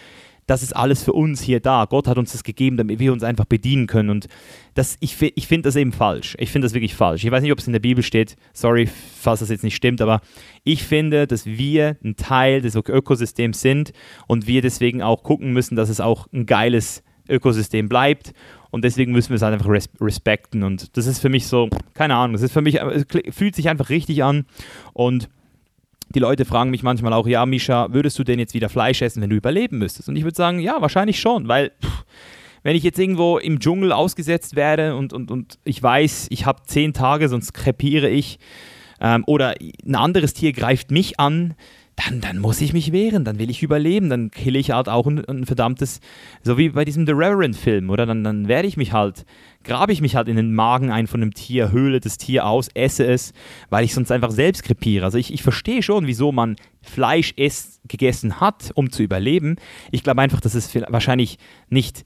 das 0.46 0.62
ist 0.62 0.74
alles 0.74 1.02
für 1.02 1.12
uns 1.12 1.40
hier 1.40 1.60
da. 1.60 1.86
Gott 1.86 2.06
hat 2.06 2.18
uns 2.18 2.32
das 2.32 2.44
gegeben, 2.44 2.76
damit 2.76 2.98
wir 2.98 3.12
uns 3.12 3.22
einfach 3.22 3.44
bedienen 3.44 3.86
können. 3.86 4.10
Und 4.10 4.28
das, 4.74 4.96
ich, 5.00 5.20
ich 5.20 5.46
finde 5.46 5.68
das 5.68 5.76
eben 5.76 5.92
falsch. 5.92 6.36
Ich 6.38 6.50
finde 6.50 6.66
das 6.66 6.74
wirklich 6.74 6.94
falsch. 6.94 7.24
Ich 7.24 7.30
weiß 7.30 7.42
nicht, 7.42 7.52
ob 7.52 7.58
es 7.58 7.66
in 7.66 7.72
der 7.72 7.80
Bibel 7.80 8.02
steht. 8.02 8.36
Sorry, 8.52 8.88
falls 9.20 9.40
das 9.40 9.48
jetzt 9.48 9.64
nicht 9.64 9.76
stimmt, 9.76 10.02
aber 10.02 10.20
ich 10.64 10.82
finde, 10.84 11.26
dass 11.26 11.46
wir 11.46 11.96
ein 12.04 12.16
Teil 12.16 12.60
des 12.60 12.74
Ökosystems 12.74 13.60
sind 13.60 13.92
und 14.26 14.46
wir 14.46 14.62
deswegen 14.62 15.02
auch 15.02 15.22
gucken 15.22 15.52
müssen, 15.52 15.76
dass 15.76 15.88
es 15.88 16.00
auch 16.00 16.26
ein 16.32 16.46
geiles 16.46 17.02
Ökosystem 17.28 17.88
bleibt. 17.88 18.32
Und 18.70 18.84
deswegen 18.84 19.12
müssen 19.12 19.30
wir 19.30 19.36
es 19.36 19.42
halt 19.42 19.54
einfach 19.54 19.68
res 19.68 19.88
respekten. 20.00 20.64
Und 20.64 20.96
das 20.96 21.06
ist 21.06 21.20
für 21.20 21.28
mich 21.28 21.46
so, 21.46 21.68
keine 21.94 22.16
Ahnung, 22.16 22.32
das 22.32 22.42
ist 22.42 22.52
für 22.52 22.60
mich, 22.60 22.80
es 22.80 23.06
fühlt 23.30 23.54
sich 23.54 23.68
einfach 23.68 23.88
richtig 23.88 24.24
an. 24.24 24.46
Und 24.92 25.28
die 26.14 26.20
Leute 26.20 26.44
fragen 26.44 26.70
mich 26.70 26.82
manchmal 26.82 27.12
auch, 27.12 27.26
ja, 27.26 27.44
Misha, 27.46 27.92
würdest 27.92 28.18
du 28.18 28.24
denn 28.24 28.38
jetzt 28.38 28.54
wieder 28.54 28.68
Fleisch 28.68 29.02
essen, 29.02 29.22
wenn 29.22 29.30
du 29.30 29.36
überleben 29.36 29.78
müsstest? 29.78 30.08
Und 30.08 30.16
ich 30.16 30.24
würde 30.24 30.36
sagen, 30.36 30.60
ja, 30.60 30.80
wahrscheinlich 30.80 31.20
schon, 31.20 31.48
weil 31.48 31.72
pff, 31.82 32.04
wenn 32.62 32.76
ich 32.76 32.82
jetzt 32.82 32.98
irgendwo 32.98 33.38
im 33.38 33.60
Dschungel 33.60 33.92
ausgesetzt 33.92 34.56
werde 34.56 34.96
und, 34.96 35.12
und, 35.12 35.30
und 35.30 35.58
ich 35.64 35.82
weiß, 35.82 36.28
ich 36.30 36.46
habe 36.46 36.62
zehn 36.66 36.92
Tage, 36.92 37.28
sonst 37.28 37.52
krepiere 37.52 38.08
ich, 38.08 38.38
ähm, 39.00 39.22
oder 39.26 39.54
ein 39.60 39.94
anderes 39.94 40.34
Tier 40.34 40.52
greift 40.52 40.90
mich 40.90 41.20
an, 41.20 41.54
dann, 41.96 42.20
dann 42.20 42.38
muss 42.38 42.60
ich 42.60 42.72
mich 42.72 42.92
wehren, 42.92 43.24
dann 43.24 43.38
will 43.38 43.50
ich 43.50 43.62
überleben, 43.62 44.10
dann 44.10 44.30
kill 44.30 44.56
ich 44.56 44.72
halt 44.72 44.88
auch 44.88 45.06
ein, 45.06 45.24
ein 45.26 45.46
verdammtes, 45.46 46.00
so 46.42 46.58
wie 46.58 46.70
bei 46.70 46.84
diesem 46.84 47.06
The 47.06 47.12
Reverend-Film, 47.12 47.88
oder? 47.90 48.04
Dann, 48.06 48.24
dann 48.24 48.48
werde 48.48 48.66
ich 48.66 48.76
mich 48.76 48.92
halt, 48.92 49.24
grabe 49.62 49.92
ich 49.92 50.00
mich 50.00 50.16
halt 50.16 50.28
in 50.28 50.36
den 50.36 50.54
Magen 50.54 50.90
ein 50.90 51.06
von 51.06 51.22
einem 51.22 51.34
Tier, 51.34 51.70
höhle 51.70 52.00
das 52.00 52.18
Tier 52.18 52.46
aus, 52.46 52.68
esse 52.74 53.06
es, 53.06 53.32
weil 53.70 53.84
ich 53.84 53.94
sonst 53.94 54.10
einfach 54.10 54.32
selbst 54.32 54.64
krepiere. 54.64 55.04
Also 55.04 55.18
ich, 55.18 55.32
ich 55.32 55.42
verstehe 55.42 55.82
schon, 55.82 56.06
wieso 56.06 56.32
man 56.32 56.56
Fleisch 56.82 57.32
ess, 57.36 57.80
gegessen 57.86 58.40
hat, 58.40 58.72
um 58.74 58.90
zu 58.90 59.02
überleben. 59.02 59.56
Ich 59.90 60.02
glaube 60.02 60.20
einfach, 60.20 60.40
dass 60.40 60.54
es 60.54 60.74
wahrscheinlich 60.88 61.38
nicht 61.68 62.04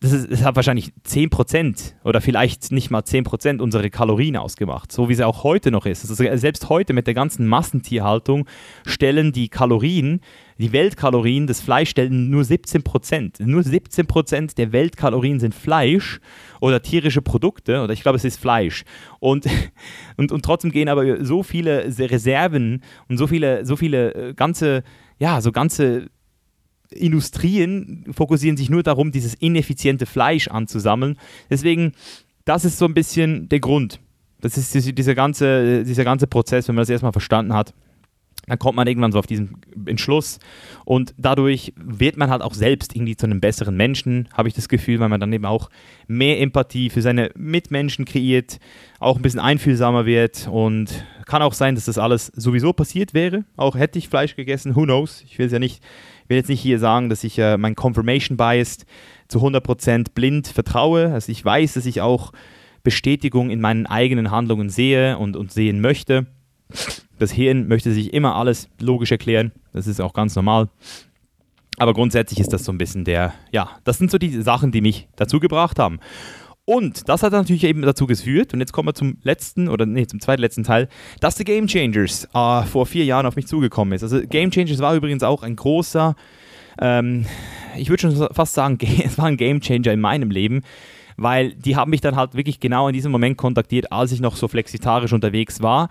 das, 0.00 0.12
ist, 0.12 0.32
das 0.32 0.42
hat 0.42 0.56
wahrscheinlich 0.56 0.92
10% 1.06 1.92
oder 2.04 2.22
vielleicht 2.22 2.72
nicht 2.72 2.90
mal 2.90 3.02
10% 3.02 3.60
unserer 3.60 3.88
Kalorien 3.90 4.36
ausgemacht, 4.38 4.90
so 4.90 5.10
wie 5.10 5.12
es 5.12 5.20
auch 5.20 5.44
heute 5.44 5.70
noch 5.70 5.84
ist. 5.84 6.08
Also 6.08 6.14
selbst 6.36 6.70
heute 6.70 6.94
mit 6.94 7.06
der 7.06 7.12
ganzen 7.12 7.46
Massentierhaltung 7.46 8.46
stellen 8.86 9.32
die 9.32 9.48
Kalorien, 9.48 10.20
die 10.56 10.72
Weltkalorien 10.72 11.46
des 11.46 11.60
Fleisch 11.60 11.90
stellen 11.90 12.30
nur 12.30 12.42
17%. 12.42 13.44
Nur 13.44 13.60
17% 13.60 14.56
der 14.56 14.72
Weltkalorien 14.72 15.38
sind 15.38 15.54
Fleisch 15.54 16.20
oder 16.60 16.80
tierische 16.80 17.20
Produkte, 17.20 17.82
oder 17.82 17.92
ich 17.92 18.02
glaube, 18.02 18.16
es 18.16 18.24
ist 18.24 18.40
Fleisch. 18.40 18.84
Und, 19.18 19.46
und, 20.16 20.32
und 20.32 20.42
trotzdem 20.42 20.70
gehen 20.70 20.88
aber 20.88 21.22
so 21.22 21.42
viele 21.42 21.84
Reserven 21.98 22.82
und 23.08 23.18
so 23.18 23.26
viele, 23.26 23.66
so 23.66 23.76
viele 23.76 24.14
äh, 24.14 24.34
ganze, 24.34 24.82
ja, 25.18 25.42
so 25.42 25.52
ganze 25.52 26.08
Industrien 26.92 28.04
fokussieren 28.12 28.56
sich 28.56 28.70
nur 28.70 28.82
darum, 28.82 29.12
dieses 29.12 29.34
ineffiziente 29.34 30.06
Fleisch 30.06 30.48
anzusammeln. 30.48 31.18
Deswegen, 31.48 31.92
das 32.44 32.64
ist 32.64 32.78
so 32.78 32.84
ein 32.84 32.94
bisschen 32.94 33.48
der 33.48 33.60
Grund. 33.60 34.00
Das 34.40 34.56
ist 34.56 34.74
dieser 34.74 35.14
ganze, 35.14 35.84
dieser 35.84 36.04
ganze 36.04 36.26
Prozess, 36.26 36.66
wenn 36.66 36.74
man 36.74 36.82
das 36.82 36.90
erstmal 36.90 37.12
verstanden 37.12 37.54
hat 37.54 37.74
dann 38.46 38.58
kommt 38.58 38.74
man 38.74 38.88
irgendwann 38.88 39.12
so 39.12 39.18
auf 39.18 39.26
diesen 39.26 39.60
Entschluss 39.86 40.40
und 40.84 41.14
dadurch 41.18 41.72
wird 41.76 42.16
man 42.16 42.30
halt 42.30 42.42
auch 42.42 42.54
selbst 42.54 42.96
irgendwie 42.96 43.16
zu 43.16 43.26
einem 43.26 43.40
besseren 43.40 43.76
Menschen, 43.76 44.28
habe 44.32 44.48
ich 44.48 44.54
das 44.54 44.68
Gefühl, 44.68 44.98
weil 44.98 45.08
man 45.08 45.20
dann 45.20 45.32
eben 45.32 45.44
auch 45.44 45.70
mehr 46.08 46.40
Empathie 46.40 46.90
für 46.90 47.00
seine 47.00 47.30
Mitmenschen 47.36 48.06
kreiert, 48.06 48.58
auch 48.98 49.16
ein 49.16 49.22
bisschen 49.22 49.38
einfühlsamer 49.38 50.04
wird 50.04 50.48
und 50.50 51.04
kann 51.26 51.42
auch 51.42 51.54
sein, 51.54 51.76
dass 51.76 51.84
das 51.84 51.96
alles 51.96 52.26
sowieso 52.34 52.72
passiert 52.72 53.14
wäre. 53.14 53.44
Auch 53.56 53.76
hätte 53.76 54.00
ich 54.00 54.08
Fleisch 54.08 54.34
gegessen, 54.34 54.74
who 54.74 54.82
knows? 54.82 55.22
Ich 55.26 55.38
will 55.38 55.46
es 55.46 55.52
ja 55.52 55.60
nicht, 55.60 55.80
will 56.26 56.36
jetzt 56.36 56.48
nicht 56.48 56.60
hier 56.60 56.80
sagen, 56.80 57.08
dass 57.08 57.22
ich 57.22 57.38
äh, 57.38 57.56
mein 57.56 57.76
Confirmation 57.76 58.36
Bias 58.36 58.78
zu 59.28 59.38
100% 59.38 60.08
blind 60.12 60.48
vertraue. 60.48 61.12
Also 61.12 61.30
ich 61.30 61.44
weiß, 61.44 61.74
dass 61.74 61.86
ich 61.86 62.00
auch 62.00 62.32
Bestätigung 62.82 63.50
in 63.50 63.60
meinen 63.60 63.86
eigenen 63.86 64.32
Handlungen 64.32 64.70
sehe 64.70 65.18
und, 65.18 65.36
und 65.36 65.52
sehen 65.52 65.80
möchte. 65.80 66.26
Das 67.18 67.32
Hirn 67.32 67.68
möchte 67.68 67.92
sich 67.92 68.12
immer 68.12 68.36
alles 68.36 68.68
logisch 68.80 69.12
erklären. 69.12 69.52
Das 69.72 69.86
ist 69.86 70.00
auch 70.00 70.12
ganz 70.12 70.34
normal. 70.36 70.68
Aber 71.76 71.94
grundsätzlich 71.94 72.40
ist 72.40 72.52
das 72.52 72.64
so 72.64 72.72
ein 72.72 72.78
bisschen 72.78 73.04
der, 73.04 73.32
ja, 73.52 73.70
das 73.84 73.98
sind 73.98 74.10
so 74.10 74.18
die 74.18 74.42
Sachen, 74.42 74.72
die 74.72 74.80
mich 74.80 75.08
dazu 75.16 75.40
gebracht 75.40 75.78
haben. 75.78 76.00
Und 76.66 77.08
das 77.08 77.22
hat 77.22 77.32
natürlich 77.32 77.64
eben 77.64 77.82
dazu 77.82 78.06
geführt, 78.06 78.52
und 78.52 78.60
jetzt 78.60 78.72
kommen 78.72 78.88
wir 78.88 78.94
zum 78.94 79.16
letzten, 79.22 79.68
oder 79.68 79.86
nee, 79.86 80.06
zum 80.06 80.20
zweitletzten 80.20 80.62
Teil, 80.62 80.88
dass 81.18 81.36
The 81.36 81.44
Game 81.44 81.66
Changers 81.66 82.28
äh, 82.32 82.62
vor 82.64 82.86
vier 82.86 83.04
Jahren 83.04 83.26
auf 83.26 83.34
mich 83.34 83.46
zugekommen 83.46 83.94
ist. 83.94 84.02
Also 84.02 84.20
Game 84.20 84.50
Changers 84.50 84.78
war 84.78 84.94
übrigens 84.94 85.22
auch 85.22 85.42
ein 85.42 85.56
großer, 85.56 86.14
ähm, 86.80 87.26
ich 87.76 87.88
würde 87.88 88.02
schon 88.02 88.28
fast 88.32 88.52
sagen, 88.52 88.78
es 89.04 89.18
war 89.18 89.24
ein 89.24 89.36
Game 89.36 89.60
Changer 89.60 89.92
in 89.92 90.00
meinem 90.00 90.30
Leben, 90.30 90.62
weil 91.20 91.52
die 91.52 91.76
haben 91.76 91.90
mich 91.90 92.00
dann 92.00 92.16
halt 92.16 92.34
wirklich 92.34 92.60
genau 92.60 92.88
in 92.88 92.94
diesem 92.94 93.12
Moment 93.12 93.36
kontaktiert, 93.36 93.92
als 93.92 94.10
ich 94.10 94.20
noch 94.20 94.36
so 94.36 94.48
flexitarisch 94.48 95.12
unterwegs 95.12 95.60
war 95.60 95.90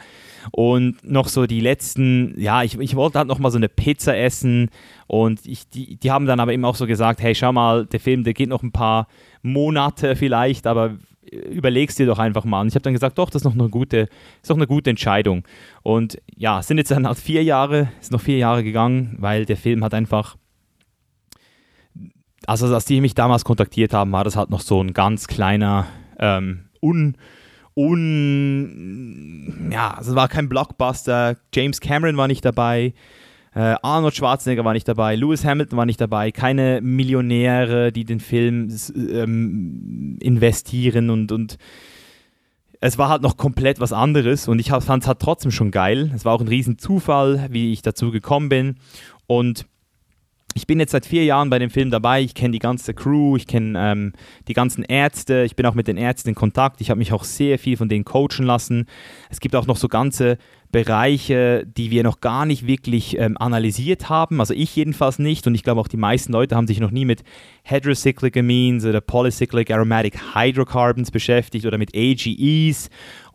und 0.51 0.97
noch 1.03 1.27
so 1.27 1.45
die 1.45 1.61
letzten, 1.61 2.33
ja, 2.35 2.63
ich, 2.63 2.79
ich 2.79 2.95
wollte 2.95 3.19
halt 3.19 3.27
noch 3.27 3.37
mal 3.37 3.51
so 3.51 3.57
eine 3.57 3.69
Pizza 3.69 4.17
essen 4.17 4.71
und 5.05 5.45
ich, 5.45 5.69
die, 5.69 5.97
die 5.97 6.09
haben 6.09 6.25
dann 6.25 6.39
aber 6.39 6.51
eben 6.51 6.65
auch 6.65 6.75
so 6.75 6.87
gesagt, 6.87 7.21
hey, 7.21 7.35
schau 7.35 7.53
mal, 7.53 7.85
der 7.85 7.99
Film, 7.99 8.23
der 8.23 8.33
geht 8.33 8.49
noch 8.49 8.63
ein 8.63 8.71
paar 8.71 9.07
Monate 9.43 10.15
vielleicht, 10.15 10.65
aber 10.65 10.97
überlegst 11.31 11.99
dir 11.99 12.07
doch 12.07 12.17
einfach 12.17 12.43
mal. 12.43 12.61
Und 12.61 12.69
ich 12.69 12.73
habe 12.73 12.81
dann 12.81 12.93
gesagt, 12.93 13.19
doch, 13.19 13.29
das 13.29 13.43
ist 13.43 13.45
noch 13.45 13.53
eine 13.53 13.69
gute, 13.69 14.09
ist 14.41 14.49
doch 14.49 14.55
eine 14.55 14.65
gute 14.65 14.89
Entscheidung. 14.89 15.43
Und 15.83 16.19
ja, 16.35 16.59
es 16.59 16.67
sind 16.67 16.79
jetzt 16.79 16.89
dann 16.89 17.05
halt 17.05 17.19
vier 17.19 17.43
Jahre, 17.43 17.89
ist 18.01 18.11
noch 18.11 18.21
vier 18.21 18.37
Jahre 18.37 18.63
gegangen, 18.63 19.15
weil 19.19 19.45
der 19.45 19.57
Film 19.57 19.83
hat 19.83 19.93
einfach 19.93 20.37
also 22.49 22.73
als 22.73 22.85
die 22.85 22.99
mich 22.99 23.13
damals 23.13 23.45
kontaktiert 23.45 23.93
haben, 23.93 24.11
war 24.11 24.23
das 24.23 24.35
halt 24.35 24.49
noch 24.49 24.61
so 24.61 24.81
ein 24.81 24.93
ganz 24.93 25.27
kleiner, 25.27 25.85
ähm, 26.17 26.65
un, 26.81 27.15
un, 27.75 29.69
ja, 29.71 29.91
also 29.91 30.09
es 30.09 30.15
war 30.15 30.27
kein 30.27 30.49
Blockbuster. 30.49 31.37
James 31.53 31.79
Cameron 31.79 32.17
war 32.17 32.27
nicht 32.27 32.43
dabei, 32.43 32.95
äh, 33.53 33.75
Arnold 33.83 34.15
Schwarzenegger 34.15 34.65
war 34.65 34.73
nicht 34.73 34.87
dabei, 34.87 35.15
Lewis 35.15 35.45
Hamilton 35.45 35.77
war 35.77 35.85
nicht 35.85 36.01
dabei, 36.01 36.31
keine 36.31 36.81
Millionäre, 36.81 37.91
die 37.91 38.03
den 38.03 38.19
Film 38.19 38.75
ähm, 38.95 40.17
investieren 40.19 41.11
und, 41.11 41.31
und 41.31 41.59
es 42.81 42.97
war 42.97 43.09
halt 43.09 43.21
noch 43.21 43.37
komplett 43.37 43.79
was 43.79 43.93
anderes 43.93 44.47
und 44.47 44.57
ich 44.57 44.69
fand 44.69 45.03
es 45.03 45.07
halt 45.07 45.19
trotzdem 45.19 45.51
schon 45.51 45.69
geil. 45.69 46.11
Es 46.15 46.25
war 46.25 46.33
auch 46.33 46.41
ein 46.41 46.47
Riesenzufall, 46.47 47.45
wie 47.51 47.71
ich 47.71 47.83
dazu 47.83 48.09
gekommen 48.09 48.49
bin 48.49 48.77
und 49.27 49.67
ich 50.55 50.67
bin 50.67 50.79
jetzt 50.79 50.91
seit 50.91 51.05
vier 51.05 51.23
Jahren 51.23 51.49
bei 51.49 51.59
dem 51.59 51.69
Film 51.69 51.91
dabei. 51.91 52.21
Ich 52.21 52.33
kenne 52.33 52.51
die 52.51 52.59
ganze 52.59 52.93
Crew, 52.93 53.37
ich 53.37 53.47
kenne 53.47 53.73
ähm, 53.77 54.13
die 54.47 54.53
ganzen 54.53 54.83
Ärzte, 54.83 55.43
ich 55.45 55.55
bin 55.55 55.65
auch 55.65 55.75
mit 55.75 55.87
den 55.87 55.97
Ärzten 55.97 56.29
in 56.29 56.35
Kontakt. 56.35 56.81
Ich 56.81 56.89
habe 56.89 56.97
mich 56.97 57.13
auch 57.13 57.23
sehr 57.23 57.59
viel 57.59 57.77
von 57.77 57.89
denen 57.89 58.05
coachen 58.05 58.45
lassen. 58.45 58.87
Es 59.29 59.39
gibt 59.39 59.55
auch 59.55 59.67
noch 59.67 59.77
so 59.77 59.87
ganze 59.87 60.37
Bereiche, 60.71 61.65
die 61.65 61.89
wir 61.89 62.03
noch 62.03 62.21
gar 62.21 62.45
nicht 62.45 62.67
wirklich 62.67 63.17
ähm, 63.17 63.37
analysiert 63.37 64.09
haben. 64.09 64.39
Also 64.39 64.53
ich 64.53 64.75
jedenfalls 64.75 65.17
nicht 65.17 65.47
und 65.47 65.55
ich 65.55 65.63
glaube 65.63 65.81
auch 65.81 65.87
die 65.87 65.97
meisten 65.97 66.31
Leute 66.31 66.55
haben 66.55 66.67
sich 66.67 66.79
noch 66.79 66.91
nie 66.91 67.05
mit 67.05 67.23
Heterocyclic 67.63 68.37
Amines 68.37 68.85
oder 68.85 69.01
Polycyclic 69.01 69.71
Aromatic 69.71 70.35
Hydrocarbons 70.35 71.09
beschäftigt 71.09 71.65
oder 71.65 71.79
mit 71.79 71.95
AGEs 71.95 72.89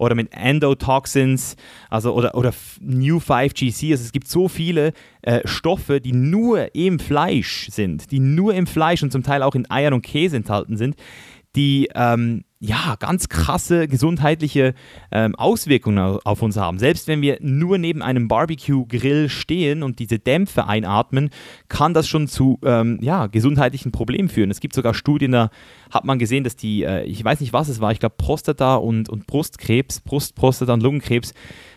oder 0.04 0.14
mit 0.14 0.32
Endotoxins 0.32 1.56
also 1.90 2.14
oder, 2.14 2.34
oder 2.34 2.52
New 2.80 3.18
5GC. 3.18 3.92
Also 3.92 4.04
es 4.04 4.12
gibt 4.12 4.28
so 4.28 4.48
viele 4.48 4.92
äh, 5.22 5.40
Stoffe, 5.46 6.00
die 6.00 6.12
nur 6.12 6.74
im 6.74 6.98
Fleisch 6.98 7.68
sind, 7.70 8.10
die 8.10 8.20
nur 8.20 8.54
im 8.54 8.66
Fleisch 8.66 9.02
und 9.02 9.10
zum 9.10 9.22
Teil 9.22 9.42
auch 9.42 9.54
in 9.54 9.70
Eiern 9.70 9.94
und 9.94 10.02
Käse 10.02 10.36
enthalten 10.36 10.76
sind, 10.76 10.96
die 11.56 11.88
ähm, 11.94 12.44
ja, 12.64 12.96
ganz 12.98 13.28
krasse 13.28 13.88
gesundheitliche 13.88 14.74
ähm, 15.10 15.34
Auswirkungen 15.34 16.18
auf 16.24 16.40
uns 16.40 16.56
haben. 16.56 16.78
Selbst 16.78 17.08
wenn 17.08 17.20
wir 17.20 17.36
nur 17.40 17.76
neben 17.76 18.00
einem 18.00 18.26
Barbecue-Grill 18.26 19.28
stehen 19.28 19.82
und 19.82 19.98
diese 19.98 20.18
Dämpfe 20.18 20.66
einatmen, 20.66 21.28
kann 21.68 21.92
das 21.92 22.08
schon 22.08 22.26
zu 22.26 22.58
ähm, 22.64 22.98
ja, 23.02 23.26
gesundheitlichen 23.26 23.92
Problemen 23.92 24.30
führen. 24.30 24.50
Es 24.50 24.60
gibt 24.60 24.74
sogar 24.74 24.94
Studien, 24.94 25.32
da 25.32 25.50
hat 25.90 26.06
man 26.06 26.18
gesehen, 26.18 26.42
dass 26.42 26.56
die, 26.56 26.84
äh, 26.84 27.04
ich 27.04 27.22
weiß 27.22 27.40
nicht, 27.40 27.52
was 27.52 27.68
es 27.68 27.80
war, 27.80 27.92
ich 27.92 28.00
glaube 28.00 28.14
Prostata 28.16 28.76
und, 28.76 29.10
und 29.10 29.26
Brustkrebs, 29.26 30.00
Brust, 30.00 30.34
Prostata 30.34 30.72
und 30.72 30.82
Lungenkrebs, 30.82 31.34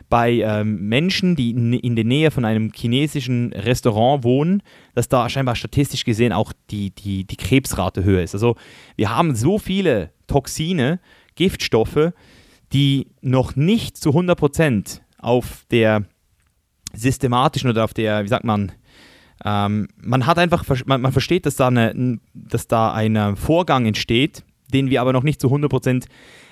bei 0.10 0.34
ähm, 0.36 0.88
Menschen, 0.88 1.36
die 1.36 1.52
in, 1.52 1.74
in, 1.74 1.96
der 1.96 2.06
Nähe 2.06 2.32
von 2.32 2.46
einem 2.46 2.72
chinesischen 2.74 3.52
Restaurant 3.54 4.24
wohnen, 4.24 4.64
dass 4.96 5.10
da 5.10 5.28
scheinbar 5.30 5.56
statistisch 5.56 6.06
gesehen 6.06 6.32
auch 6.32 6.54
die, 6.70 6.92
die, 6.92 7.26
die 7.26 7.36
Krebsrate 7.36 8.04
höher 8.04 8.24
ist. 8.24 8.34
Also 8.34 8.56
wir 8.96 9.16
haben 9.16 9.36
so 9.36 9.60
viele 9.60 10.12
Toxine, 10.28 11.00
Giftstoffe, 11.36 12.14
die 12.74 13.08
noch 13.22 13.56
nicht 13.56 13.98
zu 13.98 14.12
100% 14.12 15.02
auf 15.20 15.66
der 15.72 16.04
systematischen 16.94 17.70
oder 17.70 17.84
auf 17.84 17.94
der, 17.94 18.24
wie 18.24 18.30
sagt 18.30 18.44
man, 18.44 18.72
ähm, 19.44 19.88
man 20.02 20.26
hat 20.26 20.40
einfach, 20.40 20.66
man, 20.86 21.02
man 21.02 21.12
versteht, 21.12 21.46
dass 21.46 21.58
da, 21.58 21.68
eine, 21.68 22.20
dass 22.34 22.68
da 22.68 22.94
ein 22.94 23.36
Vorgang 23.36 23.86
entsteht, 23.86 24.44
den 24.74 24.90
wir 24.90 25.02
aber 25.02 25.14
noch 25.14 25.24
nicht 25.24 25.42
zu 25.42 25.48
100% 25.48 26.06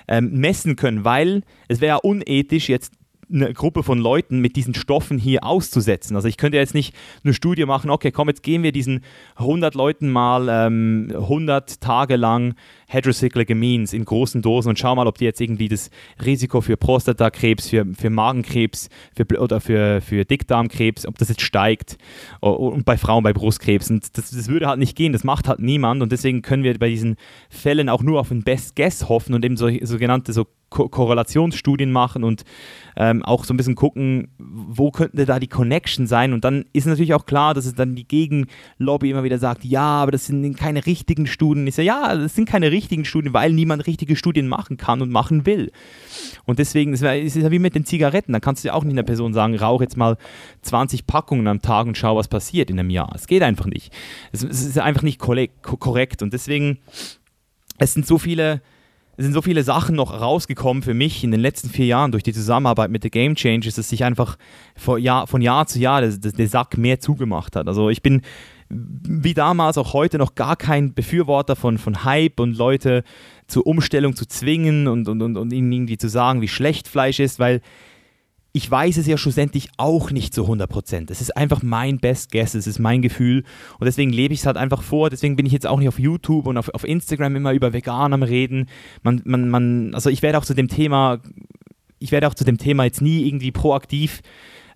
ähm, 0.08 0.32
messen 0.34 0.76
können, 0.76 1.04
weil 1.04 1.44
es 1.68 1.82
wäre 1.82 1.98
ja 1.98 2.02
unethisch, 2.02 2.70
jetzt 2.70 2.94
eine 3.32 3.54
Gruppe 3.54 3.84
von 3.84 4.00
Leuten 4.00 4.40
mit 4.40 4.56
diesen 4.56 4.74
Stoffen 4.74 5.18
hier 5.18 5.44
auszusetzen. 5.44 6.16
Also 6.16 6.28
ich 6.28 6.38
könnte 6.38 6.58
jetzt 6.58 6.74
nicht 6.74 6.96
eine 7.24 7.34
Studie 7.34 7.66
machen, 7.66 7.90
okay, 7.90 8.12
komm, 8.12 8.30
jetzt 8.30 8.44
gehen 8.44 8.64
wir 8.64 8.72
diesen 8.72 9.04
100 9.36 9.76
Leuten 9.76 10.10
mal 10.10 10.48
ähm, 10.50 11.12
100 11.14 11.82
Tage 11.82 12.16
lang 12.16 12.56
Heterocyclic 12.88 13.52
Amines 13.52 13.94
in 13.94 14.06
großen 14.06 14.42
Dosen 14.42 14.70
und 14.70 14.80
schau 14.80 14.96
mal, 14.96 15.08
ob 15.08 15.18
die 15.18 15.26
jetzt 15.26 15.42
irgendwie 15.42 15.68
das 15.68 15.90
Risiko 16.24 16.62
für 16.62 16.78
Prostatakrebs, 16.78 17.70
für, 17.70 17.86
für 17.98 18.10
Magenkrebs 18.10 18.90
für, 19.16 19.26
oder 19.40 19.62
für, 19.62 20.02
für 20.02 20.26
Dickdarmkrebs, 20.26 21.06
ob 21.06 21.18
das 21.18 21.30
jetzt 21.30 21.42
steigt 21.42 21.98
und 22.40 22.86
bei 22.86 22.98
Frauen 22.98 23.24
bei 23.24 23.34
Brustkrebs. 23.34 23.90
Und 23.90 24.18
das, 24.18 24.32
das 24.32 24.48
würde 24.48 24.68
halt 24.68 24.80
nicht 24.80 24.96
gehen, 24.96 25.14
das 25.14 25.24
macht 25.24 25.48
halt 25.48 25.60
niemand 25.60 26.02
und 26.02 26.12
deswegen 26.12 26.42
können 26.42 26.64
wir 26.64 26.78
bei 26.78 26.90
diesen 26.90 27.16
Fällen 27.50 27.90
auch 27.90 28.04
nur 28.04 28.20
auf 28.20 28.32
ein 28.32 28.44
Best 28.44 28.76
Guess 28.76 29.10
hoffen 29.10 29.34
und 29.34 29.44
eben 29.44 29.58
so, 29.58 29.70
sogenannte 29.84 30.34
so 30.34 30.48
Ko 30.70 30.90
Korrelationsstudien 30.90 31.92
machen 31.92 32.24
und 32.24 32.44
ähm, 32.98 33.24
auch 33.24 33.46
so 33.46 33.54
ein 33.54 33.58
bisschen 33.58 33.76
gucken, 33.76 34.30
wo 34.38 34.92
könnte 34.92 35.26
da 35.26 35.40
die 35.40 35.48
Connection 35.48 36.08
sein. 36.08 36.34
Und 36.34 36.44
dann 36.44 36.66
ist 36.74 36.88
natürlich 36.88 37.14
auch 37.14 37.26
klar, 37.26 37.54
dass 37.54 37.66
es 37.66 37.76
dann 37.76 37.96
die 37.96 38.08
Gegenlobby 38.08 39.12
immer 39.12 39.24
wieder 39.24 39.38
sagt, 39.38 39.64
ja, 39.64 39.84
aber 39.84 40.12
das 40.12 40.26
sind 40.26 40.58
keine 40.58 40.86
richtigen 40.86 41.28
Studien. 41.28 41.68
Ich 41.68 41.76
sage, 41.76 41.88
ja, 41.88 42.16
das 42.16 42.36
sind 42.36 42.50
keine 42.50 42.72
richtigen 42.72 42.85
Studien, 43.06 43.34
weil 43.34 43.54
niemand 43.54 43.88
richtige 43.88 44.16
Studien 44.16 44.48
machen 44.48 44.78
kann 44.78 45.02
und 45.02 45.12
machen 45.12 45.46
will. 45.46 45.72
Und 46.46 46.60
deswegen, 46.60 46.94
es 46.94 47.02
ist 47.02 47.36
ja 47.36 47.52
wie 47.52 47.60
mit 47.60 47.76
den 47.76 47.86
Zigaretten. 47.86 48.34
Da 48.34 48.40
kannst 48.40 48.64
du 48.64 48.68
ja 48.68 48.74
auch 48.74 48.84
nicht 48.84 48.94
einer 48.94 49.04
Person 49.04 49.34
sagen, 49.34 49.56
rauch 49.56 49.82
jetzt 49.82 49.98
mal 49.98 50.18
20 50.62 51.08
Packungen 51.08 51.48
am 51.48 51.62
Tag 51.62 51.88
und 51.88 51.98
schau, 51.98 52.16
was 52.16 52.28
passiert 52.28 52.70
in 52.70 52.80
einem 52.80 52.90
Jahr. 52.90 53.12
Es 53.16 53.28
geht 53.28 53.44
einfach 53.44 53.66
nicht. 53.66 53.94
Es, 54.32 54.44
es 54.44 54.64
ist 54.64 54.80
einfach 54.80 55.04
nicht 55.04 55.20
korrekt. 55.20 56.22
Und 56.22 56.34
deswegen, 56.34 56.80
es 57.78 57.94
sind 57.94 58.06
so 58.06 58.18
viele 58.18 58.62
es 59.18 59.24
sind 59.24 59.34
so 59.34 59.42
viele 59.42 59.64
Sachen 59.64 59.96
noch 59.96 60.20
rausgekommen 60.20 60.84
für 60.84 60.94
mich 60.94 61.24
in 61.24 61.32
den 61.32 61.40
letzten 61.40 61.70
vier 61.70 61.86
Jahren 61.86 62.12
durch 62.12 62.24
die 62.24 62.34
Zusammenarbeit 62.34 62.92
mit 62.92 63.04
The 63.04 63.10
Game 63.10 63.36
Changers, 63.36 63.76
dass 63.76 63.90
sich 63.90 64.04
einfach 64.04 64.38
von 64.76 65.02
Jahr, 65.02 65.26
von 65.28 65.42
Jahr 65.42 65.68
zu 65.68 65.80
Jahr 65.80 66.02
der, 66.02 66.12
der 66.12 66.48
Sack 66.48 66.78
mehr 66.78 67.00
zugemacht 67.00 67.56
hat. 67.56 67.68
Also 67.68 67.90
ich 67.90 68.02
bin 68.02 68.22
wie 68.70 69.34
damals 69.34 69.78
auch 69.78 69.94
heute 69.94 70.18
noch 70.18 70.36
gar 70.36 70.56
kein 70.56 70.94
Befürworter 70.94 71.56
von, 71.56 71.78
von 71.78 72.04
Hype 72.04 72.40
und 72.40 72.58
Leute 72.58 73.04
zur 73.48 73.68
Umstellung 73.68 74.16
zu 74.16 74.26
zwingen 74.26 74.88
und, 74.88 75.08
und, 75.08 75.22
und, 75.22 75.38
und 75.38 75.54
ihnen 75.54 75.72
irgendwie 75.72 75.98
zu 75.98 76.10
sagen, 76.10 76.42
wie 76.42 76.48
schlecht 76.48 76.88
Fleisch 76.88 77.20
ist, 77.20 77.38
weil 77.40 77.62
ich 78.54 78.72
weiß 78.72 78.96
es 78.96 79.06
ja 79.06 79.18
schlussendlich 79.18 79.68
auch 79.76 80.12
nicht 80.12 80.34
zu 80.34 80.46
100%. 80.46 81.12
Es 81.12 81.20
ist 81.20 81.36
einfach 81.36 81.62
mein 81.62 82.00
Best 82.00 82.32
Guess, 82.32 82.56
es 82.56 82.68
ist 82.68 82.80
mein 82.80 83.02
Gefühl 83.02 83.44
und 83.80 83.86
deswegen 83.86 84.14
lebe 84.14 84.34
ich 84.34 84.40
es 84.40 84.46
halt 84.46 84.56
einfach 84.56 84.82
vor. 84.82 85.10
Deswegen 85.10 85.36
bin 85.36 85.46
ich 85.46 85.52
jetzt 85.52 85.68
auch 85.68 85.78
nicht 85.78 85.90
auf 85.90 86.00
YouTube 86.00 86.48
und 86.48 86.58
auf, 86.58 86.70
auf 86.70 86.86
Instagram 86.86 87.36
immer 87.36 87.52
über 87.52 87.74
Vegan 87.74 88.14
am 88.14 88.24
Reden. 88.24 88.68
Man, 89.04 89.22
man, 89.26 89.50
man, 89.50 89.94
also 89.94 90.10
ich 90.10 90.22
werde 90.22 90.38
auch 90.38 90.46
zu 90.46 90.54
dem 90.54 90.70
Thema, 90.70 91.20
ich 92.00 92.14
werde 92.14 92.30
auch 92.30 92.34
zu 92.34 92.46
dem 92.46 92.58
Thema 92.58 92.86
jetzt 92.86 93.02
nie 93.02 93.28
irgendwie 93.28 93.52
proaktiv 93.52 94.22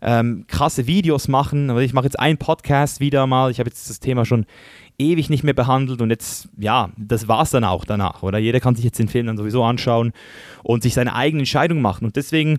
ähm, 0.01 0.45
krasse 0.47 0.87
Videos 0.87 1.27
machen. 1.27 1.69
Aber 1.69 1.81
ich 1.81 1.93
mache 1.93 2.05
jetzt 2.05 2.19
einen 2.19 2.37
Podcast 2.37 2.99
wieder 2.99 3.27
mal. 3.27 3.51
Ich 3.51 3.59
habe 3.59 3.69
jetzt 3.69 3.89
das 3.89 3.99
Thema 3.99 4.25
schon 4.25 4.45
ewig 4.97 5.29
nicht 5.29 5.43
mehr 5.43 5.53
behandelt 5.53 6.01
und 6.01 6.09
jetzt, 6.09 6.49
ja, 6.57 6.89
das 6.97 7.27
war 7.27 7.43
es 7.43 7.51
dann 7.51 7.63
auch 7.63 7.85
danach, 7.85 8.21
oder? 8.21 8.37
Jeder 8.37 8.59
kann 8.59 8.75
sich 8.75 8.83
jetzt 8.83 8.99
den 8.99 9.07
Film 9.07 9.27
dann 9.27 9.37
sowieso 9.37 9.63
anschauen 9.63 10.11
und 10.61 10.83
sich 10.83 10.93
seine 10.93 11.15
eigene 11.15 11.41
Entscheidung 11.41 11.81
machen. 11.81 12.05
Und 12.05 12.17
deswegen 12.17 12.57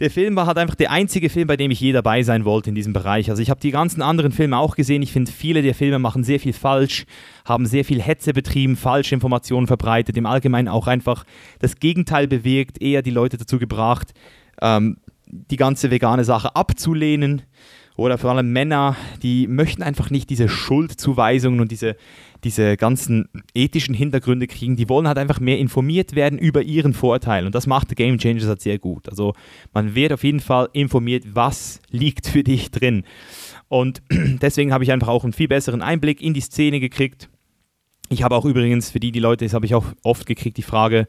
der 0.00 0.10
Film 0.10 0.36
war 0.36 0.46
halt 0.46 0.58
einfach 0.58 0.76
der 0.76 0.92
einzige 0.92 1.28
Film, 1.28 1.48
bei 1.48 1.56
dem 1.56 1.72
ich 1.72 1.80
je 1.80 1.92
dabei 1.92 2.22
sein 2.22 2.44
wollte 2.44 2.68
in 2.68 2.76
diesem 2.76 2.92
Bereich. 2.92 3.30
Also 3.30 3.42
ich 3.42 3.50
habe 3.50 3.60
die 3.60 3.72
ganzen 3.72 4.00
anderen 4.00 4.30
Filme 4.30 4.56
auch 4.56 4.76
gesehen. 4.76 5.02
Ich 5.02 5.12
finde, 5.12 5.32
viele 5.32 5.60
der 5.60 5.74
Filme 5.74 5.98
machen 5.98 6.22
sehr 6.22 6.38
viel 6.38 6.52
falsch, 6.52 7.04
haben 7.44 7.66
sehr 7.66 7.84
viel 7.84 8.00
Hetze 8.00 8.32
betrieben, 8.32 8.76
falsche 8.76 9.14
Informationen 9.14 9.66
verbreitet, 9.66 10.16
im 10.16 10.26
Allgemeinen 10.26 10.68
auch 10.68 10.86
einfach 10.86 11.24
das 11.58 11.80
Gegenteil 11.80 12.28
bewirkt, 12.28 12.80
eher 12.80 13.02
die 13.02 13.10
Leute 13.10 13.38
dazu 13.38 13.58
gebracht, 13.58 14.12
ähm, 14.62 14.98
die 15.30 15.56
ganze 15.56 15.90
vegane 15.90 16.24
Sache 16.24 16.56
abzulehnen 16.56 17.42
oder 17.98 18.16
vor 18.16 18.30
allem 18.30 18.52
Männer, 18.52 18.96
die 19.24 19.48
möchten 19.48 19.82
einfach 19.82 20.10
nicht 20.10 20.30
diese 20.30 20.48
Schuldzuweisungen 20.48 21.60
und 21.60 21.72
diese, 21.72 21.96
diese 22.44 22.76
ganzen 22.76 23.28
ethischen 23.54 23.92
Hintergründe 23.92 24.46
kriegen. 24.46 24.76
Die 24.76 24.88
wollen 24.88 25.08
halt 25.08 25.18
einfach 25.18 25.40
mehr 25.40 25.58
informiert 25.58 26.14
werden 26.14 26.38
über 26.38 26.62
ihren 26.62 26.94
Vorteil. 26.94 27.44
Und 27.44 27.56
das 27.56 27.66
macht 27.66 27.96
Game 27.96 28.18
Changers 28.18 28.46
halt 28.46 28.62
sehr 28.62 28.78
gut. 28.78 29.08
Also 29.08 29.34
man 29.74 29.96
wird 29.96 30.12
auf 30.12 30.22
jeden 30.22 30.38
Fall 30.38 30.68
informiert, 30.72 31.24
was 31.34 31.80
liegt 31.90 32.28
für 32.28 32.44
dich 32.44 32.70
drin. 32.70 33.02
Und 33.66 34.00
deswegen 34.10 34.72
habe 34.72 34.84
ich 34.84 34.92
einfach 34.92 35.08
auch 35.08 35.24
einen 35.24 35.32
viel 35.32 35.48
besseren 35.48 35.82
Einblick 35.82 36.22
in 36.22 36.34
die 36.34 36.40
Szene 36.40 36.78
gekriegt 36.78 37.28
Ich 38.10 38.22
habe 38.22 38.36
auch 38.36 38.44
übrigens, 38.44 38.92
für 38.92 39.00
die, 39.00 39.10
die 39.10 39.18
Leute, 39.18 39.44
das 39.44 39.54
habe 39.54 39.66
ich 39.66 39.74
auch 39.74 39.86
oft 40.04 40.24
gekriegt, 40.24 40.56
die 40.56 40.62
Frage, 40.62 41.08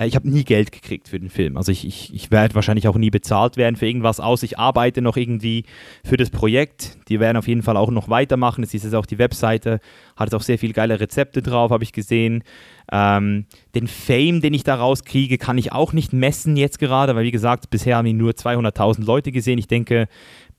ich 0.00 0.16
habe 0.16 0.28
nie 0.28 0.44
Geld 0.44 0.72
gekriegt 0.72 1.08
für 1.08 1.20
den 1.20 1.30
Film. 1.30 1.56
Also 1.56 1.70
ich, 1.70 1.86
ich, 1.86 2.12
ich 2.12 2.30
werde 2.30 2.54
wahrscheinlich 2.54 2.88
auch 2.88 2.96
nie 2.96 3.10
bezahlt 3.10 3.56
werden 3.56 3.76
für 3.76 3.86
irgendwas, 3.86 4.18
außer 4.18 4.44
ich 4.44 4.58
arbeite 4.58 5.02
noch 5.02 5.16
irgendwie 5.16 5.64
für 6.04 6.16
das 6.16 6.30
Projekt. 6.30 6.98
Die 7.08 7.20
werden 7.20 7.36
auf 7.36 7.46
jeden 7.46 7.62
Fall 7.62 7.76
auch 7.76 7.90
noch 7.90 8.08
weitermachen. 8.08 8.62
Das 8.62 8.74
ist 8.74 8.84
jetzt 8.84 8.94
auch 8.94 9.06
die 9.06 9.18
Webseite, 9.18 9.80
hat 10.16 10.28
jetzt 10.28 10.34
auch 10.34 10.42
sehr 10.42 10.58
viele 10.58 10.72
geile 10.72 10.98
Rezepte 10.98 11.42
drauf, 11.42 11.70
habe 11.70 11.84
ich 11.84 11.92
gesehen. 11.92 12.42
Ähm, 12.90 13.46
den 13.74 13.86
Fame, 13.86 14.40
den 14.40 14.54
ich 14.54 14.64
daraus 14.64 15.04
kriege, 15.04 15.38
kann 15.38 15.58
ich 15.58 15.72
auch 15.72 15.92
nicht 15.92 16.12
messen 16.12 16.56
jetzt 16.56 16.78
gerade, 16.78 17.14
weil 17.14 17.24
wie 17.24 17.30
gesagt, 17.30 17.70
bisher 17.70 17.96
haben 17.96 18.06
ihn 18.06 18.16
nur 18.16 18.32
200.000 18.32 19.04
Leute 19.04 19.32
gesehen. 19.32 19.58
Ich 19.58 19.68
denke, 19.68 20.08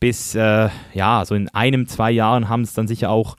bis, 0.00 0.34
äh, 0.34 0.68
ja, 0.94 1.24
so 1.24 1.34
in 1.34 1.48
einem, 1.50 1.86
zwei 1.86 2.10
Jahren 2.10 2.48
haben 2.48 2.62
es 2.62 2.74
dann 2.74 2.88
sicher 2.88 3.10
auch 3.10 3.36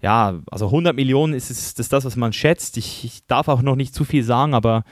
ja, 0.00 0.38
also 0.50 0.66
100 0.66 0.94
Millionen 0.94 1.34
ist, 1.34 1.50
ist, 1.50 1.80
ist 1.80 1.92
das, 1.92 2.04
was 2.04 2.16
man 2.16 2.32
schätzt. 2.32 2.76
Ich, 2.76 3.04
ich, 3.04 3.26
darf 3.26 3.48
auch 3.48 3.62
noch 3.62 3.74
nicht 3.74 3.94
zu 3.94 4.04
viel 4.04 4.22
sagen, 4.22 4.54
aber 4.54 4.84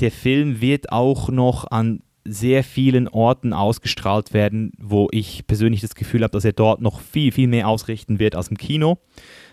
der 0.00 0.10
Film 0.10 0.60
wird 0.60 0.92
auch 0.92 1.28
noch 1.28 1.70
an 1.70 2.02
sehr 2.24 2.64
vielen 2.64 3.06
Orten 3.08 3.52
ausgestrahlt 3.52 4.32
werden, 4.32 4.72
wo 4.78 5.08
ich 5.10 5.46
persönlich 5.46 5.82
das 5.82 5.94
Gefühl 5.94 6.22
habe, 6.22 6.32
dass 6.32 6.44
er 6.44 6.52
dort 6.52 6.80
noch 6.80 7.00
viel, 7.00 7.32
viel 7.32 7.48
mehr 7.48 7.68
ausrichten 7.68 8.18
wird 8.18 8.34
als 8.34 8.48
im 8.48 8.56
Kino. 8.56 8.98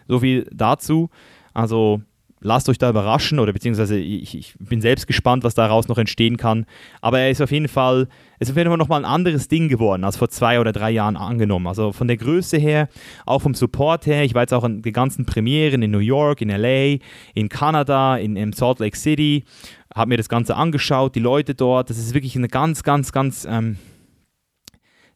So 0.07 0.19
viel 0.19 0.47
dazu. 0.53 1.09
Also 1.53 2.01
lasst 2.41 2.67
euch 2.69 2.77
da 2.77 2.89
überraschen 2.89 3.39
oder 3.39 3.53
beziehungsweise 3.53 3.97
ich, 3.97 4.35
ich, 4.35 4.55
bin 4.59 4.81
selbst 4.81 5.07
gespannt, 5.07 5.43
was 5.43 5.53
daraus 5.53 5.87
noch 5.87 5.97
entstehen 5.97 6.37
kann. 6.37 6.65
Aber 6.99 7.19
er 7.19 7.29
ist 7.29 7.41
auf 7.41 7.51
jeden 7.51 7.67
Fall, 7.67 8.07
es 8.39 8.47
ist 8.47 8.53
auf 8.53 8.57
jeden 8.57 8.69
Fall 8.69 8.77
nochmal 8.77 9.01
ein 9.01 9.11
anderes 9.11 9.47
Ding 9.47 9.69
geworden 9.69 10.03
als 10.03 10.17
vor 10.17 10.29
zwei 10.29 10.59
oder 10.59 10.71
drei 10.71 10.89
Jahren 10.91 11.15
angenommen. 11.15 11.67
Also 11.67 11.91
von 11.91 12.07
der 12.07 12.17
Größe 12.17 12.57
her, 12.57 12.89
auch 13.25 13.43
vom 13.43 13.53
Support 13.53 14.07
her. 14.07 14.23
Ich 14.23 14.33
war 14.33 14.41
jetzt 14.41 14.53
auch 14.53 14.63
an 14.63 14.81
den 14.81 14.93
ganzen 14.93 15.25
Premieren 15.25 15.83
in 15.83 15.91
New 15.91 15.99
York, 15.99 16.41
in 16.41 16.49
LA, 16.49 16.97
in 17.35 17.47
Kanada, 17.49 18.17
in, 18.17 18.35
in 18.35 18.53
Salt 18.53 18.79
Lake 18.79 18.97
City, 18.97 19.43
habe 19.93 20.09
mir 20.09 20.17
das 20.17 20.29
Ganze 20.29 20.55
angeschaut, 20.55 21.15
die 21.15 21.19
Leute 21.19 21.53
dort. 21.53 21.89
Das 21.89 21.97
ist 21.97 22.13
wirklich 22.13 22.35
eine 22.35 22.47
ganz, 22.47 22.81
ganz, 22.81 23.11
ganz 23.11 23.47
ähm, 23.49 23.77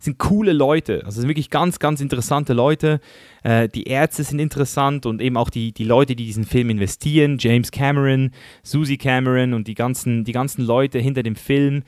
sind 0.06 0.18
coole 0.18 0.54
Leute. 0.54 1.04
Also 1.06 1.20
sind 1.20 1.30
wirklich 1.30 1.50
ganz, 1.50 1.80
ganz 1.80 2.00
interessante 2.00 2.54
Leute. 2.54 3.00
Äh, 3.44 3.68
die 3.68 3.84
Ärzte 3.84 4.24
sind 4.24 4.40
interessant 4.40 5.06
und 5.06 5.22
eben 5.22 5.38
auch 5.38 5.50
die, 5.50 5.74
die 5.74 5.84
Leute, 5.84 6.16
die 6.16 6.26
diesen 6.26 6.46
Film 6.46 6.70
investieren. 6.70 7.38
James 7.40 7.72
Cameron, 7.72 8.32
Susie 8.64 8.98
Cameron 8.98 9.54
und 9.54 9.68
die 9.68 9.76
ganzen, 9.76 10.24
die 10.24 10.32
ganzen 10.32 10.64
Leute 10.66 11.00
hinter 11.00 11.24
dem 11.24 11.36
Film, 11.36 11.84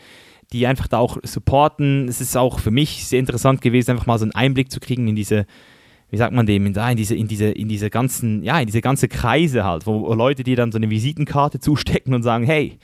die 0.51 0.67
einfach 0.67 0.87
da 0.87 0.97
auch 0.97 1.17
supporten. 1.23 2.07
Es 2.07 2.21
ist 2.21 2.35
auch 2.35 2.59
für 2.59 2.71
mich 2.71 3.05
sehr 3.05 3.19
interessant 3.19 3.61
gewesen, 3.61 3.91
einfach 3.91 4.05
mal 4.05 4.19
so 4.19 4.25
einen 4.25 4.35
Einblick 4.35 4.71
zu 4.71 4.79
kriegen 4.79 5.07
in 5.07 5.15
diese, 5.15 5.45
wie 6.09 6.17
sagt 6.17 6.33
man 6.33 6.45
dem, 6.45 6.65
in, 6.65 6.73
diese, 6.95 7.15
in, 7.15 7.27
diese, 7.27 7.45
in 7.45 7.67
diese 7.67 7.89
ganzen, 7.89 8.43
ja, 8.43 8.59
in 8.59 8.65
diese 8.65 8.81
ganze 8.81 9.07
Kreise 9.07 9.63
halt, 9.63 9.85
wo 9.85 10.13
Leute 10.13 10.43
dir 10.43 10.55
dann 10.55 10.71
so 10.71 10.77
eine 10.77 10.89
Visitenkarte 10.89 11.59
zustecken 11.61 12.13
und 12.13 12.23
sagen, 12.23 12.45
hey, 12.45 12.77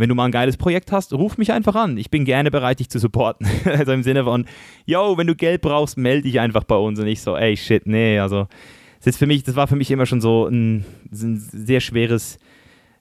wenn 0.00 0.08
du 0.08 0.14
mal 0.14 0.24
ein 0.24 0.32
geiles 0.32 0.56
Projekt 0.56 0.92
hast, 0.92 1.12
ruf 1.12 1.36
mich 1.36 1.52
einfach 1.52 1.74
an. 1.74 1.98
Ich 1.98 2.10
bin 2.10 2.24
gerne 2.24 2.50
bereit, 2.50 2.80
dich 2.80 2.88
zu 2.88 2.98
supporten. 2.98 3.46
also 3.64 3.92
im 3.92 4.02
Sinne 4.02 4.24
von, 4.24 4.46
yo, 4.86 5.18
wenn 5.18 5.26
du 5.26 5.34
Geld 5.34 5.60
brauchst, 5.60 5.98
melde 5.98 6.22
dich 6.22 6.40
einfach 6.40 6.64
bei 6.64 6.76
uns. 6.76 6.98
Und 6.98 7.06
ich 7.06 7.20
so, 7.20 7.36
ey, 7.36 7.56
shit, 7.56 7.86
nee, 7.86 8.18
also 8.18 8.48
das, 8.98 9.08
ist 9.08 9.18
für 9.18 9.26
mich, 9.26 9.42
das 9.42 9.56
war 9.56 9.66
für 9.66 9.76
mich 9.76 9.90
immer 9.90 10.06
schon 10.06 10.22
so 10.22 10.46
ein, 10.46 10.86
ein 11.12 11.36
sehr 11.36 11.80
schweres 11.80 12.38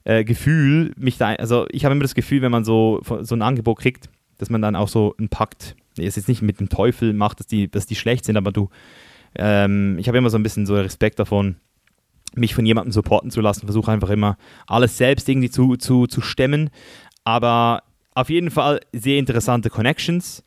äh, 0.04 0.26
Gefühl. 0.26 0.91
Mich 0.97 1.18
da, 1.18 1.34
also 1.36 1.68
ich 1.72 1.86
habe 1.86 1.93
immer 1.93 2.04
das 2.04 2.16
Gefühl, 2.16 2.41
wenn 2.41 2.52
man 2.52 2.66
so, 2.66 3.02
so 3.22 3.34
ein 3.34 3.41
Angebot 3.41 3.80
kriegt, 3.80 4.10
dass 4.38 4.50
man 4.50 4.62
dann 4.62 4.76
auch 4.76 4.89
so 4.89 5.16
einen 5.18 5.30
Pakt, 5.30 5.78
ist 5.97 6.18
jetzt 6.18 6.28
nicht 6.28 6.41
mit 6.41 6.60
dem 6.60 6.68
Teufel 6.68 7.14
macht, 7.14 7.39
dass 7.39 7.47
die, 7.47 7.72
dass 7.72 7.86
die 7.86 7.95
schlecht 7.95 8.26
sind, 8.26 8.36
aber 8.36 8.52
du, 8.52 8.70
ähm, 9.36 9.97
ich 10.00 10.08
habe 10.10 10.18
immer 10.18 10.30
so 10.30 10.38
ein 10.38 10.43
bisschen 10.43 10.66
so 10.66 10.76
Respekt 10.76 11.20
davon, 11.20 11.56
mich 12.36 12.56
von 12.56 12.66
jemandem 12.66 12.92
supporten 12.92 13.32
zu 13.32 13.42
lassen, 13.42 13.66
versuche 13.66 13.92
einfach 13.92 14.10
immer 14.10 14.38
alles 14.68 14.98
selbst 14.98 15.28
irgendwie 15.28 15.50
zu, 15.50 15.76
zu, 15.76 16.08
zu 16.08 16.22
stemmen. 16.22 16.70
Aber 17.24 17.84
auf 18.14 18.30
jeden 18.30 18.52
Fall 18.52 18.80
sehr 18.94 19.18
interessante 19.18 19.70
Connections. 19.70 20.44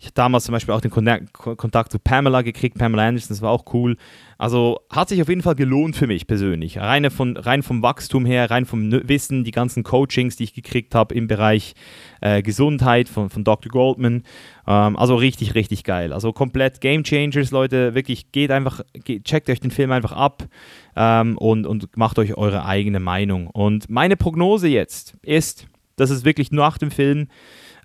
Ich 0.00 0.06
habe 0.06 0.14
damals 0.14 0.44
zum 0.44 0.54
Beispiel 0.54 0.72
auch 0.72 0.80
den 0.80 0.90
Kontakt 0.90 1.92
zu 1.92 1.98
Pamela 1.98 2.40
gekriegt, 2.40 2.78
Pamela 2.78 3.06
Anderson, 3.06 3.28
das 3.28 3.42
war 3.42 3.50
auch 3.50 3.74
cool. 3.74 3.98
Also 4.38 4.80
hat 4.88 5.10
sich 5.10 5.20
auf 5.20 5.28
jeden 5.28 5.42
Fall 5.42 5.56
gelohnt 5.56 5.94
für 5.94 6.06
mich 6.06 6.26
persönlich. 6.26 6.78
Rein, 6.78 7.10
von, 7.10 7.36
rein 7.36 7.62
vom 7.62 7.82
Wachstum 7.82 8.24
her, 8.24 8.50
rein 8.50 8.64
vom 8.64 8.90
Wissen, 8.90 9.44
die 9.44 9.50
ganzen 9.50 9.82
Coachings, 9.82 10.36
die 10.36 10.44
ich 10.44 10.54
gekriegt 10.54 10.94
habe 10.94 11.14
im 11.14 11.26
Bereich 11.26 11.74
äh, 12.22 12.40
Gesundheit 12.40 13.10
von, 13.10 13.28
von 13.28 13.44
Dr. 13.44 13.70
Goldman. 13.70 14.22
Ähm, 14.66 14.96
also 14.96 15.16
richtig, 15.16 15.54
richtig 15.54 15.84
geil. 15.84 16.14
Also 16.14 16.32
komplett 16.32 16.80
Game 16.80 17.04
Changers, 17.04 17.50
Leute. 17.50 17.94
Wirklich, 17.94 18.32
geht 18.32 18.50
einfach, 18.50 18.80
geht, 18.94 19.24
checkt 19.24 19.50
euch 19.50 19.60
den 19.60 19.70
Film 19.70 19.92
einfach 19.92 20.12
ab 20.12 20.48
ähm, 20.96 21.36
und, 21.38 21.66
und 21.66 21.96
macht 21.96 22.18
euch 22.18 22.36
eure 22.36 22.64
eigene 22.64 23.00
Meinung. 23.00 23.46
Und 23.46 23.88
meine 23.90 24.16
Prognose 24.16 24.68
jetzt 24.68 25.14
ist, 25.22 25.66
dass 25.96 26.10
es 26.10 26.24
wirklich 26.24 26.50
nach 26.50 26.78
dem 26.78 26.90
Film 26.90 27.28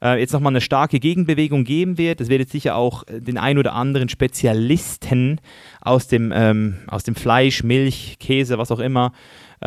äh, 0.01 0.20
jetzt 0.20 0.34
nochmal 0.34 0.51
eine 0.51 0.62
starke 0.62 0.99
Gegenbewegung 0.99 1.64
geben 1.64 1.97
wird. 1.97 2.22
Es 2.22 2.30
wird 2.30 2.41
jetzt 2.41 2.51
sicher 2.51 2.76
auch 2.76 3.03
äh, 3.08 3.22
den 3.22 3.38
ein 3.38 3.58
oder 3.58 3.74
anderen 3.74 4.10
Spezialisten 4.10 5.41
aus 5.82 6.08
dem, 6.08 6.32
ähm, 6.34 6.78
aus 6.88 7.03
dem 7.03 7.16
Fleisch, 7.16 7.64
Milch, 7.64 8.18
Käse, 8.20 8.58
was 8.58 8.72
auch 8.72 8.80
immer, 8.80 9.12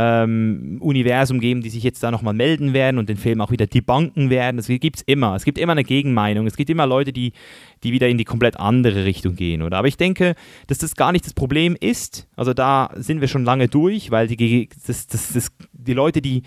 ähm, 0.01 0.79
Universum 0.81 1.41
geben, 1.41 1.61
die 1.61 1.71
sich 1.71 1.83
jetzt 1.83 2.01
da 2.05 2.13
nochmal 2.13 2.33
melden 2.33 2.73
werden 2.73 2.99
und 2.99 3.09
den 3.09 3.17
Film 3.17 3.41
auch 3.41 3.51
wieder 3.51 3.67
debunken 3.67 4.31
werden. 4.31 4.57
Das 4.57 4.69
gibt 4.69 4.97
es 4.97 5.03
immer. 5.03 5.35
Es 5.35 5.45
gibt 5.45 5.59
immer 5.59 5.73
eine 5.73 5.83
Gegenmeinung. 5.83 6.47
Es 6.47 6.57
gibt 6.57 6.71
immer 6.71 6.87
Leute, 6.87 7.13
die, 7.13 7.33
die 7.83 7.91
wieder 7.91 8.09
in 8.09 8.17
die 8.17 8.25
komplett 8.25 8.61
andere 8.61 9.05
Richtung 9.05 9.35
gehen. 9.35 9.61
Oder? 9.61 9.77
Aber 9.77 9.89
ich 9.89 9.97
denke, 9.97 10.37
dass 10.69 10.79
das 10.79 10.95
gar 10.95 11.11
nicht 11.11 11.27
das 11.27 11.35
Problem 11.35 11.77
ist. 11.81 12.29
Also 12.37 12.55
da 12.55 12.91
sind 12.95 13.21
wir 13.21 13.27
schon 13.27 13.45
lange 13.45 13.67
durch, 13.67 14.13
weil 14.13 14.29
die, 14.29 14.69
das, 14.87 15.09
das, 15.09 15.33
das, 15.33 15.49
die 15.73 15.95
Leute, 15.95 16.23
die 16.23 16.45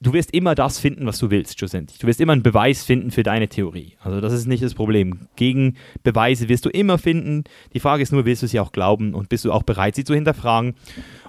du 0.00 0.12
wirst 0.12 0.32
immer 0.32 0.54
das 0.54 0.78
finden, 0.78 1.06
was 1.06 1.18
du 1.18 1.30
willst, 1.30 1.58
schlussendlich. 1.58 1.98
Du 1.98 2.06
wirst 2.06 2.20
immer 2.20 2.32
einen 2.32 2.42
Beweis 2.42 2.84
finden 2.84 3.10
für 3.10 3.22
deine 3.22 3.48
Theorie. 3.48 3.96
Also 4.00 4.20
das 4.20 4.32
ist 4.32 4.46
nicht 4.46 4.62
das 4.62 4.74
Problem. 4.74 5.28
Gegen 5.36 5.76
Beweise 6.02 6.48
wirst 6.48 6.64
du 6.64 6.68
immer 6.68 6.98
finden. 6.98 7.44
Die 7.72 7.80
Frage 7.80 8.02
ist 8.02 8.12
nur, 8.12 8.24
willst 8.24 8.42
du 8.42 8.46
sie 8.46 8.60
auch 8.60 8.72
glauben 8.72 9.14
und 9.14 9.28
bist 9.28 9.44
du 9.44 9.52
auch 9.52 9.62
bereit, 9.62 9.94
sie 9.94 10.04
zu 10.04 10.14
hinterfragen? 10.14 10.74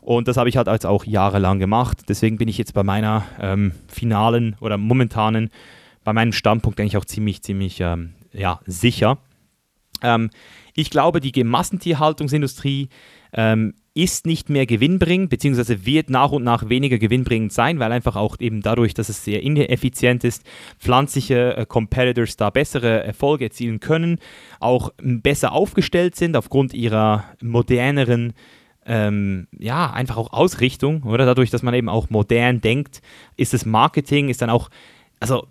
Und 0.01 0.27
das 0.27 0.37
habe 0.37 0.49
ich 0.49 0.57
halt 0.57 0.67
als 0.67 0.85
auch 0.85 1.05
jahrelang 1.05 1.59
gemacht. 1.59 2.03
Deswegen 2.09 2.37
bin 2.37 2.47
ich 2.47 2.57
jetzt 2.57 2.73
bei 2.73 2.83
meiner 2.83 3.25
ähm, 3.39 3.71
finalen 3.87 4.55
oder 4.59 4.77
momentanen, 4.77 5.49
bei 6.03 6.13
meinem 6.13 6.33
Standpunkt 6.33 6.79
eigentlich 6.79 6.97
auch 6.97 7.05
ziemlich, 7.05 7.41
ziemlich 7.41 7.79
ähm, 7.79 8.13
ja, 8.33 8.59
sicher. 8.65 9.17
Ähm, 10.01 10.29
ich 10.75 10.89
glaube, 10.89 11.21
die 11.21 11.43
Massentierhaltungsindustrie 11.43 12.89
ähm, 13.33 13.73
ist 13.95 14.27
nicht 14.27 14.49
mehr 14.49 14.65
gewinnbringend, 14.65 15.29
beziehungsweise 15.29 15.85
wird 15.85 16.09
nach 16.09 16.31
und 16.31 16.43
nach 16.43 16.67
weniger 16.67 16.97
gewinnbringend 16.97 17.53
sein, 17.53 17.79
weil 17.79 17.93
einfach 17.93 18.17
auch 18.17 18.37
eben 18.39 18.61
dadurch, 18.61 18.93
dass 18.93 19.07
es 19.07 19.23
sehr 19.23 19.41
ineffizient 19.41 20.25
ist, 20.25 20.43
pflanzliche 20.79 21.55
äh, 21.55 21.65
Competitors 21.65 22.35
da 22.35 22.49
bessere 22.49 23.03
Erfolge 23.03 23.45
erzielen 23.45 23.79
können, 23.79 24.19
auch 24.59 24.91
besser 24.99 25.53
aufgestellt 25.53 26.17
sind 26.17 26.35
aufgrund 26.35 26.73
ihrer 26.73 27.23
moderneren 27.41 28.33
ähm, 28.85 29.47
ja, 29.57 29.91
einfach 29.91 30.17
auch 30.17 30.31
Ausrichtung, 30.31 31.03
oder? 31.03 31.25
Dadurch, 31.25 31.49
dass 31.49 31.63
man 31.63 31.73
eben 31.73 31.89
auch 31.89 32.09
modern 32.09 32.61
denkt, 32.61 33.01
ist 33.37 33.53
das 33.53 33.65
Marketing, 33.65 34.29
ist 34.29 34.41
dann 34.41 34.49
auch, 34.49 34.69
also 35.19 35.47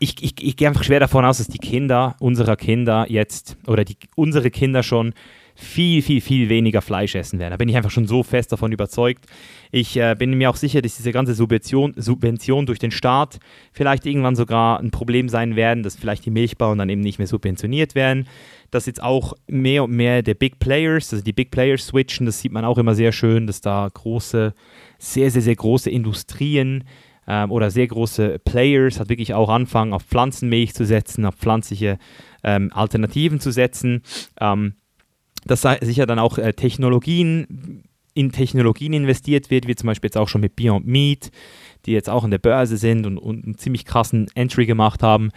ich, 0.00 0.22
ich, 0.24 0.42
ich 0.42 0.56
gehe 0.56 0.66
einfach 0.66 0.82
schwer 0.82 1.00
davon 1.00 1.24
aus, 1.24 1.38
dass 1.38 1.48
die 1.48 1.58
Kinder 1.58 2.16
unserer 2.18 2.56
Kinder 2.56 3.06
jetzt, 3.08 3.56
oder 3.66 3.84
die, 3.84 3.96
unsere 4.16 4.50
Kinder 4.50 4.82
schon 4.82 5.14
viel, 5.54 6.02
viel, 6.02 6.20
viel 6.20 6.48
weniger 6.48 6.82
Fleisch 6.82 7.14
essen 7.14 7.38
werden. 7.38 7.52
Da 7.52 7.56
bin 7.56 7.68
ich 7.68 7.76
einfach 7.76 7.90
schon 7.90 8.06
so 8.06 8.22
fest 8.22 8.50
davon 8.52 8.72
überzeugt. 8.72 9.26
Ich 9.70 9.96
äh, 9.96 10.16
bin 10.18 10.34
mir 10.34 10.50
auch 10.50 10.56
sicher, 10.56 10.82
dass 10.82 10.96
diese 10.96 11.12
ganze 11.12 11.34
Subvention, 11.34 11.94
Subvention 11.96 12.66
durch 12.66 12.78
den 12.78 12.90
Staat 12.90 13.38
vielleicht 13.72 14.04
irgendwann 14.04 14.36
sogar 14.36 14.80
ein 14.80 14.90
Problem 14.90 15.28
sein 15.28 15.54
werden, 15.56 15.82
dass 15.82 15.96
vielleicht 15.96 16.26
die 16.26 16.30
Milchbauern 16.30 16.78
dann 16.78 16.88
eben 16.88 17.00
nicht 17.00 17.18
mehr 17.18 17.28
subventioniert 17.28 17.94
werden. 17.94 18.26
Dass 18.70 18.86
jetzt 18.86 19.02
auch 19.02 19.34
mehr 19.46 19.84
und 19.84 19.92
mehr 19.92 20.22
der 20.22 20.34
Big 20.34 20.58
Players, 20.58 21.12
also 21.12 21.22
die 21.22 21.32
Big 21.32 21.52
Players 21.52 21.86
switchen, 21.86 22.26
das 22.26 22.40
sieht 22.40 22.52
man 22.52 22.64
auch 22.64 22.78
immer 22.78 22.94
sehr 22.96 23.12
schön, 23.12 23.46
dass 23.46 23.60
da 23.60 23.88
große, 23.92 24.54
sehr, 24.98 25.30
sehr, 25.30 25.42
sehr 25.42 25.56
große 25.56 25.90
Industrien 25.90 26.84
ähm, 27.28 27.52
oder 27.52 27.70
sehr 27.70 27.86
große 27.86 28.40
Players 28.40 28.98
hat 28.98 29.08
wirklich 29.08 29.34
auch 29.34 29.48
anfangen, 29.48 29.92
auf 29.92 30.02
Pflanzenmilch 30.02 30.74
zu 30.74 30.84
setzen, 30.84 31.24
auf 31.24 31.36
pflanzliche 31.36 31.98
ähm, 32.42 32.70
Alternativen 32.72 33.38
zu 33.38 33.52
setzen. 33.52 34.02
Ähm, 34.40 34.74
dass 35.46 35.62
sicher 35.82 36.06
dann 36.06 36.18
auch 36.18 36.38
äh, 36.38 36.52
Technologien 36.52 37.82
in 38.14 38.30
Technologien 38.30 38.92
investiert 38.92 39.50
wird, 39.50 39.66
wie 39.66 39.74
zum 39.74 39.88
Beispiel 39.88 40.08
jetzt 40.08 40.16
auch 40.16 40.28
schon 40.28 40.40
mit 40.40 40.56
Beyond 40.56 40.86
Meat, 40.86 41.30
die 41.84 41.92
jetzt 41.92 42.08
auch 42.08 42.24
an 42.24 42.30
der 42.30 42.38
Börse 42.38 42.76
sind 42.76 43.06
und, 43.06 43.18
und 43.18 43.44
einen 43.44 43.58
ziemlich 43.58 43.84
krassen 43.84 44.28
Entry 44.34 44.66
gemacht 44.66 45.02
haben. 45.02 45.30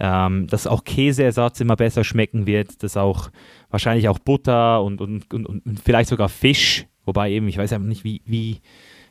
Ähm, 0.00 0.46
dass 0.46 0.68
auch 0.68 0.84
Käseersatz 0.84 1.58
immer 1.60 1.74
besser 1.74 2.04
schmecken 2.04 2.46
wird, 2.46 2.84
dass 2.84 2.96
auch 2.96 3.30
wahrscheinlich 3.68 4.08
auch 4.08 4.20
Butter 4.20 4.84
und, 4.84 5.00
und, 5.00 5.34
und, 5.34 5.46
und 5.46 5.80
vielleicht 5.84 6.08
sogar 6.08 6.28
Fisch, 6.28 6.86
wobei 7.04 7.32
eben, 7.32 7.48
ich 7.48 7.58
weiß 7.58 7.72
einfach 7.72 7.88
nicht, 7.88 8.04
wie, 8.04 8.22
wie 8.24 8.60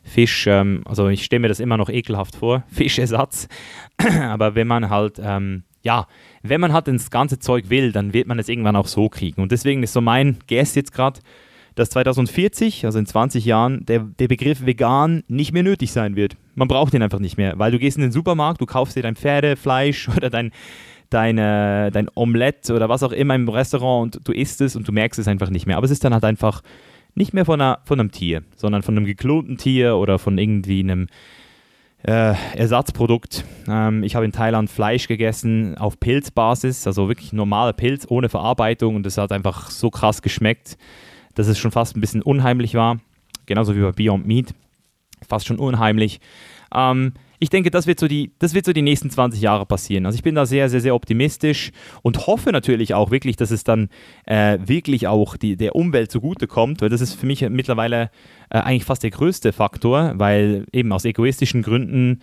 Fisch, 0.08 0.48
ähm, 0.48 0.84
also 0.86 1.08
ich 1.10 1.24
stelle 1.24 1.42
mir 1.42 1.48
das 1.50 1.60
immer 1.60 1.78
noch 1.78 1.90
ekelhaft 1.90 2.36
vor, 2.36 2.64
Fischersatz, 2.72 3.48
aber 4.22 4.56
wenn 4.56 4.68
man 4.68 4.90
halt 4.90 5.20
ähm, 5.24 5.64
ja, 5.84 6.08
wenn 6.44 6.60
man 6.60 6.74
halt 6.74 6.90
ins 6.90 7.12
ganze 7.12 7.40
Zeug 7.40 7.70
will, 7.70 7.94
dann 7.94 8.12
wird 8.12 8.28
man 8.28 8.40
es 8.40 8.50
irgendwann 8.50 8.76
auch 8.76 8.88
so 8.88 9.08
kriegen. 9.08 9.42
Und 9.42 9.54
deswegen 9.54 9.84
ist 9.84 9.94
so 9.94 10.02
mein 10.02 10.38
Guess 10.48 10.76
jetzt 10.76 10.92
gerade, 10.92 11.22
dass 11.76 11.92
2040, 11.92 12.86
also 12.86 13.00
in 13.00 13.06
20 13.06 13.46
Jahren, 13.46 13.86
der, 13.86 14.00
der 14.00 14.28
Begriff 14.28 14.66
vegan 14.66 15.24
nicht 15.28 15.54
mehr 15.54 15.64
nötig 15.64 15.92
sein 15.92 16.16
wird. 16.16 16.36
Man 16.56 16.68
braucht 16.68 16.94
den 16.94 17.04
einfach 17.04 17.20
nicht 17.20 17.38
mehr, 17.38 17.58
weil 17.58 17.72
du 17.72 17.80
gehst 17.80 17.98
in 17.98 18.02
den 18.02 18.12
Supermarkt, 18.12 18.60
du 18.60 18.66
kaufst 18.66 18.98
dir 18.98 19.04
dein 19.04 19.16
Pferdefleisch 19.16 20.10
oder 20.18 20.30
dein, 20.30 20.52
deine, 21.10 21.92
dein 21.92 22.10
Omelette 22.16 22.74
oder 22.74 22.90
was 22.90 23.04
auch 23.04 23.12
immer 23.12 23.36
im 23.36 23.48
Restaurant 23.48 24.18
und 24.18 24.28
du 24.28 24.34
isst 24.34 24.60
es 24.60 24.76
und 24.76 24.88
du 24.88 24.92
merkst 24.92 25.20
es 25.20 25.28
einfach 25.28 25.50
nicht 25.52 25.68
mehr. 25.68 25.78
Aber 25.78 25.86
es 25.86 25.92
ist 25.92 26.04
dann 26.04 26.14
halt 26.14 26.26
einfach 26.26 26.64
nicht 27.18 27.34
mehr 27.34 27.46
von, 27.46 27.60
einer, 27.60 27.80
von 27.84 28.00
einem 28.00 28.12
Tier, 28.12 28.44
sondern 28.56 28.84
von 28.84 28.96
einem 28.96 29.06
geklonten 29.06 29.58
Tier 29.58 29.96
oder 29.98 30.20
von 30.20 30.38
irgendwie 30.38 30.80
einem 30.80 31.08
äh, 32.04 32.36
Ersatzprodukt. 32.56 33.44
Ähm, 33.68 34.04
ich 34.04 34.16
habe 34.16 34.26
in 34.26 34.32
Thailand 34.32 34.70
Fleisch 34.70 35.08
gegessen 35.08 35.78
auf 35.78 36.00
Pilzbasis, 36.00 36.86
also 36.86 37.08
wirklich 37.08 37.34
normaler 37.34 37.74
Pilz 37.74 38.06
ohne 38.08 38.30
Verarbeitung 38.30 38.96
und 38.96 39.06
es 39.06 39.18
hat 39.18 39.32
einfach 39.32 39.72
so 39.72 39.90
krass 39.90 40.22
geschmeckt, 40.22 40.78
dass 41.34 41.48
es 41.48 41.58
schon 41.58 41.72
fast 41.72 41.98
ein 41.98 42.02
bisschen 42.02 42.22
unheimlich 42.22 42.76
war. 42.76 43.00
Genauso 43.48 43.76
wie 43.76 43.82
bei 43.82 43.92
Beyond 43.92 44.28
Meat. 44.28 44.54
Fast 45.28 45.48
schon 45.48 45.58
unheimlich. 45.58 46.20
Ähm, 46.74 47.14
ich 47.40 47.50
denke, 47.50 47.70
das 47.70 47.88
wird, 47.88 48.00
so 48.00 48.08
die, 48.08 48.32
das 48.40 48.54
wird 48.54 48.66
so 48.66 48.74
die 48.74 48.82
nächsten 48.82 49.10
20 49.10 49.42
Jahre 49.42 49.66
passieren. 49.66 50.06
Also 50.06 50.16
ich 50.16 50.24
bin 50.24 50.36
da 50.36 50.46
sehr, 50.46 50.70
sehr, 50.70 50.82
sehr 50.82 50.96
optimistisch 50.96 51.72
und 52.02 52.28
hoffe 52.28 52.52
natürlich 52.52 52.94
auch 52.94 53.12
wirklich, 53.12 53.36
dass 53.36 53.52
es 53.52 53.64
dann 53.64 53.90
äh, 54.26 54.58
wirklich 54.64 55.08
auch 55.08 55.38
die, 55.38 55.56
der 55.56 55.76
Umwelt 55.76 56.12
zugutekommt, 56.12 56.82
weil 56.82 56.90
das 56.90 57.02
ist 57.02 57.14
für 57.14 57.26
mich 57.26 57.48
mittlerweile 57.50 58.10
äh, 58.50 58.60
eigentlich 58.60 58.86
fast 58.86 59.04
der 59.04 59.12
größte 59.12 59.54
Faktor, 59.54 60.14
weil 60.16 60.66
eben 60.72 60.92
aus 60.92 61.06
egoistischen 61.06 61.62
Gründen 61.62 62.22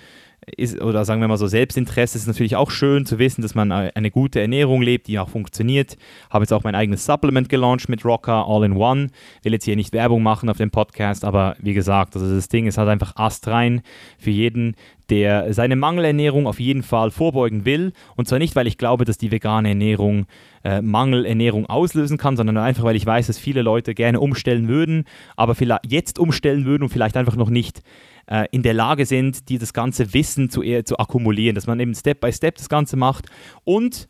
ist, 0.56 0.80
oder 0.80 1.04
sagen 1.04 1.20
wir 1.20 1.28
mal 1.28 1.36
so 1.36 1.46
Selbstinteresse 1.46 2.18
ist 2.18 2.26
natürlich 2.26 2.56
auch 2.56 2.70
schön 2.70 3.06
zu 3.06 3.18
wissen, 3.18 3.42
dass 3.42 3.54
man 3.54 3.72
eine 3.72 4.10
gute 4.10 4.40
Ernährung 4.40 4.82
lebt, 4.82 5.06
die 5.06 5.18
auch 5.18 5.28
funktioniert. 5.28 5.96
Habe 6.30 6.44
jetzt 6.44 6.52
auch 6.52 6.64
mein 6.64 6.74
eigenes 6.74 7.04
Supplement 7.06 7.48
gelauncht 7.48 7.88
mit 7.88 8.04
Rocker 8.04 8.46
All 8.46 8.64
in 8.64 8.72
One. 8.72 9.08
Will 9.42 9.52
jetzt 9.52 9.64
hier 9.64 9.76
nicht 9.76 9.92
Werbung 9.92 10.22
machen 10.22 10.48
auf 10.48 10.56
dem 10.56 10.70
Podcast, 10.70 11.24
aber 11.24 11.56
wie 11.60 11.74
gesagt, 11.74 12.14
also 12.14 12.34
das 12.34 12.48
Ding 12.48 12.66
ist 12.66 12.78
halt 12.78 12.88
einfach 12.88 13.16
astrein 13.16 13.82
für 14.18 14.30
jeden, 14.30 14.76
der 15.10 15.52
seine 15.52 15.76
Mangelernährung 15.76 16.46
auf 16.46 16.60
jeden 16.60 16.82
Fall 16.82 17.10
vorbeugen 17.10 17.64
will. 17.64 17.92
Und 18.16 18.28
zwar 18.28 18.38
nicht, 18.38 18.56
weil 18.56 18.66
ich 18.66 18.78
glaube, 18.78 19.04
dass 19.04 19.18
die 19.18 19.30
vegane 19.30 19.70
Ernährung 19.70 20.26
äh, 20.64 20.80
Mangelernährung 20.80 21.66
auslösen 21.66 22.16
kann, 22.16 22.36
sondern 22.36 22.56
einfach, 22.56 22.84
weil 22.84 22.96
ich 22.96 23.04
weiß, 23.04 23.26
dass 23.26 23.38
viele 23.38 23.62
Leute 23.62 23.94
gerne 23.94 24.20
umstellen 24.20 24.68
würden, 24.68 25.04
aber 25.36 25.54
vielleicht 25.54 25.82
jetzt 25.86 26.18
umstellen 26.18 26.64
würden 26.64 26.84
und 26.84 26.88
vielleicht 26.88 27.16
einfach 27.16 27.36
noch 27.36 27.50
nicht 27.50 27.82
äh, 28.26 28.46
in 28.50 28.62
der 28.62 28.74
Lage 28.74 29.06
sind, 29.06 29.48
dieses 29.48 29.72
ganze 29.72 30.14
Wissen 30.14 30.50
zu, 30.50 30.62
zu 30.84 30.98
akkumulieren, 30.98 31.54
dass 31.54 31.66
man 31.66 31.80
eben 31.80 31.94
Step 31.94 32.20
by 32.20 32.32
Step 32.32 32.56
das 32.56 32.68
Ganze 32.68 32.96
macht 32.96 33.26
und 33.64 34.08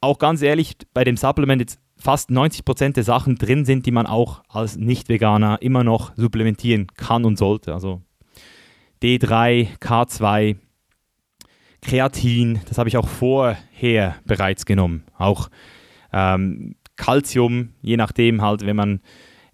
auch 0.00 0.18
ganz 0.18 0.42
ehrlich, 0.42 0.76
bei 0.92 1.04
dem 1.04 1.16
Supplement 1.16 1.60
jetzt 1.60 1.78
fast 1.96 2.30
90% 2.30 2.94
der 2.94 3.04
Sachen 3.04 3.36
drin 3.36 3.64
sind, 3.64 3.86
die 3.86 3.92
man 3.92 4.06
auch 4.06 4.42
als 4.48 4.76
Nicht-Veganer 4.76 5.62
immer 5.62 5.84
noch 5.84 6.12
supplementieren 6.16 6.88
kann 6.96 7.24
und 7.24 7.38
sollte. 7.38 7.72
Also 7.72 8.02
D3, 9.02 9.78
K2, 9.78 10.56
Kreatin, 11.80 12.60
das 12.68 12.78
habe 12.78 12.88
ich 12.88 12.96
auch 12.96 13.08
vorher 13.08 14.16
bereits 14.24 14.66
genommen. 14.66 15.04
Auch 15.16 15.48
ähm, 16.12 16.74
Calcium, 16.96 17.70
je 17.80 17.96
nachdem 17.96 18.42
halt, 18.42 18.66
wenn 18.66 18.76
man, 18.76 19.00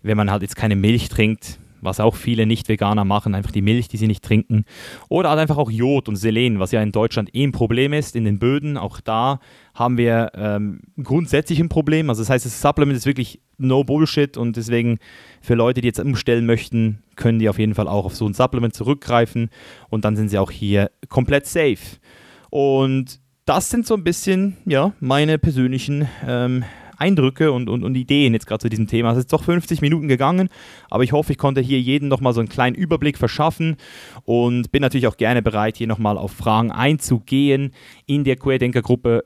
wenn 0.02 0.16
man 0.16 0.30
halt 0.30 0.42
jetzt 0.42 0.56
keine 0.56 0.76
Milch 0.76 1.08
trinkt, 1.08 1.58
was 1.80 2.00
auch 2.00 2.16
viele 2.16 2.46
Nicht-Veganer 2.46 3.04
machen, 3.04 3.34
einfach 3.34 3.50
die 3.50 3.62
Milch, 3.62 3.88
die 3.88 3.96
sie 3.96 4.06
nicht 4.06 4.24
trinken. 4.24 4.64
Oder 5.08 5.30
halt 5.30 5.40
einfach 5.40 5.58
auch 5.58 5.70
Jod 5.70 6.08
und 6.08 6.16
Selen, 6.16 6.58
was 6.58 6.72
ja 6.72 6.82
in 6.82 6.92
Deutschland 6.92 7.34
eh 7.34 7.44
ein 7.44 7.52
Problem 7.52 7.92
ist, 7.92 8.16
in 8.16 8.24
den 8.24 8.38
Böden. 8.38 8.76
Auch 8.76 9.00
da 9.00 9.40
haben 9.74 9.96
wir 9.96 10.32
ähm, 10.34 10.80
grundsätzlich 11.02 11.60
ein 11.60 11.68
Problem. 11.68 12.10
Also 12.10 12.22
das 12.22 12.30
heißt, 12.30 12.46
das 12.46 12.60
Supplement 12.60 12.96
ist 12.96 13.06
wirklich 13.06 13.40
no 13.58 13.84
Bullshit 13.84 14.36
und 14.36 14.56
deswegen 14.56 14.98
für 15.40 15.54
Leute, 15.54 15.80
die 15.80 15.88
jetzt 15.88 16.00
umstellen 16.00 16.46
möchten, 16.46 17.02
können 17.16 17.38
die 17.38 17.48
auf 17.48 17.58
jeden 17.58 17.74
Fall 17.74 17.88
auch 17.88 18.04
auf 18.04 18.14
so 18.14 18.26
ein 18.26 18.34
Supplement 18.34 18.74
zurückgreifen 18.74 19.50
und 19.88 20.04
dann 20.04 20.16
sind 20.16 20.28
sie 20.28 20.38
auch 20.38 20.50
hier 20.50 20.90
komplett 21.08 21.46
safe. 21.46 21.98
Und 22.50 23.20
das 23.44 23.70
sind 23.70 23.86
so 23.86 23.94
ein 23.94 24.04
bisschen, 24.04 24.56
ja, 24.66 24.92
meine 25.00 25.38
persönlichen 25.38 26.08
ähm, 26.26 26.64
Eindrücke 26.98 27.52
und, 27.52 27.68
und, 27.68 27.84
und 27.84 27.94
Ideen 27.94 28.34
jetzt 28.34 28.46
gerade 28.46 28.62
zu 28.62 28.68
diesem 28.68 28.86
Thema. 28.86 29.12
Es 29.12 29.18
ist 29.18 29.32
doch 29.32 29.44
50 29.44 29.80
Minuten 29.80 30.08
gegangen, 30.08 30.48
aber 30.90 31.04
ich 31.04 31.12
hoffe, 31.12 31.32
ich 31.32 31.38
konnte 31.38 31.60
hier 31.60 31.80
jedem 31.80 32.08
nochmal 32.08 32.32
so 32.34 32.40
einen 32.40 32.48
kleinen 32.48 32.76
Überblick 32.76 33.18
verschaffen 33.18 33.76
und 34.24 34.70
bin 34.72 34.82
natürlich 34.82 35.06
auch 35.06 35.16
gerne 35.16 35.42
bereit, 35.42 35.76
hier 35.76 35.86
nochmal 35.86 36.18
auf 36.18 36.32
Fragen 36.32 36.70
einzugehen 36.70 37.72
in 38.06 38.24
der 38.24 38.36
Querdenker-Gruppe 38.36 39.24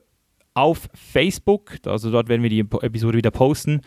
auf 0.55 0.89
Facebook. 0.95 1.79
Also 1.87 2.11
dort 2.11 2.29
werden 2.29 2.43
wir 2.43 2.51
die 2.51 2.61
Episode 2.61 3.17
wieder 3.17 3.31
posten. 3.31 3.81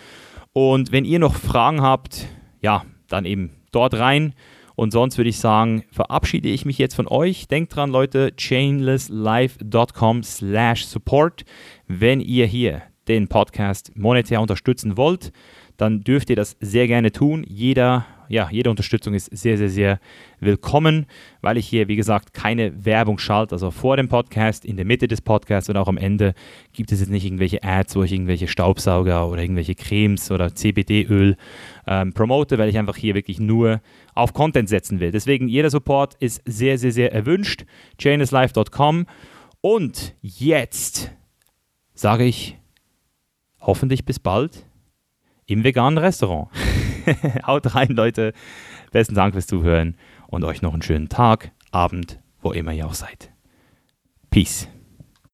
Und 0.53 0.91
wenn 0.91 1.05
ihr 1.05 1.19
noch 1.19 1.35
Fragen 1.35 1.81
habt, 1.81 2.27
ja, 2.61 2.85
dann 3.07 3.25
eben 3.25 3.51
dort 3.71 3.93
rein. 3.93 4.33
Und 4.75 4.91
sonst 4.91 5.17
würde 5.17 5.29
ich 5.29 5.39
sagen, 5.39 5.83
verabschiede 5.91 6.49
ich 6.49 6.65
mich 6.65 6.77
jetzt 6.77 6.95
von 6.95 7.07
euch. 7.07 7.47
Denkt 7.47 7.75
dran, 7.75 7.89
Leute, 7.89 8.33
chainlesslife.com 8.35 10.23
slash 10.23 10.85
support. 10.85 11.45
Wenn 11.87 12.19
ihr 12.19 12.45
hier 12.45 12.81
den 13.07 13.27
Podcast 13.27 13.91
monetär 13.95 14.41
unterstützen 14.41 14.97
wollt, 14.97 15.31
dann 15.77 16.01
dürft 16.01 16.29
ihr 16.29 16.35
das 16.35 16.55
sehr 16.59 16.87
gerne 16.87 17.11
tun. 17.11 17.45
Jeder, 17.47 18.05
ja, 18.29 18.49
jede 18.49 18.69
Unterstützung 18.69 19.13
ist 19.13 19.25
sehr, 19.25 19.57
sehr, 19.57 19.69
sehr 19.69 19.99
willkommen, 20.39 21.05
weil 21.41 21.57
ich 21.57 21.67
hier, 21.67 21.87
wie 21.87 21.95
gesagt, 21.95 22.33
keine 22.33 22.85
Werbung 22.85 23.17
schalte. 23.17 23.55
Also 23.55 23.71
vor 23.71 23.97
dem 23.97 24.07
Podcast, 24.07 24.65
in 24.65 24.77
der 24.77 24.85
Mitte 24.85 25.07
des 25.07 25.21
Podcasts 25.21 25.69
und 25.69 25.77
auch 25.77 25.87
am 25.87 25.97
Ende 25.97 26.33
gibt 26.73 26.91
es 26.91 27.01
jetzt 27.01 27.09
nicht 27.09 27.25
irgendwelche 27.25 27.63
Ads, 27.63 27.95
wo 27.95 28.03
ich 28.03 28.13
irgendwelche 28.13 28.47
Staubsauger 28.47 29.27
oder 29.27 29.41
irgendwelche 29.41 29.75
Cremes 29.75 30.31
oder 30.31 30.55
CBD-Öl 30.55 31.35
ähm, 31.87 32.13
promote, 32.13 32.57
weil 32.57 32.69
ich 32.69 32.77
einfach 32.77 32.95
hier 32.95 33.15
wirklich 33.15 33.39
nur 33.39 33.81
auf 34.13 34.33
Content 34.33 34.69
setzen 34.69 34.99
will. 34.99 35.11
Deswegen, 35.11 35.47
jeder 35.47 35.69
Support 35.69 36.15
ist 36.19 36.41
sehr, 36.45 36.77
sehr, 36.77 36.91
sehr 36.91 37.11
erwünscht. 37.11 37.65
chainislife.com 37.97 39.07
und 39.61 40.15
jetzt 40.21 41.11
sage 41.93 42.25
ich 42.25 42.57
hoffentlich 43.65 44.05
bis 44.05 44.19
bald 44.19 44.65
im 45.45 45.63
veganen 45.63 45.97
Restaurant. 45.97 46.49
Haut 47.47 47.75
rein, 47.75 47.89
Leute. 47.89 48.33
Besten 48.91 49.15
Dank 49.15 49.33
fürs 49.33 49.47
Zuhören 49.47 49.97
und 50.27 50.43
euch 50.43 50.61
noch 50.61 50.73
einen 50.73 50.81
schönen 50.81 51.09
Tag, 51.09 51.51
Abend, 51.71 52.19
wo 52.41 52.51
immer 52.51 52.73
ihr 52.73 52.87
auch 52.87 52.93
seid. 52.93 53.31
Peace. 54.29 54.67